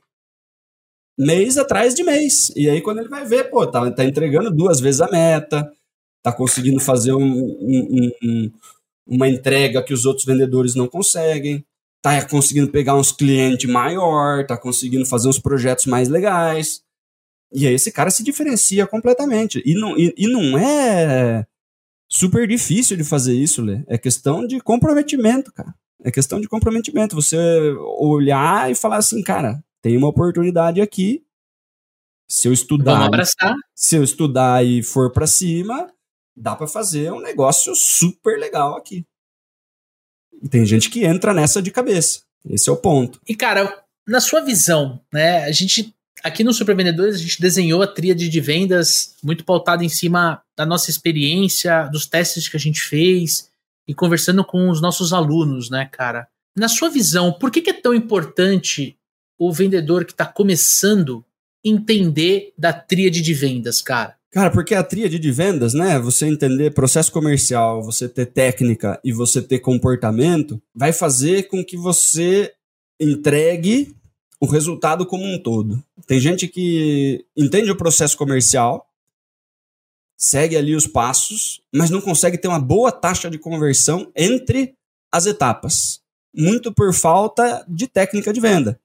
mês 1.18 1.58
atrás 1.58 1.94
de 1.96 2.04
mês. 2.04 2.52
E 2.56 2.70
aí, 2.70 2.82
quando 2.82 3.00
ele 3.00 3.10
vai 3.10 3.26
ver, 3.26 3.50
pô, 3.50 3.66
tá, 3.66 3.90
tá 3.92 4.04
entregando 4.04 4.52
duas 4.52 4.80
vezes 4.80 5.02
a 5.02 5.10
meta, 5.10 5.72
tá 6.22 6.32
conseguindo 6.32 6.80
fazer 6.80 7.14
um, 7.14 7.24
um, 7.24 8.12
um, 8.24 8.52
uma 9.08 9.28
entrega 9.28 9.84
que 9.84 9.94
os 9.94 10.06
outros 10.06 10.26
vendedores 10.26 10.76
não 10.76 10.88
conseguem, 10.88 11.66
tá 12.02 12.24
conseguindo 12.28 12.72
pegar 12.72 12.96
uns 12.96 13.12
clientes 13.12 13.70
maior, 13.70 14.46
tá 14.46 14.58
conseguindo 14.58 15.06
fazer 15.06 15.28
uns 15.28 15.40
projetos 15.40 15.86
mais 15.86 16.10
legais. 16.10 16.82
E 17.54 17.68
aí 17.68 17.74
esse 17.74 17.92
cara 17.92 18.12
se 18.12 18.24
diferencia 18.24 18.86
completamente. 18.86 19.62
E 19.66 19.74
não, 19.76 19.98
e, 19.98 20.14
e 20.18 20.28
não 20.28 20.58
é 20.58 21.46
super 22.10 22.48
difícil 22.48 22.98
de 22.98 23.04
fazer 23.04 23.34
isso, 23.34 23.62
Lê. 23.62 23.84
É 23.88 23.98
questão 23.98 24.46
de 24.46 24.60
comprometimento, 24.60 25.52
cara. 25.54 25.74
É 26.04 26.12
questão 26.12 26.40
de 26.40 26.48
comprometimento. 26.48 27.16
Você 27.16 27.38
olhar 27.98 28.72
e 28.72 28.76
falar 28.76 28.98
assim, 28.98 29.22
cara, 29.24 29.64
tem 29.82 29.98
uma 29.98 30.08
oportunidade 30.08 30.82
aqui. 30.82 31.24
Se 32.28 32.48
eu 32.48 32.54
estudar, 32.54 33.10
se 33.76 33.96
eu 33.96 34.04
estudar 34.04 34.66
e 34.66 34.82
for 34.82 35.12
para 35.12 35.28
cima, 35.28 35.92
dá 36.36 36.56
para 36.56 36.68
fazer 36.68 37.12
um 37.12 37.20
negócio 37.20 37.76
super 37.76 38.40
legal 38.40 38.76
aqui. 38.76 39.06
E 40.42 40.50
tem 40.50 40.66
gente 40.66 40.90
que 40.90 41.06
entra 41.06 41.34
nessa 41.34 41.62
de 41.62 41.72
cabeça. 41.72 42.22
Esse 42.50 42.70
é 42.70 42.72
o 42.72 42.78
ponto. 42.78 43.20
E 43.28 43.36
cara, 43.36 43.84
na 44.08 44.20
sua 44.20 44.42
visão, 44.42 45.02
né? 45.14 45.44
A 45.46 45.52
gente 45.52 45.96
aqui 46.24 46.44
no 46.44 46.54
Super 46.54 46.76
Vendedores 46.76 47.16
a 47.16 47.20
gente 47.20 47.40
desenhou 47.40 47.82
a 47.84 47.88
tríade 47.88 48.28
de 48.28 48.42
vendas 48.42 49.16
muito 49.24 49.44
pautada 49.44 49.84
em 49.84 49.90
cima 49.90 50.42
da 50.56 50.66
nossa 50.66 50.90
experiência, 50.90 51.88
dos 51.92 52.08
testes 52.08 52.50
que 52.50 52.58
a 52.58 52.60
gente 52.60 52.82
fez 52.82 53.52
e 53.88 53.94
conversando 53.94 54.44
com 54.44 54.70
os 54.70 54.82
nossos 54.82 55.14
alunos, 55.14 55.70
né, 55.70 55.90
cara? 55.92 56.28
Na 56.58 56.68
sua 56.68 56.90
visão, 56.90 57.34
por 57.34 57.52
que, 57.52 57.62
que 57.62 57.70
é 57.70 57.74
tão 57.74 57.94
importante 57.94 58.98
o 59.38 59.52
vendedor 59.52 60.06
que 60.06 60.12
está 60.12 60.26
começando 60.26 61.24
entender 61.64 62.54
da 62.58 62.72
tríade 62.72 63.22
de 63.22 63.34
vendas, 63.34 63.82
cara? 63.82 64.16
Cara, 64.32 64.52
porque 64.52 64.76
a 64.76 64.84
tríade 64.84 65.18
de 65.18 65.32
vendas, 65.32 65.74
né? 65.74 65.98
Você 66.00 66.28
entender 66.28 66.74
processo 66.74 67.12
comercial, 67.12 67.82
você 67.82 68.08
ter 68.08 68.26
técnica 68.26 69.00
e 69.04 69.12
você 69.12 69.42
ter 69.42 69.60
comportamento, 69.60 70.62
vai 70.74 70.92
fazer 70.92 71.48
com 71.48 71.64
que 71.64 71.78
você 71.78 72.52
entregue 73.00 73.96
o 74.40 74.46
resultado 74.46 75.06
como 75.06 75.24
um 75.24 75.42
todo. 75.42 75.82
Tem 76.06 76.20
gente 76.20 76.48
que 76.48 77.26
entende 77.36 77.72
o 77.72 77.78
processo 77.78 78.18
comercial, 78.18 78.85
segue 80.18 80.56
ali 80.56 80.76
os 80.76 80.88
passos, 80.88 81.62
mas 81.74 81.90
não 81.90 82.02
consegue 82.02 82.38
ter 82.38 82.48
uma 82.48 82.60
boa 82.60 82.92
taxa 82.92 83.30
de 83.30 83.38
conversão 83.38 84.12
entre 84.16 84.74
as 85.12 85.26
etapas. 85.26 86.00
Muito 86.36 86.74
por 86.74 86.94
falta 86.94 87.66
de 87.68 87.88
técnica 87.88 88.34
de 88.34 88.40
venda. 88.40 88.80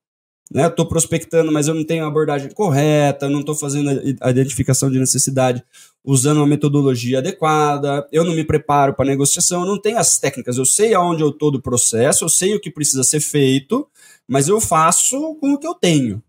Né? 0.52 0.66
Estou 0.66 0.86
prospectando, 0.86 1.52
mas 1.52 1.68
eu 1.68 1.74
não 1.74 1.84
tenho 1.84 2.04
a 2.04 2.08
abordagem 2.08 2.50
correta, 2.50 3.28
não 3.28 3.40
estou 3.40 3.54
fazendo 3.54 3.90
a 4.20 4.30
identificação 4.30 4.90
de 4.90 4.98
necessidade 4.98 5.62
usando 6.04 6.38
uma 6.38 6.46
metodologia 6.46 7.18
adequada, 7.18 8.08
eu 8.10 8.24
não 8.24 8.34
me 8.34 8.44
preparo 8.44 8.94
para 8.94 9.04
negociação, 9.06 9.60
eu 9.60 9.66
não 9.66 9.80
tenho 9.80 9.98
as 9.98 10.18
técnicas, 10.18 10.56
eu 10.56 10.64
sei 10.64 10.94
aonde 10.94 11.22
eu 11.22 11.28
estou 11.28 11.50
do 11.50 11.62
processo, 11.62 12.24
eu 12.24 12.28
sei 12.28 12.54
o 12.54 12.60
que 12.60 12.70
precisa 12.70 13.04
ser 13.04 13.20
feito, 13.20 13.86
mas 14.26 14.48
eu 14.48 14.60
faço 14.60 15.36
com 15.36 15.52
o 15.52 15.58
que 15.58 15.66
eu 15.66 15.74
tenho. 15.74 16.22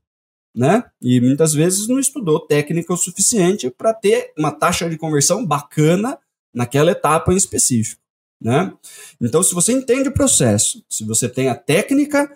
Né? 0.53 0.83
E 1.01 1.21
muitas 1.21 1.53
vezes 1.53 1.87
não 1.87 1.99
estudou 1.99 2.39
técnica 2.39 2.93
o 2.93 2.97
suficiente 2.97 3.69
para 3.69 3.93
ter 3.93 4.33
uma 4.37 4.51
taxa 4.51 4.89
de 4.89 4.97
conversão 4.97 5.45
bacana 5.45 6.19
naquela 6.53 6.91
etapa 6.91 7.31
em 7.31 7.37
específico. 7.37 8.01
Né? 8.39 8.73
Então, 9.19 9.41
se 9.41 9.53
você 9.53 9.71
entende 9.71 10.09
o 10.09 10.13
processo, 10.13 10.83
se 10.89 11.05
você 11.05 11.29
tem 11.29 11.47
a 11.47 11.55
técnica 11.55 12.29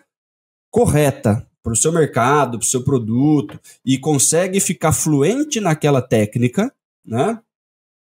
correta 0.70 1.45
para 1.66 1.74
o 1.74 1.76
seu 1.76 1.91
mercado, 1.91 2.59
para 2.59 2.66
o 2.66 2.70
seu 2.70 2.84
produto 2.84 3.59
e 3.84 3.97
consegue 3.97 4.59
ficar 4.59 4.93
fluente 4.93 5.59
naquela 5.59 5.99
técnica, 5.99 6.72
né? 7.03 7.41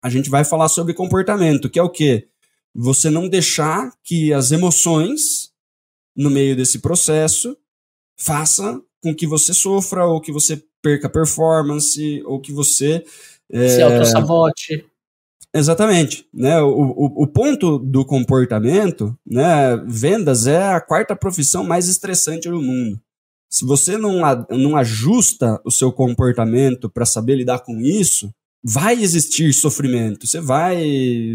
A 0.02 0.10
gente 0.10 0.28
vai 0.28 0.44
falar 0.44 0.68
sobre 0.68 0.92
comportamento, 0.92 1.70
que 1.70 1.78
é 1.78 1.82
o 1.82 1.88
quê? 1.88 2.28
Você 2.74 3.08
não 3.08 3.26
deixar 3.26 3.90
que 4.02 4.34
as 4.34 4.52
emoções 4.52 5.50
no 6.14 6.28
meio 6.28 6.54
desse 6.54 6.80
processo 6.80 7.56
faça 8.18 8.82
com 9.02 9.14
que 9.14 9.26
você 9.26 9.54
sofra 9.54 10.06
ou 10.06 10.20
que 10.20 10.32
você 10.32 10.62
perca 10.82 11.08
performance 11.08 12.22
ou 12.24 12.40
que 12.40 12.52
você 12.52 13.04
é... 13.50 13.68
se 13.68 13.82
autossabote. 13.82 14.84
Exatamente. 15.54 16.26
Né? 16.32 16.60
O, 16.60 16.68
o, 16.68 17.22
o, 17.22 17.26
ponto 17.26 17.78
do 17.78 18.04
comportamento, 18.04 19.16
né? 19.26 19.76
vendas 19.86 20.46
é 20.46 20.62
a 20.62 20.80
quarta 20.80 21.16
profissão 21.16 21.64
mais 21.64 21.88
estressante 21.88 22.48
do 22.48 22.60
mundo. 22.60 23.00
Se 23.50 23.64
você 23.64 23.96
não, 23.96 24.20
não 24.50 24.76
ajusta 24.76 25.58
o 25.64 25.70
seu 25.70 25.90
comportamento 25.90 26.90
para 26.90 27.06
saber 27.06 27.36
lidar 27.36 27.60
com 27.60 27.80
isso, 27.80 28.30
vai 28.62 29.00
existir 29.02 29.52
sofrimento. 29.52 30.26
Você 30.26 30.40
vai 30.40 30.82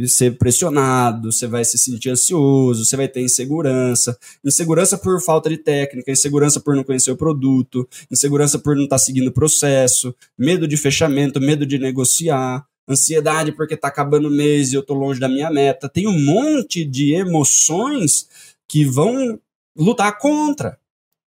ser 0.08 0.38
pressionado, 0.38 1.32
você 1.32 1.48
vai 1.48 1.64
se 1.64 1.78
sentir 1.78 2.10
ansioso, 2.10 2.86
você 2.86 2.98
vai 2.98 3.08
ter 3.08 3.22
insegurança. 3.22 4.18
Insegurança 4.44 4.98
por 4.98 5.22
falta 5.22 5.50
de 5.50 5.58
técnica, 5.58 6.12
insegurança 6.12 6.60
por 6.60 6.76
não 6.76 6.84
conhecer 6.84 7.12
o 7.12 7.18
produto, 7.18 7.88
insegurança 8.12 8.60
por 8.60 8.76
não 8.76 8.84
estar 8.84 8.98
tá 8.98 9.04
seguindo 9.04 9.28
o 9.28 9.34
processo, 9.34 10.14
medo 10.38 10.68
de 10.68 10.78
fechamento, 10.78 11.40
medo 11.40 11.66
de 11.66 11.80
negociar. 11.80 12.66
Ansiedade 12.88 13.54
porque 13.54 13.76
está 13.76 13.88
acabando 13.88 14.28
o 14.28 14.32
mês 14.32 14.74
e 14.74 14.76
eu 14.76 14.82
estou 14.82 14.98
longe 14.98 15.20
da 15.20 15.30
minha 15.30 15.50
meta. 15.50 15.88
Tem 15.88 16.06
um 16.06 16.20
monte 16.20 16.84
de 16.84 17.14
emoções 17.14 18.28
que 18.68 18.84
vão 18.84 19.40
lutar 19.76 20.18
contra 20.18 20.78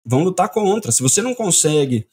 vão 0.05 0.23
lutar 0.23 0.49
contra. 0.49 0.91
Se 0.91 1.01
você 1.01 1.21
não 1.21 1.33
consegue 1.33 2.07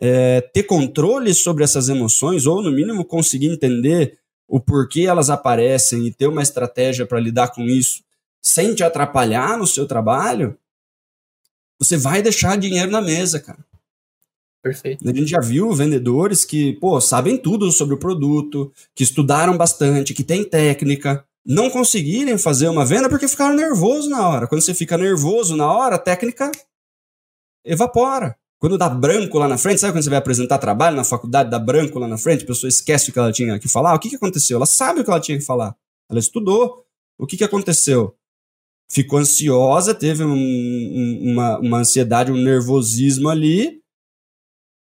é, 0.00 0.40
ter 0.40 0.64
controle 0.64 1.32
sobre 1.34 1.64
essas 1.64 1.88
emoções, 1.88 2.46
ou 2.46 2.62
no 2.62 2.70
mínimo 2.70 3.04
conseguir 3.04 3.50
entender 3.50 4.18
o 4.48 4.60
porquê 4.60 5.02
elas 5.02 5.30
aparecem 5.30 6.06
e 6.06 6.12
ter 6.12 6.26
uma 6.26 6.42
estratégia 6.42 7.06
para 7.06 7.20
lidar 7.20 7.48
com 7.48 7.62
isso 7.62 8.04
sem 8.46 8.76
te 8.76 8.84
atrapalhar 8.84 9.58
no 9.58 9.66
seu 9.66 9.88
trabalho, 9.88 10.56
você 11.80 11.96
vai 11.96 12.22
deixar 12.22 12.56
dinheiro 12.56 12.92
na 12.92 13.02
mesa, 13.02 13.40
cara. 13.40 13.58
Perfeito. 14.62 15.08
A 15.08 15.12
gente 15.12 15.26
já 15.26 15.40
viu 15.40 15.72
vendedores 15.72 16.44
que, 16.44 16.74
pô, 16.74 17.00
sabem 17.00 17.36
tudo 17.36 17.72
sobre 17.72 17.96
o 17.96 17.98
produto, 17.98 18.72
que 18.94 19.02
estudaram 19.02 19.56
bastante, 19.56 20.14
que 20.14 20.22
têm 20.22 20.44
técnica, 20.44 21.24
não 21.44 21.68
conseguirem 21.68 22.38
fazer 22.38 22.68
uma 22.68 22.84
venda 22.84 23.08
porque 23.08 23.26
ficaram 23.26 23.54
nervosos 23.56 24.08
na 24.08 24.28
hora. 24.28 24.46
Quando 24.46 24.62
você 24.62 24.74
fica 24.74 24.96
nervoso 24.96 25.56
na 25.56 25.70
hora, 25.70 25.96
a 25.96 26.00
técnica 26.00 26.50
evapora. 27.64 28.36
Quando 28.58 28.78
dá 28.78 28.88
branco 28.88 29.38
lá 29.38 29.46
na 29.46 29.58
frente, 29.58 29.80
sabe 29.80 29.92
quando 29.92 30.02
você 30.02 30.10
vai 30.10 30.18
apresentar 30.18 30.58
trabalho 30.58 30.96
na 30.96 31.04
faculdade, 31.04 31.50
dá 31.50 31.58
branco 31.58 31.98
lá 31.98 32.08
na 32.08 32.16
frente, 32.16 32.44
a 32.44 32.46
pessoa 32.46 32.68
esquece 32.68 33.10
o 33.10 33.12
que 33.12 33.18
ela 33.18 33.30
tinha 33.30 33.58
que 33.58 33.68
falar? 33.68 33.94
O 33.94 33.98
que, 33.98 34.08
que 34.08 34.16
aconteceu? 34.16 34.56
Ela 34.56 34.66
sabe 34.66 35.00
o 35.00 35.04
que 35.04 35.10
ela 35.10 35.20
tinha 35.20 35.38
que 35.38 35.44
falar. 35.44 35.76
Ela 36.08 36.18
estudou. 36.18 36.84
O 37.18 37.26
que, 37.26 37.36
que 37.36 37.44
aconteceu? 37.44 38.14
Ficou 38.90 39.18
ansiosa, 39.18 39.94
teve 39.94 40.24
um, 40.24 40.32
um, 40.32 41.32
uma, 41.32 41.58
uma 41.58 41.78
ansiedade, 41.78 42.32
um 42.32 42.36
nervosismo 42.36 43.28
ali, 43.28 43.82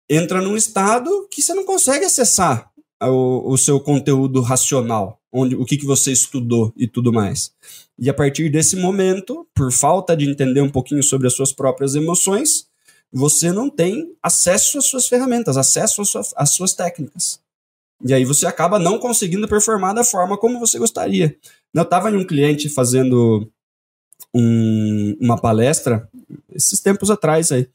entra 0.09 0.41
num 0.41 0.57
estado 0.57 1.29
que 1.31 1.43
você 1.43 1.55
não 1.55 1.65
consegue 1.65 2.05
acessar 2.05 2.71
o, 3.03 3.53
o 3.53 3.57
seu 3.57 3.81
conteúdo 3.81 4.41
racional, 4.41 5.21
onde 5.33 5.55
o 5.55 5.65
que, 5.65 5.77
que 5.77 5.87
você 5.87 6.13
estudou 6.13 6.73
e 6.77 6.87
tudo 6.87 7.13
mais. 7.13 7.53
E 7.99 8.09
a 8.09 8.15
partir 8.15 8.49
desse 8.51 8.77
momento, 8.77 9.47
por 9.55 9.73
falta 9.73 10.17
de 10.17 10.29
entender 10.29 10.61
um 10.61 10.71
pouquinho 10.71 11.03
sobre 11.03 11.27
as 11.27 11.35
suas 11.35 11.53
próprias 11.53 11.95
emoções, 11.95 12.68
você 13.13 13.53
não 13.53 13.71
tem 13.71 14.15
acesso 14.23 14.79
às 14.79 14.85
suas 14.85 15.09
ferramentas, 15.09 15.57
acesso 15.57 16.03
às 16.03 16.09
suas, 16.09 16.35
às 16.37 16.51
suas 16.51 16.75
técnicas. 16.75 17.41
E 18.05 18.15
aí 18.15 18.25
você 18.25 18.47
acaba 18.47 18.79
não 18.79 18.99
conseguindo 18.99 19.49
performar 19.49 19.95
da 19.95 20.05
forma 20.05 20.39
como 20.39 20.61
você 20.61 20.79
gostaria. 20.79 21.37
Eu 21.75 21.83
estava 21.83 22.11
em 22.11 22.17
um 22.17 22.27
cliente 22.27 22.69
fazendo 22.69 23.51
um, 24.35 25.17
uma 25.21 25.41
palestra 25.41 26.09
esses 26.53 26.81
tempos 26.81 27.11
atrás 27.11 27.51
aí. 27.51 27.69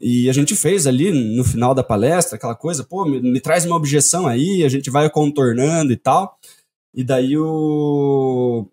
E 0.00 0.28
a 0.28 0.32
gente 0.32 0.54
fez 0.54 0.86
ali 0.86 1.10
no 1.10 1.42
final 1.42 1.74
da 1.74 1.82
palestra 1.82 2.36
aquela 2.36 2.54
coisa, 2.54 2.84
pô, 2.84 3.04
me, 3.04 3.20
me 3.20 3.40
traz 3.40 3.64
uma 3.64 3.74
objeção 3.74 4.26
aí, 4.26 4.62
a 4.64 4.68
gente 4.68 4.90
vai 4.90 5.10
contornando 5.10 5.92
e 5.92 5.96
tal. 5.96 6.38
E 6.94 7.02
daí 7.02 7.36
o, 7.36 8.66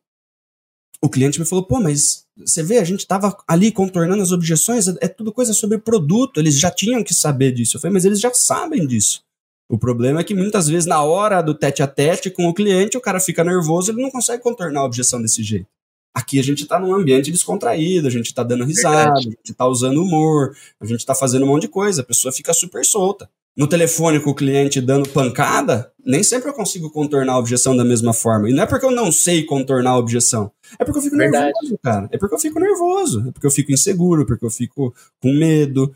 o 1.05 1.09
cliente 1.09 1.39
me 1.39 1.45
falou, 1.45 1.63
pô, 1.63 1.79
mas 1.79 2.25
você 2.37 2.63
vê, 2.63 2.79
a 2.79 2.83
gente 2.83 3.01
estava 3.01 3.35
ali 3.47 3.71
contornando 3.71 4.23
as 4.23 4.31
objeções, 4.31 4.87
é, 4.87 4.95
é 5.01 5.07
tudo 5.07 5.31
coisa 5.31 5.53
sobre 5.53 5.77
produto, 5.77 6.39
eles 6.39 6.59
já 6.59 6.71
tinham 6.71 7.03
que 7.03 7.13
saber 7.13 7.51
disso. 7.51 7.77
Eu 7.77 7.81
falei, 7.81 7.93
mas 7.93 8.05
eles 8.05 8.19
já 8.19 8.33
sabem 8.33 8.85
disso. 8.85 9.23
O 9.69 9.77
problema 9.77 10.19
é 10.19 10.23
que 10.23 10.35
muitas 10.35 10.67
vezes, 10.67 10.85
na 10.85 11.01
hora 11.01 11.41
do 11.41 11.53
tete 11.53 11.81
a 11.81 11.87
tete 11.87 12.29
com 12.29 12.47
o 12.47 12.53
cliente, 12.53 12.97
o 12.97 13.01
cara 13.01 13.19
fica 13.19 13.43
nervoso, 13.43 13.91
ele 13.91 14.01
não 14.01 14.11
consegue 14.11 14.41
contornar 14.41 14.81
a 14.81 14.85
objeção 14.85 15.21
desse 15.21 15.43
jeito. 15.43 15.67
Aqui 16.13 16.39
a 16.39 16.43
gente 16.43 16.63
está 16.63 16.79
num 16.79 16.93
ambiente 16.93 17.31
descontraído, 17.31 18.07
a 18.07 18.11
gente 18.11 18.27
está 18.27 18.41
dando 18.41 18.63
risada, 18.63 18.97
Verdade. 18.97 19.19
a 19.19 19.21
gente 19.21 19.51
está 19.51 19.67
usando 19.67 20.01
humor, 20.01 20.55
a 20.79 20.85
gente 20.85 20.99
está 20.99 21.13
fazendo 21.13 21.43
um 21.43 21.49
monte 21.49 21.63
de 21.63 21.67
coisa, 21.67 22.01
a 22.01 22.05
pessoa 22.05 22.31
fica 22.31 22.53
super 22.53 22.85
solta. 22.85 23.29
No 23.55 23.67
telefone 23.67 24.19
com 24.19 24.31
o 24.31 24.35
cliente 24.35 24.81
dando 24.81 25.07
pancada, 25.09 25.89
nem 26.05 26.21
sempre 26.23 26.49
eu 26.49 26.53
consigo 26.53 26.91
contornar 26.91 27.33
a 27.33 27.39
objeção 27.39 27.75
da 27.75 27.85
mesma 27.85 28.13
forma. 28.13 28.49
E 28.49 28.53
não 28.53 28.63
é 28.63 28.65
porque 28.65 28.85
eu 28.85 28.91
não 28.91 29.11
sei 29.11 29.43
contornar 29.43 29.91
a 29.91 29.97
objeção, 29.97 30.51
é 30.77 30.83
porque 30.83 30.99
eu 30.99 31.03
fico 31.03 31.15
Verdade. 31.15 31.53
nervoso, 31.53 31.79
cara. 31.81 32.09
É 32.11 32.17
porque 32.17 32.35
eu 32.35 32.39
fico 32.39 32.59
nervoso, 32.59 33.25
é 33.27 33.31
porque 33.31 33.47
eu 33.47 33.51
fico 33.51 33.71
inseguro, 33.71 34.25
porque 34.25 34.45
eu 34.45 34.49
fico 34.49 34.93
com 35.21 35.31
medo, 35.31 35.93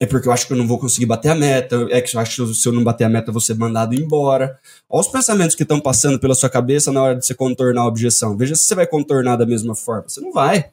é 0.00 0.06
porque 0.06 0.28
eu 0.28 0.32
acho 0.32 0.46
que 0.46 0.52
eu 0.52 0.56
não 0.56 0.66
vou 0.66 0.78
conseguir 0.78 1.06
bater 1.06 1.28
a 1.28 1.34
meta, 1.34 1.86
é 1.90 2.00
que 2.00 2.16
eu 2.16 2.20
acho 2.20 2.46
que 2.46 2.54
se 2.54 2.68
eu 2.68 2.72
não 2.72 2.84
bater 2.84 3.04
a 3.04 3.08
meta 3.08 3.30
eu 3.30 3.32
vou 3.32 3.40
ser 3.40 3.54
mandado 3.54 3.94
embora. 3.94 4.58
Olha 4.88 5.00
os 5.00 5.08
pensamentos 5.08 5.56
que 5.56 5.64
estão 5.64 5.80
passando 5.80 6.20
pela 6.20 6.34
sua 6.34 6.48
cabeça 6.48 6.92
na 6.92 7.02
hora 7.02 7.16
de 7.16 7.26
você 7.26 7.34
contornar 7.34 7.82
a 7.82 7.86
objeção. 7.86 8.36
Veja 8.36 8.54
se 8.54 8.64
você 8.64 8.74
vai 8.74 8.86
contornar 8.86 9.36
da 9.36 9.46
mesma 9.46 9.74
forma. 9.74 10.08
Você 10.08 10.20
não 10.20 10.32
vai. 10.32 10.70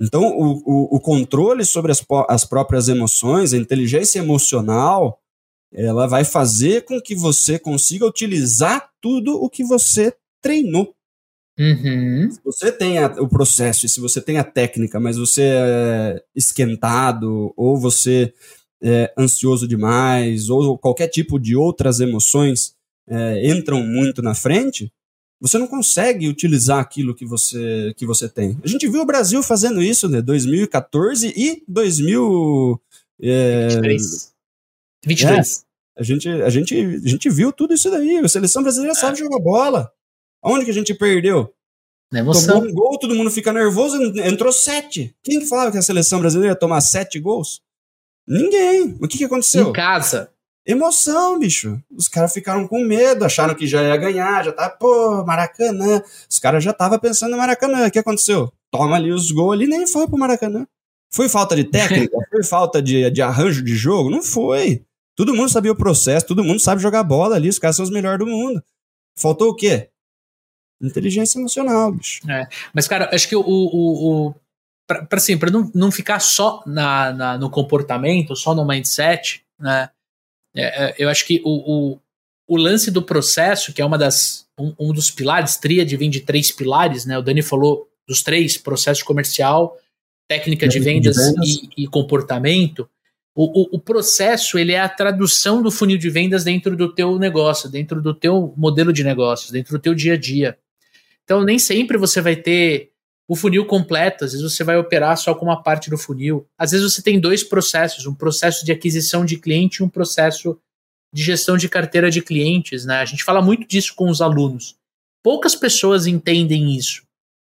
Então, 0.00 0.22
o, 0.22 0.62
o, 0.64 0.96
o 0.96 1.00
controle 1.00 1.64
sobre 1.64 1.92
as, 1.92 2.04
as 2.28 2.44
próprias 2.44 2.88
emoções, 2.88 3.52
a 3.52 3.58
inteligência 3.58 4.18
emocional, 4.18 5.20
ela 5.72 6.06
vai 6.06 6.24
fazer 6.24 6.84
com 6.84 7.00
que 7.00 7.14
você 7.14 7.58
consiga 7.58 8.06
utilizar 8.06 8.90
tudo 9.00 9.34
o 9.36 9.48
que 9.50 9.62
você 9.62 10.14
treinou. 10.42 10.94
Uhum. 11.58 12.30
Se 12.30 12.40
você 12.42 12.72
tem 12.72 12.98
a, 12.98 13.06
o 13.20 13.28
processo 13.28 13.84
e 13.84 13.88
se 13.88 14.00
você 14.00 14.20
tem 14.22 14.38
a 14.38 14.44
técnica, 14.44 14.98
mas 14.98 15.18
você 15.18 15.42
é 15.42 16.24
esquentado 16.34 17.52
ou 17.54 17.76
você 17.78 18.32
é 18.82 19.12
ansioso 19.18 19.68
demais 19.68 20.48
ou 20.48 20.78
qualquer 20.78 21.08
tipo 21.08 21.38
de 21.38 21.54
outras 21.54 22.00
emoções 22.00 22.74
é, 23.06 23.50
entram 23.50 23.82
muito 23.82 24.22
na 24.22 24.34
frente, 24.34 24.90
você 25.40 25.56
não 25.56 25.66
consegue 25.66 26.28
utilizar 26.28 26.78
aquilo 26.78 27.14
que 27.14 27.24
você, 27.24 27.94
que 27.96 28.04
você 28.04 28.28
tem. 28.28 28.58
A 28.62 28.68
gente 28.68 28.86
viu 28.86 29.00
o 29.00 29.06
Brasil 29.06 29.42
fazendo 29.42 29.82
isso, 29.82 30.08
né? 30.08 30.20
2014 30.20 31.32
e 31.34 31.62
2000. 31.66 32.80
É, 33.22 33.68
23. 33.68 34.34
22. 35.06 35.64
É, 35.96 36.00
a, 36.00 36.02
gente, 36.02 36.28
a, 36.28 36.50
gente, 36.50 36.74
a 36.76 37.08
gente 37.08 37.30
viu 37.30 37.52
tudo 37.52 37.72
isso 37.72 37.90
daí. 37.90 38.18
A 38.18 38.28
seleção 38.28 38.62
brasileira 38.62 38.94
sabe 38.94 39.18
jogar 39.18 39.40
bola. 39.40 39.90
Onde 40.42 40.66
que 40.66 40.70
a 40.70 40.74
gente 40.74 40.94
perdeu? 40.94 41.52
Tomou 42.10 42.64
um 42.64 42.74
gol, 42.74 42.98
todo 42.98 43.14
mundo 43.14 43.30
fica 43.30 43.52
nervoso, 43.52 43.96
entrou 44.18 44.52
sete. 44.52 45.14
Quem 45.22 45.46
falava 45.46 45.70
que 45.70 45.78
a 45.78 45.82
seleção 45.82 46.18
brasileira 46.18 46.54
ia 46.54 46.58
tomar 46.58 46.80
sete 46.80 47.20
gols? 47.20 47.62
Ninguém. 48.26 48.96
O 49.00 49.06
que, 49.06 49.18
que 49.18 49.24
aconteceu? 49.24 49.68
Em 49.68 49.72
casa. 49.72 50.30
Emoção, 50.70 51.36
bicho. 51.36 51.82
Os 51.90 52.06
caras 52.06 52.32
ficaram 52.32 52.68
com 52.68 52.84
medo, 52.84 53.24
acharam 53.24 53.56
que 53.56 53.66
já 53.66 53.82
ia 53.82 53.96
ganhar, 53.96 54.44
já 54.44 54.52
tá, 54.52 54.70
pô, 54.70 55.24
Maracanã. 55.24 56.00
Os 56.28 56.38
caras 56.38 56.62
já 56.62 56.70
estavam 56.70 56.96
pensando 56.96 57.32
no 57.32 57.38
Maracanã. 57.38 57.88
O 57.88 57.90
que 57.90 57.98
aconteceu? 57.98 58.52
Toma 58.70 58.94
ali 58.94 59.10
os 59.10 59.32
gols 59.32 59.54
ali, 59.54 59.66
nem 59.66 59.84
foi 59.84 60.06
pro 60.06 60.16
Maracanã. 60.16 60.64
Foi 61.12 61.28
falta 61.28 61.56
de 61.56 61.64
técnica? 61.64 62.16
foi 62.30 62.44
falta 62.44 62.80
de, 62.80 63.10
de 63.10 63.20
arranjo 63.20 63.64
de 63.64 63.74
jogo? 63.74 64.10
Não 64.10 64.22
foi. 64.22 64.84
Todo 65.16 65.34
mundo 65.34 65.48
sabia 65.48 65.72
o 65.72 65.76
processo, 65.76 66.26
todo 66.26 66.44
mundo 66.44 66.60
sabe 66.60 66.80
jogar 66.80 67.02
bola 67.02 67.34
ali, 67.34 67.48
os 67.48 67.58
caras 67.58 67.74
são 67.74 67.82
os 67.82 67.90
melhores 67.90 68.20
do 68.20 68.26
mundo. 68.26 68.62
Faltou 69.18 69.48
o 69.48 69.56
quê? 69.56 69.90
Inteligência 70.80 71.38
emocional, 71.38 71.90
bicho. 71.90 72.20
É, 72.30 72.46
mas, 72.72 72.86
cara, 72.86 73.10
acho 73.12 73.28
que 73.28 73.34
o. 73.34 73.42
o, 73.42 74.28
o 74.28 74.34
pra, 74.86 75.04
pra, 75.04 75.18
assim, 75.18 75.36
pra 75.36 75.50
não, 75.50 75.68
não 75.74 75.90
ficar 75.90 76.20
só 76.20 76.62
na, 76.64 77.12
na, 77.12 77.38
no 77.38 77.50
comportamento, 77.50 78.36
só 78.36 78.54
no 78.54 78.64
mindset, 78.64 79.44
né? 79.58 79.90
É, 80.54 80.84
é, 80.84 80.94
eu 80.98 81.08
acho 81.08 81.26
que 81.26 81.40
o, 81.44 81.92
o, 81.92 82.00
o, 82.48 82.56
lance 82.56 82.90
do 82.90 83.02
processo, 83.02 83.72
que 83.72 83.80
é 83.80 83.84
uma 83.84 83.98
das. 83.98 84.46
Um, 84.58 84.74
um 84.78 84.92
dos 84.92 85.10
pilares, 85.10 85.56
tríade 85.56 85.96
vem 85.96 86.10
de 86.10 86.20
três 86.20 86.50
pilares, 86.50 87.06
né? 87.06 87.16
O 87.18 87.22
Dani 87.22 87.42
falou 87.42 87.88
dos 88.06 88.22
três: 88.22 88.56
processo 88.56 89.04
comercial, 89.04 89.76
técnica 90.28 90.68
de 90.68 90.78
vendas, 90.80 91.16
de 91.16 91.22
vendas. 91.22 91.48
E, 91.48 91.84
e, 91.84 91.86
comportamento. 91.86 92.88
O, 93.34 93.62
o, 93.62 93.76
o, 93.76 93.78
processo 93.78 94.58
ele 94.58 94.72
é 94.72 94.80
a 94.80 94.88
tradução 94.88 95.62
do 95.62 95.70
funil 95.70 95.96
de 95.96 96.10
vendas 96.10 96.42
dentro 96.42 96.76
do 96.76 96.92
teu 96.92 97.16
negócio, 97.16 97.70
dentro 97.70 98.02
do 98.02 98.12
teu 98.12 98.52
modelo 98.56 98.92
de 98.92 99.04
negócios, 99.04 99.52
dentro 99.52 99.78
do 99.78 99.80
teu 99.80 99.94
dia 99.94 100.14
a 100.14 100.16
dia. 100.16 100.58
Então, 101.22 101.44
nem 101.44 101.58
sempre 101.58 101.96
você 101.96 102.20
vai 102.20 102.34
ter 102.34 102.89
o 103.30 103.36
funil 103.36 103.64
completo, 103.64 104.24
às 104.24 104.32
vezes 104.32 104.52
você 104.52 104.64
vai 104.64 104.76
operar 104.76 105.16
só 105.16 105.32
com 105.36 105.44
uma 105.44 105.62
parte 105.62 105.88
do 105.88 105.96
funil. 105.96 106.48
Às 106.58 106.72
vezes 106.72 106.92
você 106.92 107.00
tem 107.00 107.20
dois 107.20 107.44
processos, 107.44 108.04
um 108.04 108.12
processo 108.12 108.64
de 108.64 108.72
aquisição 108.72 109.24
de 109.24 109.36
cliente 109.36 109.76
e 109.76 109.84
um 109.84 109.88
processo 109.88 110.58
de 111.14 111.22
gestão 111.22 111.56
de 111.56 111.68
carteira 111.68 112.10
de 112.10 112.20
clientes, 112.22 112.84
né? 112.84 112.96
A 112.96 113.04
gente 113.04 113.22
fala 113.22 113.40
muito 113.40 113.68
disso 113.68 113.94
com 113.94 114.10
os 114.10 114.20
alunos. 114.20 114.74
Poucas 115.22 115.54
pessoas 115.54 116.08
entendem 116.08 116.74
isso. 116.74 117.04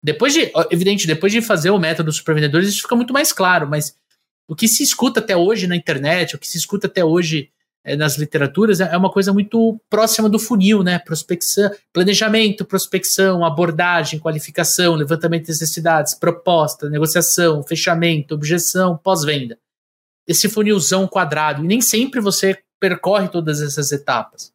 Depois 0.03 0.31
de, 0.35 0.51
evidente, 0.69 1.07
depois 1.07 1.33
de 1.33 1.41
fazer 1.41 1.71
o 1.71 1.79
método 1.79 2.05
dos 2.05 2.17
supervendedores, 2.17 2.69
isso 2.69 2.83
fica 2.83 2.95
muito 2.95 3.11
mais 3.11 3.33
claro, 3.33 3.67
mas 3.67 3.95
o 4.47 4.55
que 4.55 4.67
se 4.67 4.83
escuta 4.83 5.21
até 5.21 5.35
hoje 5.35 5.65
na 5.65 5.75
internet, 5.75 6.35
o 6.35 6.39
que 6.39 6.47
se 6.47 6.59
escuta 6.59 6.85
até 6.85 7.03
hoje 7.03 7.49
nas 7.97 8.17
literaturas 8.17 8.79
é, 8.79 8.93
é 8.93 8.97
uma 8.97 9.11
coisa 9.11 9.33
muito 9.33 9.79
próxima 9.89 10.29
do 10.29 10.39
funil, 10.39 10.83
né? 10.83 10.99
Prospecção, 10.99 11.69
planejamento, 11.91 12.63
prospecção, 12.63 13.43
abordagem, 13.43 14.19
qualificação, 14.19 14.95
levantamento 14.95 15.43
de 15.43 15.49
necessidades, 15.49 16.13
proposta, 16.13 16.89
negociação, 16.89 17.61
fechamento, 17.63 18.33
objeção, 18.33 18.97
pós-venda. 18.97 19.57
Esse 20.25 20.47
funilzão 20.47 21.07
quadrado. 21.07 21.63
E 21.63 21.67
nem 21.67 21.81
sempre 21.81 22.21
você 22.21 22.57
percorre 22.79 23.27
todas 23.27 23.61
essas 23.61 23.91
etapas. 23.91 24.53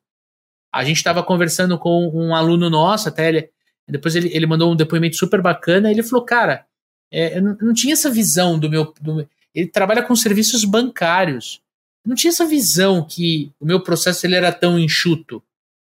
A 0.73 0.83
gente 0.85 0.97
estava 0.97 1.23
conversando 1.23 1.79
com 1.79 2.09
um 2.09 2.35
aluno 2.35 2.71
nosso, 2.71 3.09
até 3.09 3.29
ele, 3.29 3.51
depois 3.87 4.15
ele, 4.17 4.31
ele 4.35 4.47
mandou 4.47 4.73
um 4.73 4.77
depoimento 4.77 5.17
super 5.17 5.43
bacana. 5.43 5.91
ele 5.91 6.03
falou, 6.03 6.25
cara, 6.25 6.65
é, 7.13 7.39
eu 7.39 7.43
não, 7.43 7.57
não 7.61 7.75
tinha 7.75 7.93
essa 7.93 8.11
visão 8.11 8.59
do 8.59 8.71
meu. 8.71 8.93
Do, 9.01 9.29
ele 9.55 9.69
trabalha 9.69 10.03
com 10.03 10.15
serviços 10.17 10.65
bancários 10.65 11.61
não 12.09 12.15
tinha 12.15 12.31
essa 12.31 12.47
visão 12.47 13.05
que 13.05 13.53
o 13.61 13.67
meu 13.67 13.81
processo 13.81 14.25
ele 14.25 14.35
era 14.35 14.51
tão 14.51 14.79
enxuto. 14.79 15.43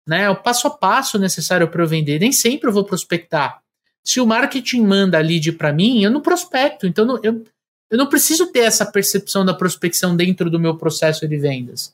Né? 0.08 0.30
O 0.30 0.36
passo 0.36 0.66
a 0.66 0.70
passo 0.70 1.18
necessário 1.18 1.68
para 1.68 1.82
eu 1.82 1.86
vender. 1.86 2.18
Nem 2.18 2.32
sempre 2.32 2.70
eu 2.70 2.72
vou 2.72 2.84
prospectar. 2.84 3.60
Se 4.02 4.18
o 4.18 4.26
marketing 4.26 4.80
manda 4.80 5.20
lead 5.20 5.52
para 5.52 5.74
mim, 5.74 6.02
eu 6.02 6.10
não 6.10 6.22
prospecto. 6.22 6.86
Então 6.86 7.20
eu, 7.22 7.44
eu 7.90 7.98
não 7.98 8.08
preciso 8.08 8.46
ter 8.46 8.60
essa 8.60 8.90
percepção 8.90 9.44
da 9.44 9.52
prospecção 9.52 10.16
dentro 10.16 10.48
do 10.48 10.58
meu 10.58 10.78
processo 10.78 11.28
de 11.28 11.36
vendas. 11.36 11.92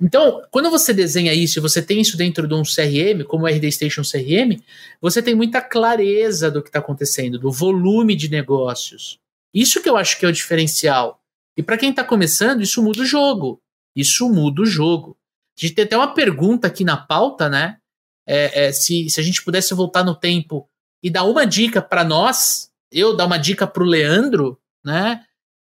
Então, 0.00 0.42
quando 0.50 0.70
você 0.70 0.94
desenha 0.94 1.34
isso 1.34 1.58
e 1.58 1.62
você 1.62 1.82
tem 1.82 2.00
isso 2.00 2.16
dentro 2.16 2.48
de 2.48 2.54
um 2.54 2.62
CRM, 2.62 3.22
como 3.26 3.44
o 3.44 3.48
RD 3.48 3.70
Station 3.70 4.02
CRM, 4.02 4.62
você 5.00 5.22
tem 5.22 5.34
muita 5.34 5.60
clareza 5.60 6.50
do 6.50 6.62
que 6.62 6.70
está 6.70 6.78
acontecendo, 6.78 7.38
do 7.38 7.50
volume 7.50 8.14
de 8.16 8.30
negócios. 8.30 9.18
Isso 9.54 9.82
que 9.82 9.88
eu 9.88 9.96
acho 9.96 10.18
que 10.18 10.24
é 10.24 10.28
o 10.28 10.32
diferencial. 10.32 11.20
E 11.56 11.62
para 11.62 11.78
quem 11.78 11.90
está 11.90 12.04
começando, 12.04 12.62
isso 12.62 12.82
muda 12.82 13.00
o 13.00 13.06
jogo. 13.06 13.60
Isso 13.94 14.28
muda 14.28 14.62
o 14.62 14.66
jogo. 14.66 15.16
A 15.58 15.60
gente 15.64 15.74
tem 15.74 15.84
até 15.84 15.96
uma 15.96 16.12
pergunta 16.12 16.66
aqui 16.66 16.84
na 16.84 16.96
pauta, 16.96 17.48
né? 17.48 17.78
É, 18.26 18.66
é, 18.66 18.72
se, 18.72 19.08
se 19.08 19.20
a 19.20 19.22
gente 19.22 19.42
pudesse 19.42 19.72
voltar 19.72 20.04
no 20.04 20.14
tempo 20.14 20.68
e 21.02 21.08
dar 21.08 21.24
uma 21.24 21.46
dica 21.46 21.80
para 21.80 22.04
nós, 22.04 22.70
eu 22.92 23.16
dar 23.16 23.26
uma 23.26 23.38
dica 23.38 23.66
para 23.66 23.82
o 23.82 23.86
Leandro, 23.86 24.60
né? 24.84 25.24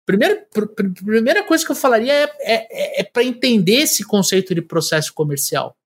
Primeiro, 0.07 0.47
pr 0.53 0.67
pr 0.67 1.05
primeira 1.05 1.43
coisa 1.45 1.65
que 1.65 1.73
eu 1.73 1.77
falaria 1.77 2.13
é, 2.13 2.23
é, 2.23 3.01
é, 3.01 3.01
é 3.01 3.05
para 3.05 3.25
entender 3.25 3.81
esse 3.81 4.05
conceito 4.05 4.55
de 4.55 4.63
processo 4.63 5.13
comercial. 5.13 5.77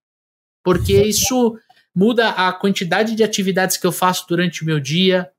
Porque 0.62 1.00
isso 1.00 1.58
muda 1.94 2.30
a 2.30 2.52
quantidade 2.52 3.14
de 3.14 3.24
atividades 3.24 3.76
que 3.76 3.86
eu 3.86 3.92
faço 3.92 4.26
durante 4.28 4.62
o 4.62 4.66
meu 4.66 4.78
dia, 4.78 5.30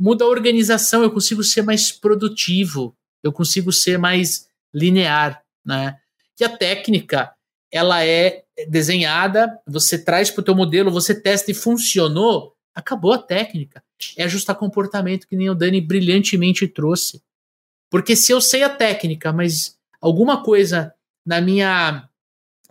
muda 0.00 0.24
a 0.24 0.28
organização, 0.28 1.02
eu 1.02 1.10
consigo 1.10 1.42
ser 1.44 1.62
mais 1.62 1.92
produtivo, 1.92 2.96
eu 3.26 3.32
consigo 3.32 3.72
ser 3.72 3.98
mais 3.98 4.48
linear, 4.72 5.42
né? 5.64 5.98
Que 6.36 6.44
a 6.44 6.56
técnica 6.56 7.32
ela 7.70 8.04
é 8.04 8.44
desenhada, 8.68 9.58
você 9.66 10.02
traz 10.02 10.30
para 10.30 10.40
o 10.40 10.44
teu 10.44 10.54
modelo, 10.54 10.90
você 10.90 11.20
testa 11.20 11.50
e 11.50 11.54
funcionou, 11.54 12.54
acabou 12.74 13.12
a 13.12 13.18
técnica. 13.18 13.82
É 14.16 14.24
ajustar 14.24 14.56
comportamento 14.56 15.26
que 15.26 15.36
nem 15.36 15.50
o 15.50 15.54
Dani 15.54 15.80
brilhantemente 15.80 16.68
trouxe. 16.68 17.22
Porque 17.90 18.14
se 18.14 18.32
eu 18.32 18.40
sei 18.40 18.62
a 18.62 18.68
técnica, 18.68 19.32
mas 19.32 19.78
alguma 20.00 20.42
coisa 20.42 20.94
na 21.24 21.40
minha 21.40 22.08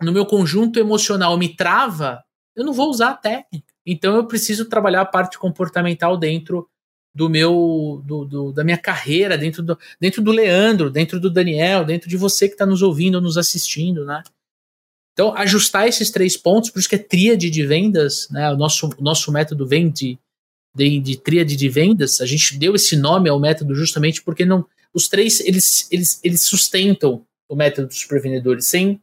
no 0.00 0.12
meu 0.12 0.26
conjunto 0.26 0.78
emocional 0.78 1.38
me 1.38 1.56
trava, 1.56 2.22
eu 2.54 2.64
não 2.64 2.72
vou 2.72 2.90
usar 2.90 3.10
a 3.10 3.16
técnica. 3.16 3.72
Então 3.84 4.14
eu 4.14 4.26
preciso 4.26 4.66
trabalhar 4.66 5.00
a 5.02 5.06
parte 5.06 5.38
comportamental 5.38 6.16
dentro 6.16 6.68
do 7.16 7.30
meu 7.30 8.02
do, 8.04 8.26
do, 8.26 8.52
da 8.52 8.62
minha 8.62 8.76
carreira 8.76 9.38
dentro 9.38 9.62
do, 9.62 9.78
dentro 9.98 10.20
do 10.20 10.30
Leandro, 10.30 10.90
dentro 10.90 11.18
do 11.18 11.30
Daniel, 11.30 11.82
dentro 11.82 12.10
de 12.10 12.16
você 12.16 12.46
que 12.46 12.52
está 12.52 12.66
nos 12.66 12.82
ouvindo, 12.82 13.22
nos 13.22 13.38
assistindo, 13.38 14.04
né? 14.04 14.22
Então, 15.14 15.34
ajustar 15.34 15.88
esses 15.88 16.10
três 16.10 16.36
pontos, 16.36 16.68
por 16.68 16.78
isso 16.78 16.88
que 16.90 16.94
é 16.94 16.98
tríade 16.98 17.48
de 17.48 17.66
vendas, 17.66 18.28
né? 18.30 18.52
O 18.52 18.56
nosso, 18.58 18.90
nosso 19.00 19.32
método 19.32 19.66
vem 19.66 19.88
de, 19.88 20.18
de, 20.74 21.00
de 21.00 21.16
tríade 21.16 21.56
de 21.56 21.68
vendas. 21.70 22.20
A 22.20 22.26
gente 22.26 22.58
deu 22.58 22.74
esse 22.74 22.94
nome 22.96 23.30
ao 23.30 23.40
método 23.40 23.74
justamente 23.74 24.22
porque 24.22 24.44
não 24.44 24.66
os 24.92 25.08
três 25.08 25.40
eles, 25.40 25.90
eles, 25.90 26.20
eles 26.22 26.42
sustentam 26.42 27.24
o 27.48 27.56
método 27.56 27.88
dos 27.88 27.98
supervendedores. 27.98 28.66
Sem, 28.66 29.00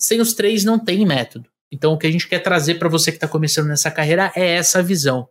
sem 0.00 0.18
os 0.18 0.32
três 0.32 0.64
não 0.64 0.78
tem 0.78 1.04
método. 1.04 1.46
Então, 1.70 1.92
o 1.92 1.98
que 1.98 2.06
a 2.06 2.10
gente 2.10 2.26
quer 2.26 2.38
trazer 2.38 2.76
para 2.76 2.88
você 2.88 3.10
que 3.10 3.18
está 3.18 3.28
começando 3.28 3.66
nessa 3.66 3.90
carreira 3.90 4.32
é 4.34 4.56
essa 4.56 4.82
visão. 4.82 5.28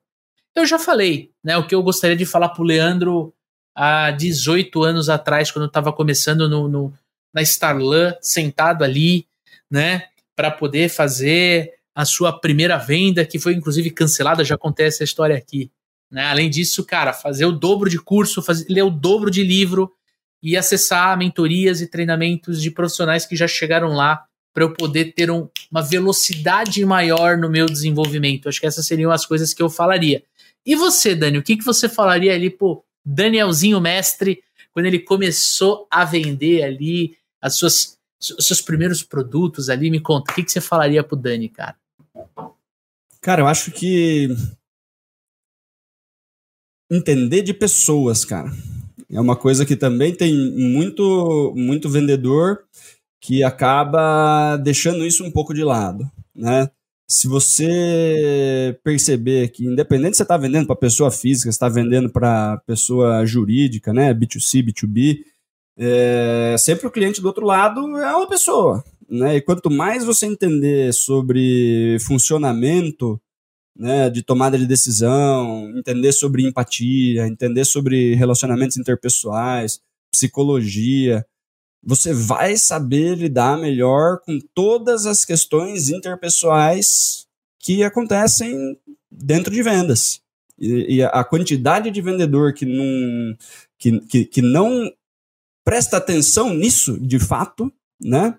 Eu 0.55 0.65
já 0.65 0.77
falei, 0.77 1.31
né? 1.43 1.57
O 1.57 1.65
que 1.65 1.73
eu 1.73 1.81
gostaria 1.81 2.15
de 2.15 2.25
falar 2.25 2.49
para 2.49 2.61
o 2.61 2.65
Leandro 2.65 3.33
há 3.75 4.11
18 4.11 4.83
anos 4.83 5.09
atrás, 5.09 5.51
quando 5.51 5.63
eu 5.63 5.67
estava 5.67 5.91
começando 5.91 6.47
no, 6.47 6.67
no, 6.67 6.93
na 7.33 7.41
Starlan, 7.41 8.15
sentado 8.21 8.83
ali, 8.83 9.27
né, 9.69 10.07
para 10.35 10.51
poder 10.51 10.89
fazer 10.89 11.73
a 11.95 12.05
sua 12.05 12.39
primeira 12.39 12.77
venda, 12.77 13.25
que 13.25 13.39
foi 13.39 13.53
inclusive 13.53 13.89
cancelada, 13.89 14.43
já 14.43 14.55
acontece 14.55 15.01
a 15.01 15.05
história 15.05 15.35
aqui. 15.35 15.71
Né? 16.11 16.25
Além 16.25 16.49
disso, 16.49 16.83
cara, 16.85 17.13
fazer 17.13 17.45
o 17.45 17.51
dobro 17.51 17.89
de 17.89 17.99
curso, 17.99 18.41
fazer, 18.41 18.65
ler 18.69 18.83
o 18.83 18.89
dobro 18.89 19.31
de 19.31 19.43
livro 19.43 19.91
e 20.41 20.55
acessar 20.57 21.17
mentorias 21.17 21.81
e 21.81 21.87
treinamentos 21.87 22.61
de 22.61 22.69
profissionais 22.69 23.25
que 23.25 23.35
já 23.35 23.47
chegaram 23.47 23.89
lá 23.89 24.25
para 24.53 24.63
eu 24.63 24.73
poder 24.73 25.13
ter 25.13 25.31
um, 25.31 25.49
uma 25.71 25.81
velocidade 25.81 26.85
maior 26.85 27.37
no 27.37 27.49
meu 27.49 27.65
desenvolvimento. 27.65 28.47
Acho 28.47 28.59
que 28.59 28.67
essas 28.67 28.85
seriam 28.85 29.11
as 29.11 29.25
coisas 29.25 29.53
que 29.53 29.63
eu 29.63 29.69
falaria. 29.69 30.23
E 30.65 30.75
você, 30.75 31.15
Dani, 31.15 31.37
o 31.37 31.43
que, 31.43 31.57
que 31.57 31.65
você 31.65 31.89
falaria 31.89 32.33
ali 32.33 32.49
pro 32.49 32.83
Danielzinho 33.03 33.81
mestre 33.81 34.43
quando 34.71 34.85
ele 34.85 34.99
começou 34.99 35.87
a 35.89 36.05
vender 36.05 36.63
ali 36.63 37.17
as 37.41 37.55
suas 37.55 37.97
os 38.31 38.47
seus 38.47 38.61
primeiros 38.61 39.03
produtos 39.03 39.69
ali, 39.69 39.91
me 39.91 39.99
conta, 39.99 40.31
o 40.31 40.35
que, 40.35 40.43
que 40.43 40.51
você 40.51 40.61
falaria 40.61 41.03
pro 41.03 41.17
Dani, 41.17 41.49
cara? 41.49 41.75
Cara, 43.19 43.41
eu 43.41 43.47
acho 43.47 43.71
que 43.71 44.29
entender 46.89 47.41
de 47.41 47.53
pessoas, 47.53 48.23
cara. 48.23 48.51
É 49.11 49.19
uma 49.19 49.35
coisa 49.35 49.65
que 49.65 49.75
também 49.75 50.15
tem 50.15 50.33
muito, 50.33 51.53
muito 51.55 51.89
vendedor 51.89 52.63
que 53.23 53.41
acaba 53.41 54.57
deixando 54.57 55.05
isso 55.05 55.23
um 55.23 55.31
pouco 55.31 55.53
de 55.53 55.63
lado, 55.63 56.11
né? 56.35 56.69
Se 57.09 57.25
você 57.25 58.77
perceber 58.83 59.47
que, 59.47 59.65
independente 59.65 60.11
se 60.11 60.17
você 60.17 60.23
está 60.23 60.35
vendendo 60.35 60.67
para 60.67 60.75
pessoa 60.75 61.09
física, 61.09 61.49
está 61.49 61.69
vendendo 61.69 62.09
para 62.09 62.57
pessoa 62.67 63.25
jurídica, 63.25 63.93
né, 63.93 64.13
B2C, 64.13 64.61
B2B, 64.65 65.19
é, 65.77 66.55
sempre 66.59 66.85
o 66.85 66.91
cliente 66.91 67.21
do 67.21 67.27
outro 67.27 67.45
lado 67.45 67.79
é 67.97 68.13
uma 68.13 68.27
pessoa. 68.27 68.83
Né? 69.09 69.37
E 69.37 69.41
quanto 69.41 69.71
mais 69.71 70.03
você 70.03 70.25
entender 70.25 70.93
sobre 70.93 71.97
funcionamento 72.01 73.21
né, 73.77 74.09
de 74.09 74.21
tomada 74.21 74.57
de 74.57 74.65
decisão, 74.65 75.71
entender 75.77 76.11
sobre 76.11 76.45
empatia, 76.45 77.25
entender 77.25 77.63
sobre 77.63 78.15
relacionamentos 78.15 78.75
interpessoais, 78.75 79.79
psicologia, 80.11 81.25
você 81.85 82.13
vai 82.13 82.55
saber 82.55 83.17
lidar 83.17 83.57
melhor 83.57 84.19
com 84.19 84.39
todas 84.53 85.05
as 85.05 85.25
questões 85.25 85.89
interpessoais 85.89 87.25
que 87.59 87.83
acontecem 87.83 88.77
dentro 89.11 89.53
de 89.53 89.61
vendas. 89.61 90.21
E, 90.57 90.97
e 90.97 91.03
a 91.03 91.23
quantidade 91.23 91.91
de 91.91 92.01
vendedor 92.01 92.53
que 92.53 92.65
não, 92.65 93.37
que, 93.77 93.99
que, 94.01 94.25
que 94.25 94.41
não 94.41 94.91
presta 95.63 95.97
atenção 95.97 96.53
nisso, 96.53 96.97
de 96.99 97.19
fato, 97.19 97.71
né? 98.01 98.37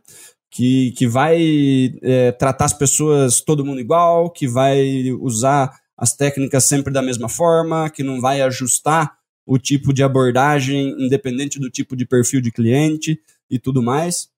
Que, 0.50 0.92
que 0.92 1.06
vai 1.06 1.92
é, 2.00 2.32
tratar 2.32 2.66
as 2.66 2.72
pessoas 2.72 3.40
todo 3.40 3.64
mundo 3.64 3.80
igual, 3.80 4.30
que 4.30 4.46
vai 4.46 5.10
usar 5.20 5.74
as 5.96 6.14
técnicas 6.14 6.64
sempre 6.64 6.92
da 6.92 7.02
mesma 7.02 7.28
forma, 7.28 7.90
que 7.90 8.02
não 8.02 8.20
vai 8.20 8.40
ajustar 8.40 9.18
o 9.46 9.58
tipo 9.58 9.92
de 9.92 10.02
abordagem 10.02 10.94
independente 10.98 11.58
do 11.58 11.68
tipo 11.68 11.96
de 11.96 12.06
perfil 12.06 12.40
de 12.40 12.52
cliente 12.52 13.20
e 13.50 13.58
tudo 13.58 13.82
mais. 13.82 14.30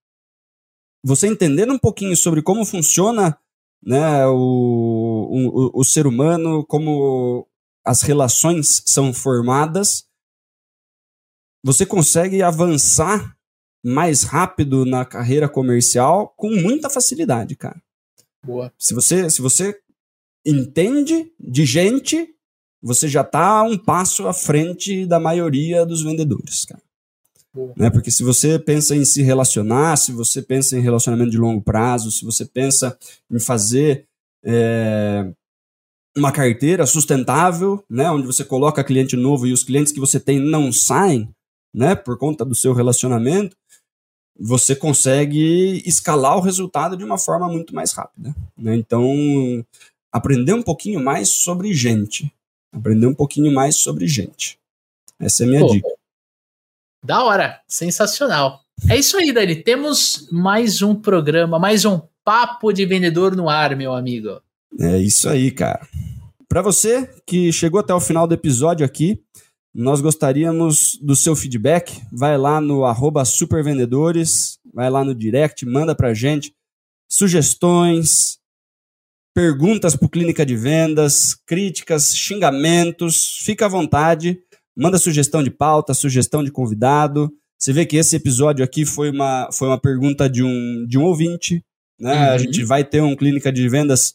Você 1.04 1.26
entendendo 1.26 1.72
um 1.72 1.78
pouquinho 1.78 2.16
sobre 2.16 2.42
como 2.42 2.64
funciona 2.64 3.38
né, 3.82 4.26
o, 4.26 5.72
o, 5.74 5.80
o 5.80 5.84
ser 5.84 6.06
humano, 6.06 6.64
como 6.66 7.46
as 7.84 8.02
relações 8.02 8.82
são 8.84 9.12
formadas, 9.12 10.06
você 11.62 11.86
consegue 11.86 12.42
avançar 12.42 13.36
mais 13.84 14.24
rápido 14.24 14.84
na 14.84 15.04
carreira 15.04 15.48
comercial 15.48 16.34
com 16.36 16.50
muita 16.50 16.90
facilidade, 16.90 17.54
cara. 17.54 17.80
Boa. 18.44 18.72
Se 18.76 18.92
você, 18.92 19.30
se 19.30 19.40
você 19.40 19.78
entende 20.44 21.32
de 21.38 21.64
gente, 21.64 22.34
você 22.82 23.08
já 23.08 23.22
está 23.22 23.62
um 23.62 23.78
passo 23.78 24.26
à 24.26 24.32
frente 24.32 25.06
da 25.06 25.20
maioria 25.20 25.86
dos 25.86 26.02
vendedores, 26.02 26.64
cara. 26.64 26.82
Né? 27.76 27.90
Porque 27.90 28.10
se 28.10 28.22
você 28.22 28.58
pensa 28.58 28.94
em 28.94 29.04
se 29.04 29.22
relacionar, 29.22 29.96
se 29.96 30.12
você 30.12 30.42
pensa 30.42 30.76
em 30.76 30.80
relacionamento 30.80 31.30
de 31.30 31.38
longo 31.38 31.60
prazo, 31.60 32.10
se 32.10 32.24
você 32.24 32.44
pensa 32.44 32.96
em 33.30 33.38
fazer 33.38 34.06
é, 34.44 35.30
uma 36.16 36.32
carteira 36.32 36.86
sustentável, 36.86 37.84
né, 37.88 38.10
onde 38.10 38.26
você 38.26 38.44
coloca 38.44 38.84
cliente 38.84 39.16
novo 39.16 39.46
e 39.46 39.52
os 39.52 39.62
clientes 39.62 39.92
que 39.92 40.00
você 40.00 40.18
tem 40.18 40.40
não 40.40 40.72
saem, 40.72 41.28
né, 41.74 41.94
por 41.94 42.16
conta 42.18 42.44
do 42.44 42.54
seu 42.54 42.72
relacionamento, 42.72 43.56
você 44.38 44.74
consegue 44.76 45.82
escalar 45.86 46.36
o 46.36 46.40
resultado 46.40 46.96
de 46.96 47.04
uma 47.04 47.18
forma 47.18 47.48
muito 47.48 47.74
mais 47.74 47.92
rápida. 47.92 48.34
Né? 48.56 48.76
Então, 48.76 49.14
aprender 50.12 50.52
um 50.52 50.62
pouquinho 50.62 51.02
mais 51.02 51.28
sobre 51.28 51.72
gente. 51.72 52.32
Aprender 52.72 53.06
um 53.06 53.14
pouquinho 53.14 53.52
mais 53.52 53.76
sobre 53.76 54.06
gente. 54.06 54.58
Essa 55.18 55.44
é 55.44 55.46
a 55.46 55.48
minha 55.48 55.60
Pô, 55.60 55.72
dica. 55.72 55.88
Da 57.06 57.22
hora, 57.22 57.60
sensacional. 57.68 58.62
É 58.90 58.98
isso 58.98 59.16
aí, 59.16 59.32
Dani. 59.32 59.54
Temos 59.54 60.28
mais 60.32 60.82
um 60.82 60.92
programa, 60.92 61.56
mais 61.56 61.84
um 61.84 62.00
papo 62.24 62.72
de 62.72 62.84
vendedor 62.84 63.36
no 63.36 63.48
ar, 63.48 63.76
meu 63.76 63.94
amigo. 63.94 64.40
É 64.80 64.98
isso 64.98 65.28
aí, 65.28 65.52
cara. 65.52 65.86
Para 66.48 66.62
você 66.62 67.08
que 67.24 67.52
chegou 67.52 67.78
até 67.78 67.94
o 67.94 68.00
final 68.00 68.26
do 68.26 68.34
episódio 68.34 68.84
aqui, 68.84 69.22
nós 69.72 70.00
gostaríamos 70.00 70.98
do 71.00 71.14
seu 71.14 71.36
feedback. 71.36 72.02
Vai 72.12 72.36
lá 72.36 72.60
no 72.60 72.84
supervendedores, 73.24 74.58
vai 74.74 74.90
lá 74.90 75.04
no 75.04 75.14
direct, 75.14 75.64
manda 75.64 75.94
pra 75.94 76.12
gente 76.12 76.52
sugestões, 77.08 78.40
perguntas 79.32 79.94
para 79.94 80.08
Clínica 80.08 80.44
de 80.44 80.56
Vendas, 80.56 81.36
críticas, 81.46 82.16
xingamentos. 82.16 83.38
Fica 83.44 83.66
à 83.66 83.68
vontade, 83.68 84.40
manda 84.76 84.98
sugestão 84.98 85.42
de 85.42 85.50
pauta, 85.50 85.94
sugestão 85.94 86.44
de 86.44 86.50
convidado. 86.50 87.32
Você 87.58 87.72
vê 87.72 87.86
que 87.86 87.96
esse 87.96 88.14
episódio 88.14 88.64
aqui 88.64 88.84
foi 88.84 89.10
uma, 89.10 89.48
foi 89.52 89.68
uma 89.68 89.80
pergunta 89.80 90.28
de 90.28 90.42
um, 90.42 90.86
de 90.86 90.98
um 90.98 91.04
ouvinte. 91.04 91.64
Né? 91.98 92.12
Uhum. 92.12 92.34
A 92.34 92.38
gente 92.38 92.62
vai 92.64 92.84
ter 92.84 93.00
um 93.00 93.16
Clínica 93.16 93.50
de 93.50 93.68
Vendas. 93.68 94.14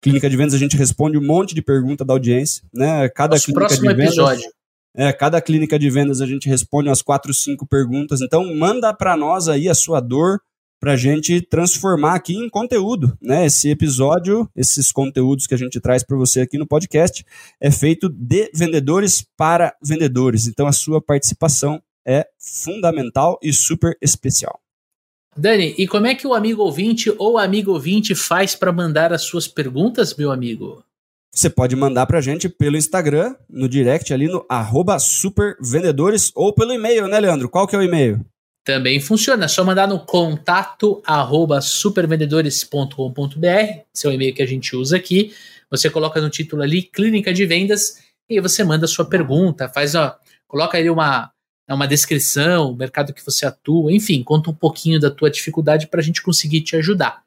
Clínica 0.00 0.30
de 0.30 0.36
Vendas, 0.36 0.54
a 0.54 0.58
gente 0.58 0.76
responde 0.76 1.18
um 1.18 1.24
monte 1.24 1.54
de 1.54 1.60
pergunta 1.60 2.04
da 2.04 2.14
audiência. 2.14 2.64
Né? 2.72 3.08
Cada 3.10 3.34
Nosso 3.34 3.46
clínica 3.46 3.66
próximo 3.66 3.88
de 3.88 3.94
vendas, 3.94 4.14
episódio. 4.14 4.50
É, 4.96 5.12
cada 5.12 5.40
clínica 5.40 5.78
de 5.78 5.90
vendas 5.90 6.20
a 6.20 6.26
gente 6.26 6.48
responde 6.48 6.88
umas 6.88 7.02
quatro, 7.02 7.32
cinco 7.34 7.66
perguntas. 7.66 8.22
Então, 8.22 8.54
manda 8.54 8.92
para 8.94 9.16
nós 9.16 9.48
aí 9.48 9.68
a 9.68 9.74
sua 9.74 10.00
dor 10.00 10.40
para 10.80 10.92
a 10.92 10.96
gente 10.96 11.40
transformar 11.40 12.14
aqui 12.14 12.34
em 12.34 12.48
conteúdo, 12.48 13.16
né? 13.20 13.46
Esse 13.46 13.70
episódio, 13.70 14.48
esses 14.54 14.92
conteúdos 14.92 15.46
que 15.46 15.54
a 15.54 15.58
gente 15.58 15.80
traz 15.80 16.02
para 16.02 16.16
você 16.16 16.40
aqui 16.40 16.56
no 16.56 16.66
podcast, 16.66 17.24
é 17.60 17.70
feito 17.70 18.08
de 18.08 18.50
vendedores 18.54 19.26
para 19.36 19.74
vendedores. 19.82 20.46
Então, 20.46 20.66
a 20.66 20.72
sua 20.72 21.00
participação 21.00 21.82
é 22.06 22.26
fundamental 22.38 23.38
e 23.42 23.52
super 23.52 23.96
especial. 24.00 24.60
Dani, 25.36 25.74
e 25.78 25.86
como 25.86 26.06
é 26.06 26.14
que 26.14 26.26
o 26.26 26.34
amigo 26.34 26.62
ouvinte 26.62 27.12
ou 27.16 27.38
amigo 27.38 27.72
ouvinte 27.72 28.14
faz 28.14 28.56
para 28.56 28.72
mandar 28.72 29.12
as 29.12 29.22
suas 29.22 29.46
perguntas, 29.46 30.14
meu 30.16 30.32
amigo? 30.32 30.82
Você 31.32 31.50
pode 31.50 31.76
mandar 31.76 32.06
para 32.06 32.18
a 32.18 32.22
gente 32.22 32.48
pelo 32.48 32.76
Instagram, 32.76 33.36
no 33.48 33.68
direct 33.68 34.12
ali 34.12 34.26
no 34.26 34.44
arroba 34.48 34.98
supervendedores 34.98 36.32
ou 36.34 36.52
pelo 36.52 36.72
e-mail, 36.72 37.06
né, 37.06 37.20
Leandro? 37.20 37.48
Qual 37.48 37.66
que 37.66 37.76
é 37.76 37.78
o 37.78 37.82
e-mail? 37.82 38.24
Também 38.68 39.00
funciona, 39.00 39.46
é 39.46 39.48
só 39.48 39.64
mandar 39.64 39.88
no 39.88 39.98
contato 39.98 41.02
arroba 41.06 41.58
supervendedores.com.br, 41.58 43.46
é 43.46 43.84
o 44.04 44.12
e-mail 44.12 44.34
que 44.34 44.42
a 44.42 44.46
gente 44.46 44.76
usa 44.76 44.94
aqui. 44.94 45.32
Você 45.70 45.88
coloca 45.88 46.20
no 46.20 46.28
título 46.28 46.60
ali 46.60 46.82
Clínica 46.82 47.32
de 47.32 47.46
Vendas 47.46 48.02
e 48.28 48.38
você 48.42 48.62
manda 48.62 48.84
a 48.84 48.88
sua 48.88 49.06
pergunta, 49.06 49.70
faz 49.70 49.94
ó, 49.94 50.14
coloca 50.46 50.76
ali 50.76 50.90
uma, 50.90 51.32
uma 51.66 51.88
descrição, 51.88 52.70
o 52.70 52.76
mercado 52.76 53.14
que 53.14 53.24
você 53.24 53.46
atua, 53.46 53.90
enfim, 53.90 54.22
conta 54.22 54.50
um 54.50 54.54
pouquinho 54.54 55.00
da 55.00 55.10
tua 55.10 55.30
dificuldade 55.30 55.86
para 55.86 56.00
a 56.00 56.04
gente 56.04 56.20
conseguir 56.20 56.60
te 56.60 56.76
ajudar. 56.76 57.22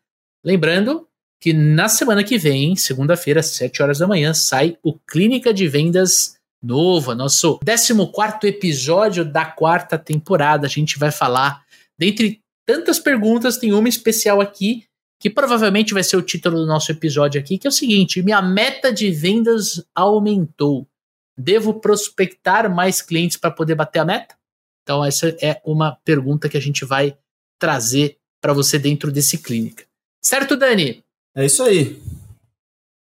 Lembrando 0.46 1.08
que 1.40 1.54
na 1.54 1.90
semana 1.90 2.24
que 2.24 2.38
vem, 2.38 2.76
segunda-feira, 2.76 3.40
às 3.40 3.48
7 3.48 3.82
horas 3.82 3.98
da 3.98 4.06
manhã, 4.06 4.32
sai 4.32 4.78
o 4.84 4.94
Clínica 4.94 5.52
de 5.52 5.68
Vendas 5.68 6.36
novo, 6.62 7.16
nosso 7.16 7.60
14 7.60 8.48
episódio 8.48 9.26
da 9.26 9.46
quarta 9.46 9.98
temporada. 9.98 10.68
A 10.68 10.70
gente 10.70 11.00
vai 11.00 11.12
falar, 11.12 11.64
dentre 11.98 12.40
tantas 12.66 13.00
perguntas, 13.00 13.58
tem 13.58 13.74
uma 13.74 13.90
especial 13.90 14.40
aqui 14.40 14.86
que 15.20 15.30
provavelmente 15.30 15.94
vai 15.94 16.04
ser 16.04 16.18
o 16.18 16.22
título 16.22 16.58
do 16.58 16.66
nosso 16.66 16.92
episódio 16.92 17.40
aqui, 17.40 17.58
que 17.58 17.68
é 17.68 17.70
o 17.70 17.74
seguinte: 17.74 18.22
minha 18.22 18.42
meta 18.42 18.92
de 18.92 19.12
vendas 19.12 19.84
aumentou. 19.96 20.88
Devo 21.38 21.76
prospectar 21.76 22.74
mais 22.74 23.02
clientes 23.02 23.38
para 23.38 23.52
poder 23.52 23.76
bater 23.76 24.00
a 24.00 24.06
meta? 24.06 24.36
Então, 24.84 25.06
essa 25.06 25.30
é 25.42 25.62
uma 25.64 25.98
pergunta 26.04 26.50
que 26.50 26.58
a 26.58 26.62
gente 26.62 26.84
vai 26.84 27.18
trazer 27.60 28.18
para 28.42 28.54
você 28.54 28.80
dentro 28.80 29.12
desse 29.12 29.38
clínica. 29.38 29.86
Certo, 30.24 30.58
Dani? 30.58 31.04
É 31.36 31.46
isso 31.46 31.64
aí. 31.64 32.02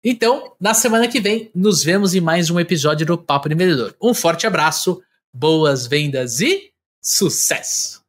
Então, 0.02 0.54
na 0.58 0.72
semana 0.72 1.06
que 1.06 1.20
vem, 1.20 1.50
nos 1.54 1.84
vemos 1.84 2.14
em 2.14 2.20
mais 2.20 2.48
um 2.48 2.58
episódio 2.58 3.04
do 3.04 3.18
Papo 3.18 3.50
de 3.50 3.54
Vendedor. 3.54 3.94
Um 4.00 4.14
forte 4.14 4.46
abraço, 4.46 5.02
boas 5.32 5.86
vendas 5.86 6.40
e 6.40 6.72
sucesso! 7.02 8.00